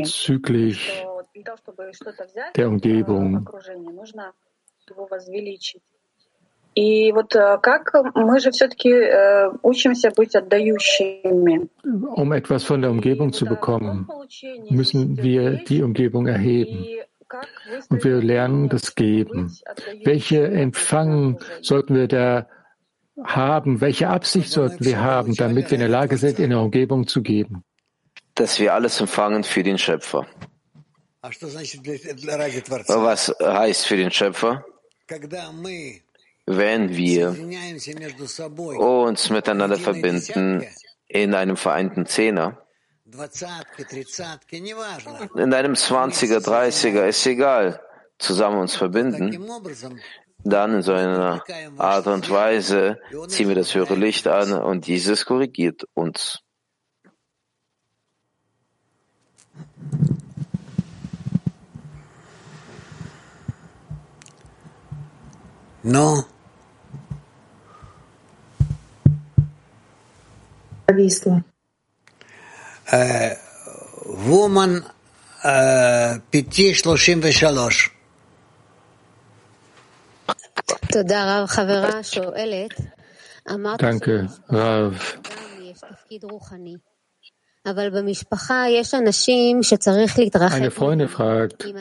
Bezüglich 0.02 1.06
der 2.56 2.68
Umgebung 2.68 3.48
И 6.75 7.11
вот 7.11 7.33
как 7.33 7.91
мы 8.15 8.39
же 8.39 8.51
все-таки 8.51 8.93
учимся 9.61 10.09
быть 10.15 10.35
отдающими. 10.35 11.67
Um 12.15 12.31
etwas 12.31 12.63
von 12.63 12.81
der 12.81 12.91
Umgebung 12.91 13.33
zu 13.33 13.45
bekommen, 13.45 14.07
müssen 14.69 15.21
wir 15.21 15.57
die 15.65 15.83
Umgebung 15.83 16.27
erheben. 16.27 16.87
Und 17.89 18.03
wir 18.03 18.21
lernen 18.21 18.69
das 18.69 18.95
Geben. 18.95 19.55
Welche 20.03 20.47
Empfang 20.47 21.39
sollten 21.61 21.95
wir 21.95 22.07
da 22.07 22.47
haben? 23.23 23.81
Welche 23.81 24.09
Absicht 24.09 24.49
sollten 24.49 24.83
wir 24.83 25.01
haben, 25.01 25.35
damit 25.35 25.71
wir 25.71 25.75
in 25.75 25.81
der 25.81 25.89
Lage 25.89 26.17
sind, 26.17 26.39
in 26.39 26.49
der 26.51 26.59
Umgebung 26.59 27.07
zu 27.07 27.21
geben? 27.21 27.63
Dass 28.35 28.59
wir 28.59 28.73
alles 28.73 28.99
empfangen 29.01 29.43
für 29.43 29.63
den 29.63 29.77
Schöpfer. 29.77 30.25
Was 31.21 31.41
heißt 33.41 33.87
für 33.87 33.97
den 33.97 34.11
Schöpfer? 34.11 34.65
Wenn 36.46 36.96
wir 36.96 37.36
uns 38.78 39.30
miteinander 39.30 39.76
verbinden 39.76 40.64
in 41.08 41.34
einem 41.34 41.56
vereinten 41.56 42.06
Zehner, 42.06 42.62
in 43.04 43.18
einem 45.54 45.74
20er, 45.74 46.38
30er, 46.38 47.06
ist 47.06 47.26
egal, 47.26 47.80
zusammen 48.18 48.60
uns 48.60 48.76
verbinden, 48.76 49.44
dann 50.44 50.74
in 50.74 50.82
so 50.82 50.92
einer 50.92 51.42
Art 51.76 52.06
und 52.06 52.30
Weise 52.30 53.00
ziehen 53.28 53.48
wir 53.48 53.56
das 53.56 53.74
höhere 53.74 53.96
Licht 53.96 54.28
an 54.28 54.52
und 54.52 54.86
dieses 54.86 55.26
korrigiert 55.26 55.82
uns. 55.94 56.38
No. 65.82 66.24
Зависла. 70.87 71.43
Woman 74.27 74.83
533. 76.31 77.91
Danke, 83.79 84.29
Rav. 84.49 85.17
Eine 90.52 90.70
Freundin 90.70 91.08
fragt, 91.08 91.74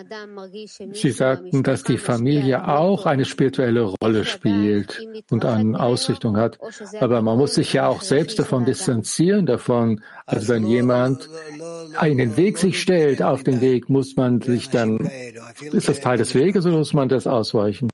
Sie 0.94 1.12
sagten, 1.12 1.62
dass 1.62 1.84
die 1.84 1.98
Familie 1.98 2.68
auch 2.68 3.06
eine 3.06 3.24
spirituelle 3.26 3.84
Rolle 3.84 4.26
spielt 4.26 5.06
und 5.30 5.46
eine 5.46 5.80
Ausrichtung 5.80 6.38
hat, 6.38 6.58
aber 7.00 7.22
man 7.22 7.38
muss 7.38 7.54
sich 7.54 7.74
ja 7.74 7.88
auch 7.88 8.02
selbst 8.02 8.40
davon 8.40 8.66
distanzieren 8.66 9.46
davon. 9.46 10.02
Also 10.26 10.54
wenn 10.54 10.66
jemand 10.66 11.30
einen 11.98 12.36
Weg 12.36 12.58
sich 12.58 12.82
stellt 12.82 13.22
auf 13.22 13.44
den 13.44 13.62
Weg, 13.62 13.88
muss 13.88 14.16
man 14.16 14.42
sich 14.42 14.70
dann, 14.72 15.10
ist 15.72 15.88
das 15.88 16.00
Teil 16.00 16.18
des 16.18 16.34
Weges 16.34 16.66
oder 16.66 16.78
muss 16.78 16.94
man 16.94 17.10
das 17.10 17.28
ausweichen? 17.28 17.90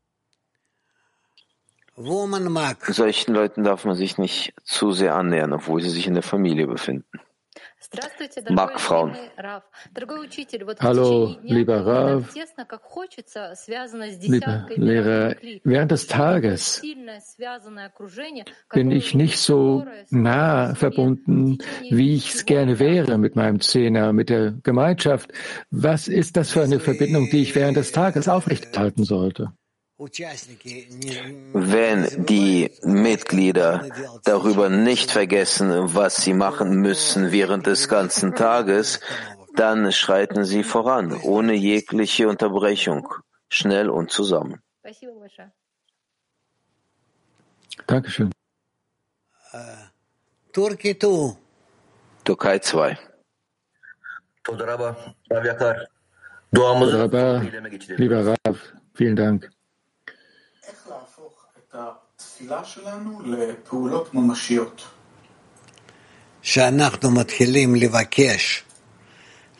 Solchen 2.87 3.33
Leuten 3.33 3.63
darf 3.63 3.85
man 3.85 3.95
sich 3.95 4.17
nicht 4.17 4.53
zu 4.63 4.91
sehr 4.91 5.15
annähern, 5.15 5.53
obwohl 5.53 5.81
sie 5.81 5.89
sich 5.89 6.07
in 6.07 6.13
der 6.13 6.23
Familie 6.23 6.67
befinden. 6.67 7.19
Mag 8.49 8.79
Frauen. 8.79 9.15
Hallo, 10.79 11.35
lieber 11.43 11.85
Rav, 11.85 12.33
lieber 14.21 14.67
Lehrer. 14.75 15.35
Während 15.63 15.91
des 15.91 16.07
Tages 16.07 16.81
bin 18.73 18.91
ich 18.91 19.13
nicht 19.13 19.39
so 19.39 19.85
nah 20.09 20.73
verbunden, 20.75 21.57
wie 21.89 22.15
ich 22.15 22.33
es 22.33 22.45
gerne 22.45 22.79
wäre 22.79 23.17
mit 23.17 23.35
meinem 23.35 23.59
Zehner, 23.59 24.13
mit 24.13 24.29
der 24.29 24.53
Gemeinschaft. 24.63 25.33
Was 25.69 26.07
ist 26.07 26.37
das 26.37 26.51
für 26.51 26.63
eine 26.63 26.79
Verbindung, 26.79 27.29
die 27.29 27.41
ich 27.41 27.55
während 27.55 27.75
des 27.75 27.91
Tages 27.91 28.29
aufrechterhalten 28.29 29.03
sollte? 29.03 29.51
Wenn 31.53 32.25
die 32.25 32.71
Mitglieder 32.81 33.87
darüber 34.23 34.69
nicht 34.69 35.11
vergessen, 35.11 35.93
was 35.93 36.15
sie 36.23 36.33
machen 36.33 36.81
müssen 36.81 37.31
während 37.31 37.67
des 37.67 37.87
ganzen 37.87 38.33
Tages, 38.47 38.99
dann 39.55 39.91
schreiten 39.91 40.43
sie 40.43 40.63
voran, 40.63 41.13
ohne 41.13 41.53
jegliche 41.53 42.27
Unterbrechung, 42.27 43.13
schnell 43.49 43.89
und 43.89 44.11
zusammen. 44.11 44.61
Dankeschön. 47.85 48.31
Türkei 52.23 52.57
2. 52.59 52.97
Lieber 57.97 58.25
Rav, 58.25 58.73
vielen 58.95 59.15
Dank. 59.15 59.51
שאנחנו 66.42 67.10
מתחילים 67.10 67.74
לבקש 67.74 68.64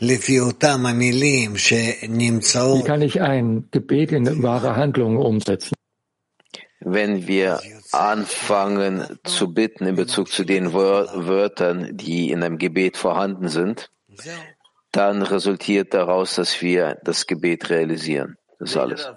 לפי 0.01 0.41
אותם 0.41 0.87
המילים 0.87 1.55
Wie 1.55 1.59
שנמצאות 1.59 2.87
kann 2.87 3.03
ich 3.03 3.21
ein 3.21 3.69
Gebet 3.71 4.13
in 4.13 4.43
wahre 4.43 4.77
Handlungen 4.77 5.19
umsetzen? 5.19 5.75
wenn 6.81 7.27
wir 7.27 7.61
anfangen 7.93 9.19
zu 9.25 9.53
bitten 9.53 9.87
in 9.87 9.97
Bezug 9.97 10.29
zu 10.29 10.45
den 10.45 10.73
Wörtern, 10.73 11.97
die 11.97 12.31
in 12.31 12.43
einem 12.45 12.59
Gebet 12.59 12.97
vorhanden 12.97 13.49
sind, 13.49 13.91
dann 14.93 15.23
resultiert 15.23 15.95
daraus, 15.95 16.37
dass 16.37 16.63
wir 16.63 16.97
das 17.03 17.27
Gebet 17.27 17.71
realisieren. 17.71 18.37
Das 18.59 18.71
ist 18.71 18.77
alles. 18.77 19.09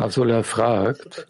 Abdullah. 0.00 0.42
Fragt, 0.42 1.26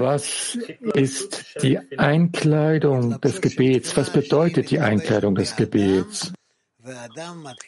was 0.00 0.56
ist 0.94 1.62
die 1.62 1.78
Einkleidung 1.98 3.20
des 3.20 3.40
Gebets? 3.40 3.96
Was 3.96 4.10
bedeutet 4.10 4.70
die 4.70 4.78
Einkleidung 4.80 5.34
des 5.34 5.56
Gebets? 5.56 6.32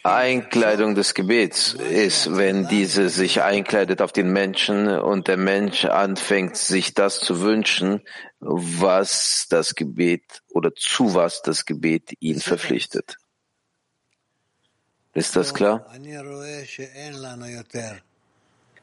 Einkleidung 0.02 0.94
des 0.94 1.14
Gebets 1.14 1.74
ist, 1.74 2.36
wenn 2.36 2.68
diese 2.68 3.08
sich 3.08 3.42
einkleidet 3.42 4.02
auf 4.02 4.12
den 4.12 4.32
Menschen 4.32 4.88
und 4.88 5.28
der 5.28 5.36
Mensch 5.36 5.84
anfängt, 5.84 6.56
sich 6.56 6.94
das 6.94 7.20
zu 7.20 7.40
wünschen, 7.40 8.02
was 8.40 9.46
das 9.50 9.74
Gebet 9.74 10.42
oder 10.48 10.74
zu 10.74 11.14
was 11.14 11.42
das 11.42 11.64
Gebet 11.66 12.12
ihn 12.20 12.40
verpflichtet. 12.40 13.16
Ist 15.12 15.36
das 15.36 15.54
klar? 15.54 15.86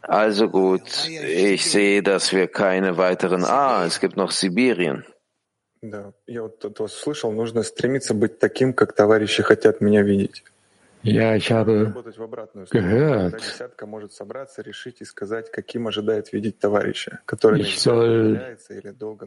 Also 0.02 0.50
gut, 0.50 1.08
ich 1.08 1.66
sehe, 1.70 2.04
dass 2.04 2.32
wir 2.32 2.48
keine 2.48 2.98
weiteren. 2.98 3.44
Ah, 3.44 3.86
es 3.86 4.00
gibt 4.00 4.18
noch 4.18 4.32
Sibirien. 4.32 5.06
Да, 5.82 6.14
я 6.26 6.44
вот 6.44 6.66
от 6.66 6.80
вас 6.80 6.94
слышал, 6.94 7.32
нужно 7.32 7.64
стремиться 7.64 8.14
быть 8.14 8.40
таким, 8.40 8.74
как 8.74 8.94
товарищи 8.94 9.44
хотят 9.44 9.80
меня 9.82 10.02
видеть. 10.02 10.44
Ja, 11.04 11.36
ich 11.36 11.52
habe 11.52 11.94
gehört, 12.72 13.42
ich 17.56 17.80
soll 17.80 18.58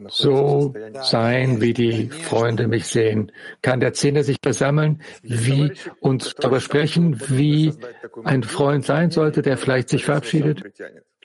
so 0.09 0.73
sein, 1.01 1.61
wie 1.61 1.73
die 1.73 2.09
Freunde 2.09 2.67
mich 2.67 2.87
sehen. 2.87 3.31
Kann 3.61 3.79
der 3.79 3.93
Zehner 3.93 4.23
sich 4.23 4.37
versammeln 4.43 5.01
wie, 5.23 5.71
und 6.01 6.43
darüber 6.43 6.59
sprechen, 6.59 7.19
wie 7.29 7.73
ein 8.23 8.43
Freund 8.43 8.85
sein 8.85 9.09
sollte, 9.09 9.41
der 9.41 9.57
vielleicht 9.57 9.89
sich 9.89 10.05
verabschiedet? 10.05 10.63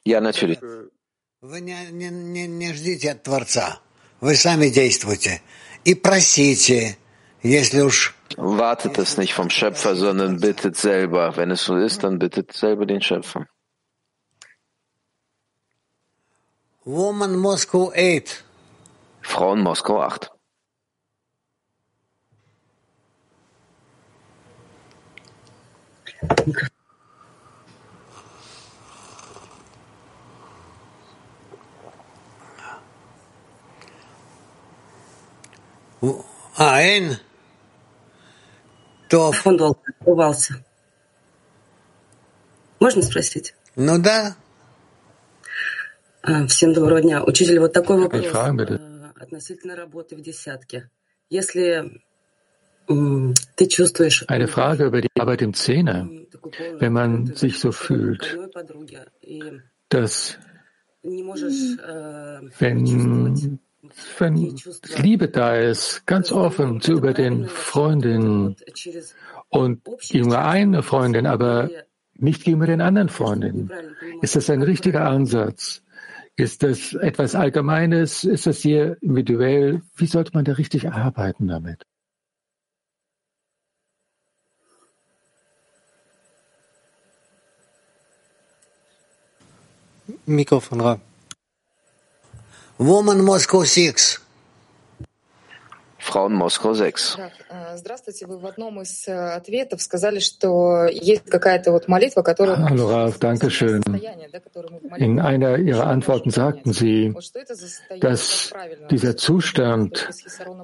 Ja, 0.04 0.20
natürlich. 0.20 0.60
Wartet 8.36 8.98
es 8.98 9.16
nicht 9.18 9.34
vom 9.34 9.50
Schöpfer, 9.50 9.94
sondern 9.94 10.40
bittet 10.40 10.76
selber. 10.76 11.36
Wenn 11.36 11.50
es 11.50 11.64
so 11.64 11.76
ist, 11.76 12.02
dann 12.02 12.18
bittet 12.18 12.52
selber 12.52 12.86
den 12.86 13.00
Schöpfer. 13.00 13.46
Woman 16.84 17.36
Moscow 17.36 17.92
8. 17.94 18.44
Frauen 19.22 19.62
Moskau 19.62 20.00
8. 20.00 20.30
Он 36.58 37.16
долго 39.56 39.80
открывался. 39.86 40.64
Можно 42.80 43.02
спросить? 43.02 43.54
Ну 43.76 43.98
да. 43.98 44.36
Всем 46.48 46.72
доброго 46.72 47.00
дня. 47.02 47.22
Учитель, 47.24 47.58
вот 47.60 47.72
такой 47.72 48.00
вопрос 48.00 48.26
относительно 49.14 49.76
работы 49.76 50.16
в 50.16 50.20
десятке. 50.20 50.90
Если 51.30 52.00
ты 52.86 53.66
чувствуешь... 53.66 54.24
Eine 54.28 54.46
Frage 54.46 54.84
über 54.86 55.00
die 55.00 55.10
Arbeit 55.18 55.42
im 55.42 55.54
Zehner. 55.54 56.08
Wenn 56.78 56.92
man 56.92 57.34
sich 57.34 57.58
so 57.58 57.72
fühlt, 57.72 58.38
dass 59.88 60.38
wenn 62.60 63.58
wenn 64.18 64.56
Liebe 64.96 65.28
da 65.28 65.56
ist, 65.56 66.06
ganz 66.06 66.32
offen 66.32 66.80
zu 66.80 66.92
über 66.92 67.12
den 67.12 67.46
Freundinnen 67.46 68.56
und 69.48 69.82
gegenüber 70.08 70.44
eine 70.44 70.82
Freundin, 70.82 71.26
aber 71.26 71.70
nicht 72.14 72.44
gegenüber 72.44 72.66
den 72.66 72.80
anderen 72.80 73.08
Freundinnen. 73.08 73.70
Ist 74.22 74.36
das 74.36 74.50
ein 74.50 74.62
richtiger 74.62 75.06
Ansatz? 75.06 75.82
Ist 76.36 76.62
das 76.62 76.92
etwas 76.92 77.34
Allgemeines? 77.34 78.24
Ist 78.24 78.46
das 78.46 78.58
hier 78.58 78.98
individuell? 79.00 79.82
Wie 79.96 80.06
sollte 80.06 80.32
man 80.34 80.44
da 80.44 80.52
richtig 80.52 80.90
arbeiten 80.90 81.48
damit? 81.48 81.82
Mikrofon 90.26 90.80
rein. 90.80 91.00
Woman 92.78 93.24
Moscow 93.24 93.64
6. 93.64 94.20
Frauen 95.98 96.34
Moskau 96.34 96.74
6. 96.74 97.18
Hallo 102.68 102.86
Ralf, 102.86 103.18
danke 103.18 103.50
schön. 103.50 103.82
In 104.98 105.20
einer 105.20 105.58
Ihrer 105.58 105.86
Antworten 105.86 106.30
sagten 106.30 106.72
Sie, 106.72 107.14
dass 108.00 108.52
dieser 108.90 109.16
Zustand, 109.16 110.08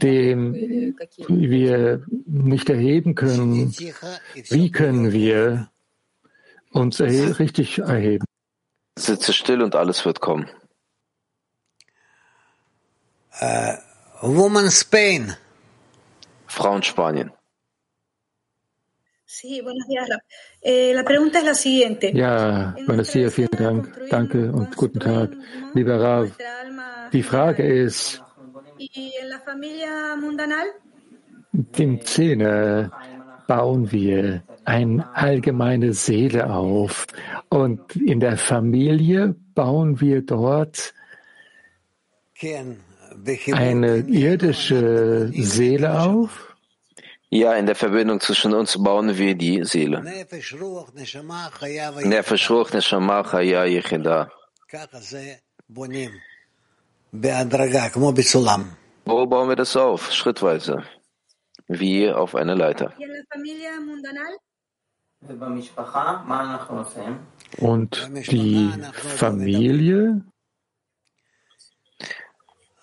den 0.02 0.94
wir 1.28 2.04
nicht 2.26 2.68
erheben 2.68 3.14
können, 3.14 3.74
wie 4.50 4.70
können 4.70 5.12
wir 5.12 5.70
uns 6.72 7.00
erhe 7.00 7.38
richtig 7.38 7.78
erheben? 7.78 8.26
Sitze 8.98 9.32
still 9.32 9.62
und 9.62 9.74
alles 9.74 10.04
wird 10.04 10.20
kommen. 10.20 10.48
Uh, 13.40 13.76
woman 14.22 14.70
Spain. 14.70 15.34
Frauen 16.46 16.82
Spanien. 16.82 17.32
Sí, 19.24 19.62
buenos 19.62 19.88
días. 19.88 20.06
Eh, 20.60 20.92
la 20.94 21.04
pregunta 21.04 21.38
es 21.38 21.44
la 21.46 21.54
siguiente. 21.54 22.12
Ja, 22.14 22.76
buenos 22.86 23.10
días, 23.10 23.32
vielen 23.32 23.50
Dank. 23.58 23.88
Danke 24.10 24.52
und 24.52 24.76
guten 24.76 25.00
Tag. 25.00 25.30
Lieber 25.72 25.98
Rav, 25.98 26.30
die 27.12 27.22
Frage 27.22 27.62
ist, 27.62 28.22
im 31.78 32.04
Zehner 32.04 32.90
bauen 33.48 33.90
wir 33.90 34.42
eine 34.64 35.16
allgemeine 35.16 35.94
Seele 35.94 36.50
auf 36.50 37.06
und 37.48 37.96
in 37.96 38.20
der 38.20 38.36
Familie 38.36 39.34
bauen 39.54 39.98
wir 40.00 40.20
dort 40.20 40.92
eine 43.52 43.98
irdische 43.98 45.30
Seele 45.34 46.00
auf? 46.00 46.54
Ja, 47.30 47.54
in 47.54 47.66
der 47.66 47.74
Verbindung 47.74 48.20
zwischen 48.20 48.52
uns 48.52 48.76
bauen 48.82 49.16
wir 49.16 49.34
die 49.34 49.64
Seele. 49.64 50.02
Nefesh 50.02 50.54
Ruch 50.60 50.92
Neshama 52.72 53.22
Chaya 53.22 53.64
Yechida. 53.64 54.30
Wo 59.04 59.26
bauen 59.26 59.48
wir 59.48 59.56
das 59.56 59.76
auf? 59.76 60.12
Schrittweise. 60.12 60.84
Wie 61.68 62.10
auf 62.10 62.34
eine 62.34 62.54
Leiter. 62.54 62.92
Und 67.58 68.10
die 68.30 68.70
Familie? 69.16 70.24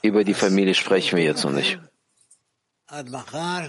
Über 0.01 0.23
die 0.23 0.33
Familie 0.33 0.73
sprechen 0.73 1.17
wir 1.17 1.23
jetzt 1.23 1.43
noch 1.43 1.51
nicht. 1.51 1.79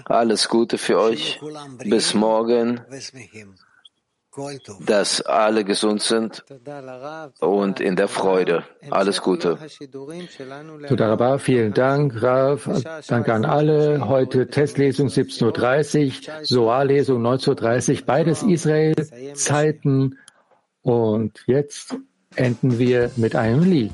Alles 0.05 0.49
Gute 0.49 0.77
für 0.77 0.99
euch. 0.99 1.39
Bis 1.83 2.13
morgen. 2.13 2.81
dass 4.85 5.21
alle 5.21 5.65
gesund 5.65 6.01
sind 6.01 6.43
und 7.41 7.81
in 7.81 7.97
der 7.97 8.07
Freude. 8.07 8.63
Alles 8.89 9.21
Gute. 9.21 9.57
Todarabah, 10.87 11.37
vielen 11.37 11.73
Dank, 11.73 12.21
Rav. 12.23 12.69
Danke 13.07 13.33
an 13.33 13.43
alle. 13.43 14.07
Heute 14.07 14.47
Testlesung 14.47 15.09
17.30 15.09 16.29
Uhr, 16.39 16.45
Soar-Lesung 16.45 17.21
19.30 17.21 17.99
Uhr, 17.99 18.05
beides 18.05 18.43
Israel-Zeiten. 18.43 20.17
Und 20.81 21.43
jetzt 21.45 21.97
enden 22.35 22.79
wir 22.79 23.11
mit 23.17 23.35
einem 23.35 23.63
Lied. 23.63 23.91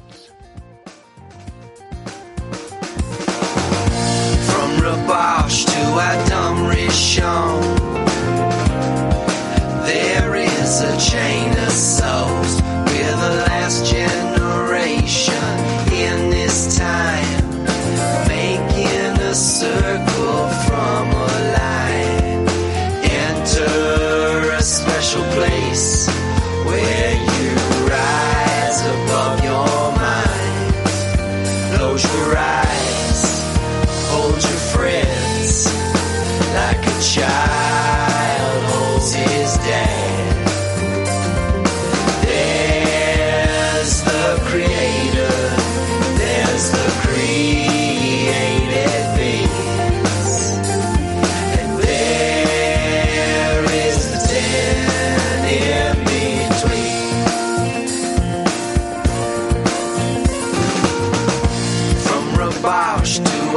wash 5.17 5.65
to 5.65 5.83
Adam, 6.09 6.29
dumb 6.29 6.57
Rishon. 6.69 7.61
There 9.89 10.35
is 10.35 10.73
a 10.91 10.93
chain 11.09 11.56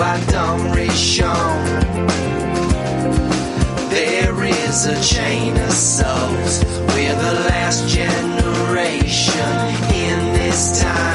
Adam 0.03 0.61
Rishon, 0.72 1.64
there 3.90 4.44
is 4.44 4.86
a 4.86 4.98
chain 5.03 5.57
of 5.59 5.70
souls. 5.72 6.64
We're 6.94 7.14
the 7.14 7.34
last 7.51 7.86
generation 7.86 9.59
in 9.94 10.32
this 10.32 10.80
time, 10.80 11.10